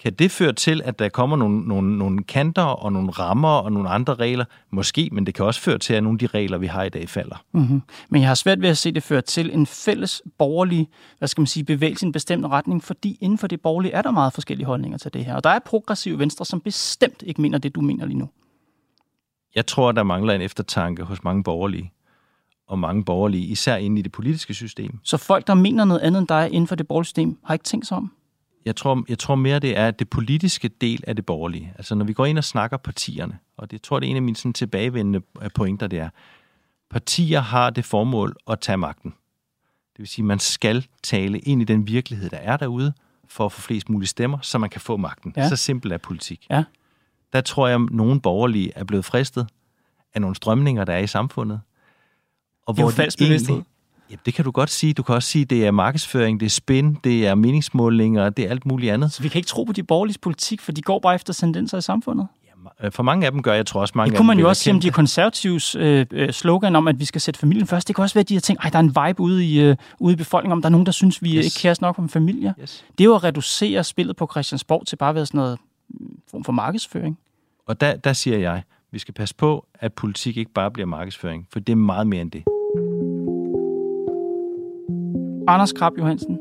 Kan 0.00 0.12
det 0.12 0.30
føre 0.30 0.52
til, 0.52 0.82
at 0.84 0.98
der 0.98 1.08
kommer 1.08 1.36
nogle, 1.36 1.60
nogle, 1.60 1.98
nogle 1.98 2.24
kanter 2.24 2.62
og 2.62 2.92
nogle 2.92 3.10
rammer 3.10 3.48
og 3.48 3.72
nogle 3.72 3.88
andre 3.88 4.14
regler? 4.14 4.44
Måske, 4.70 5.08
men 5.12 5.26
det 5.26 5.34
kan 5.34 5.44
også 5.44 5.60
føre 5.60 5.78
til, 5.78 5.94
at 5.94 6.02
nogle 6.02 6.14
af 6.14 6.18
de 6.18 6.26
regler, 6.26 6.58
vi 6.58 6.66
har 6.66 6.82
i 6.82 6.88
dag, 6.88 7.08
falder. 7.08 7.44
Mm-hmm. 7.52 7.82
Men 8.08 8.20
jeg 8.20 8.30
har 8.30 8.34
svært 8.34 8.62
ved 8.62 8.68
at 8.68 8.78
se 8.78 8.92
det 8.92 9.02
føre 9.02 9.20
til 9.20 9.54
en 9.54 9.66
fælles 9.66 10.22
borgerlig, 10.38 10.88
hvad 11.18 11.28
skal 11.28 11.40
man 11.40 11.46
sige, 11.46 11.64
bevægelse 11.64 12.04
i 12.04 12.06
en 12.06 12.12
bestemt 12.12 12.46
retning, 12.46 12.84
fordi 12.84 13.18
inden 13.20 13.38
for 13.38 13.46
det 13.46 13.60
borgerlige 13.60 13.92
er 13.92 14.02
der 14.02 14.10
meget 14.10 14.32
forskellige 14.32 14.66
holdninger 14.66 14.98
til 14.98 15.14
det 15.14 15.24
her. 15.24 15.34
Og 15.34 15.44
der 15.44 15.50
er 15.50 15.58
progressive 15.58 16.18
venstre, 16.18 16.44
som 16.44 16.60
bestemt 16.60 17.22
ikke 17.26 17.42
mener 17.42 17.58
det, 17.58 17.74
du 17.74 17.80
mener 17.80 18.06
lige 18.06 18.18
nu. 18.18 18.28
Jeg 19.54 19.66
tror, 19.66 19.92
der 19.92 20.02
mangler 20.02 20.34
en 20.34 20.40
eftertanke 20.40 21.02
hos 21.02 21.24
mange 21.24 21.42
borgerlige 21.42 21.92
og 22.68 22.78
mange 22.78 23.04
borgerlige, 23.04 23.46
især 23.46 23.76
inde 23.76 23.98
i 23.98 24.02
det 24.02 24.12
politiske 24.12 24.54
system. 24.54 24.98
Så 25.02 25.16
folk, 25.16 25.46
der 25.46 25.54
mener 25.54 25.84
noget 25.84 26.00
andet 26.00 26.18
end 26.18 26.28
dig 26.28 26.48
inden 26.52 26.66
for 26.66 26.74
det 26.74 26.88
borgerlige 26.88 27.06
system, 27.06 27.38
har 27.44 27.54
ikke 27.54 27.64
tænkt 27.64 27.86
sig 27.86 27.96
om? 27.96 28.12
Jeg 28.64 28.76
tror, 28.76 29.04
jeg 29.08 29.18
tror 29.18 29.34
mere, 29.34 29.58
det 29.58 29.78
er 29.78 29.90
det 29.90 30.10
politiske 30.10 30.68
del 30.68 31.04
af 31.06 31.16
det 31.16 31.26
borgerlige. 31.26 31.72
Altså 31.76 31.94
når 31.94 32.04
vi 32.04 32.12
går 32.12 32.26
ind 32.26 32.38
og 32.38 32.44
snakker 32.44 32.76
partierne, 32.76 33.38
og 33.56 33.70
det 33.70 33.82
tror 33.82 33.96
jeg, 33.96 34.00
det 34.00 34.06
er 34.06 34.10
en 34.10 34.16
af 34.16 34.22
mine 34.22 34.36
sådan, 34.36 34.52
tilbagevendende 34.52 35.20
pointer, 35.54 35.86
det 35.86 35.98
er, 35.98 36.08
partier 36.90 37.40
har 37.40 37.70
det 37.70 37.84
formål 37.84 38.36
at 38.46 38.60
tage 38.60 38.76
magten. 38.76 39.10
Det 39.92 39.98
vil 39.98 40.08
sige, 40.08 40.22
at 40.22 40.26
man 40.26 40.38
skal 40.38 40.86
tale 41.02 41.38
ind 41.38 41.62
i 41.62 41.64
den 41.64 41.86
virkelighed, 41.86 42.30
der 42.30 42.36
er 42.36 42.56
derude, 42.56 42.92
for 43.28 43.46
at 43.46 43.52
få 43.52 43.60
flest 43.60 43.88
mulige 43.88 44.08
stemmer, 44.08 44.38
så 44.42 44.58
man 44.58 44.70
kan 44.70 44.80
få 44.80 44.96
magten. 44.96 45.32
Ja. 45.36 45.48
Så 45.48 45.56
simpelt 45.56 45.92
er 45.92 45.98
politik. 45.98 46.46
Ja. 46.50 46.64
Der 47.32 47.40
tror 47.40 47.68
jeg, 47.68 47.80
at 47.82 47.90
nogle 47.90 48.20
borgerlige 48.20 48.72
er 48.74 48.84
blevet 48.84 49.04
fristet 49.04 49.48
af 50.14 50.20
nogle 50.20 50.36
strømninger, 50.36 50.84
der 50.84 50.92
er 50.92 50.98
i 50.98 51.06
samfundet, 51.06 51.60
og 52.66 52.74
hvor 52.74 52.84
det 52.84 52.92
er 52.92 52.96
falsk 52.96 53.18
bevidsthed. 53.18 53.62
Ja, 54.12 54.16
det 54.26 54.34
kan 54.34 54.44
du 54.44 54.50
godt 54.50 54.70
sige. 54.70 54.92
Du 54.92 55.02
kan 55.02 55.14
også 55.14 55.28
sige, 55.28 55.42
at 55.42 55.50
det 55.50 55.66
er 55.66 55.70
markedsføring, 55.70 56.40
det 56.40 56.46
er 56.46 56.50
spin, 56.50 56.98
det 57.04 57.26
er 57.26 57.34
meningsmålinger, 57.34 58.30
det 58.30 58.44
er 58.44 58.50
alt 58.50 58.66
muligt 58.66 58.92
andet. 58.92 59.12
Så 59.12 59.22
vi 59.22 59.28
kan 59.28 59.38
ikke 59.38 59.46
tro 59.46 59.64
på 59.64 59.72
de 59.72 59.82
borgerlige 59.82 60.18
politik, 60.22 60.60
for 60.60 60.72
de 60.72 60.82
går 60.82 60.98
bare 60.98 61.14
efter 61.14 61.32
tendenser 61.32 61.78
i 61.78 61.80
samfundet? 61.80 62.26
Ja, 62.82 62.88
for 62.88 63.02
mange 63.02 63.26
af 63.26 63.32
dem 63.32 63.42
gør 63.42 63.52
jeg 63.52 63.66
tror 63.66 63.80
også 63.80 63.92
mange 63.96 64.10
Det 64.10 64.16
kunne 64.16 64.26
man 64.26 64.38
jo 64.38 64.48
også 64.48 64.62
sige 64.62 64.74
om 64.74 64.80
de 64.80 64.90
konservatives 64.90 65.74
øh, 65.74 66.06
øh, 66.10 66.32
slogan 66.32 66.76
om, 66.76 66.88
at 66.88 67.00
vi 67.00 67.04
skal 67.04 67.20
sætte 67.20 67.40
familien 67.40 67.66
først. 67.66 67.88
Det 67.88 67.96
kan 67.96 68.02
også 68.02 68.14
være, 68.14 68.20
at 68.20 68.28
de 68.28 68.34
har 68.34 68.40
tænkt, 68.40 68.64
at 68.64 68.72
der 68.72 68.78
er 68.78 68.82
en 68.82 69.08
vibe 69.08 69.20
ude 69.20 69.44
i, 69.46 69.60
øh, 69.60 69.76
ude 69.98 70.12
i 70.12 70.16
befolkningen, 70.16 70.52
om 70.52 70.62
der 70.62 70.68
er 70.68 70.70
nogen, 70.70 70.86
der 70.86 70.92
synes, 70.92 71.22
vi 71.22 71.36
yes. 71.36 71.44
ikke 71.44 71.56
kærer 71.58 71.74
nok 71.80 71.98
om 71.98 72.08
familier. 72.08 72.52
Yes. 72.62 72.84
Det 72.98 73.04
er 73.04 73.08
jo 73.08 73.14
at 73.14 73.24
reducere 73.24 73.84
spillet 73.84 74.16
på 74.16 74.28
Christiansborg 74.32 74.86
til 74.86 74.96
bare 74.96 75.08
at 75.08 75.14
være 75.14 75.26
sådan 75.26 75.38
noget 75.38 75.58
mm, 75.88 76.18
form 76.30 76.44
for 76.44 76.52
markedsføring. 76.52 77.18
Og 77.66 77.80
der, 77.80 77.96
der 77.96 78.12
siger 78.12 78.38
jeg, 78.38 78.62
vi 78.90 78.98
skal 78.98 79.14
passe 79.14 79.34
på, 79.34 79.66
at 79.74 79.92
politik 79.92 80.36
ikke 80.36 80.52
bare 80.52 80.70
bliver 80.70 80.86
markedsføring, 80.86 81.46
for 81.52 81.60
det 81.60 81.72
er 81.72 81.76
meget 81.76 82.06
mere 82.06 82.20
end 82.20 82.30
det. 82.30 82.44
Anders 85.52 85.72
Krab 85.72 85.98
Johansen, 85.98 86.38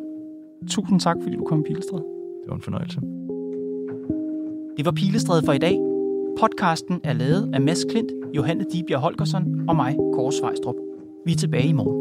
tusind 0.70 1.00
tak, 1.00 1.18
fordi 1.22 1.36
du 1.36 1.44
kom 1.44 1.60
i 1.60 1.64
Pilestræd. 1.64 2.00
Det 2.42 2.50
var 2.50 2.56
en 2.56 2.62
fornøjelse. 2.62 3.02
Det 4.78 4.86
var 4.86 4.92
Pilestræd 4.92 5.42
for 5.46 5.54
i 5.54 5.58
dag. 5.58 5.78
Podcasten 6.40 7.02
er 7.04 7.14
lavet 7.14 7.50
af 7.54 7.62
Mads 7.62 7.84
Klint, 7.84 8.12
Johanne 8.36 8.66
Dibjerg 8.74 9.02
Holgersen 9.02 9.70
og 9.70 9.76
mig, 9.76 9.96
Kåre 10.14 10.32
Svejstrup. 10.32 10.76
Vi 11.26 11.32
er 11.32 11.36
tilbage 11.36 11.68
i 11.68 11.74
morgen. 11.74 12.01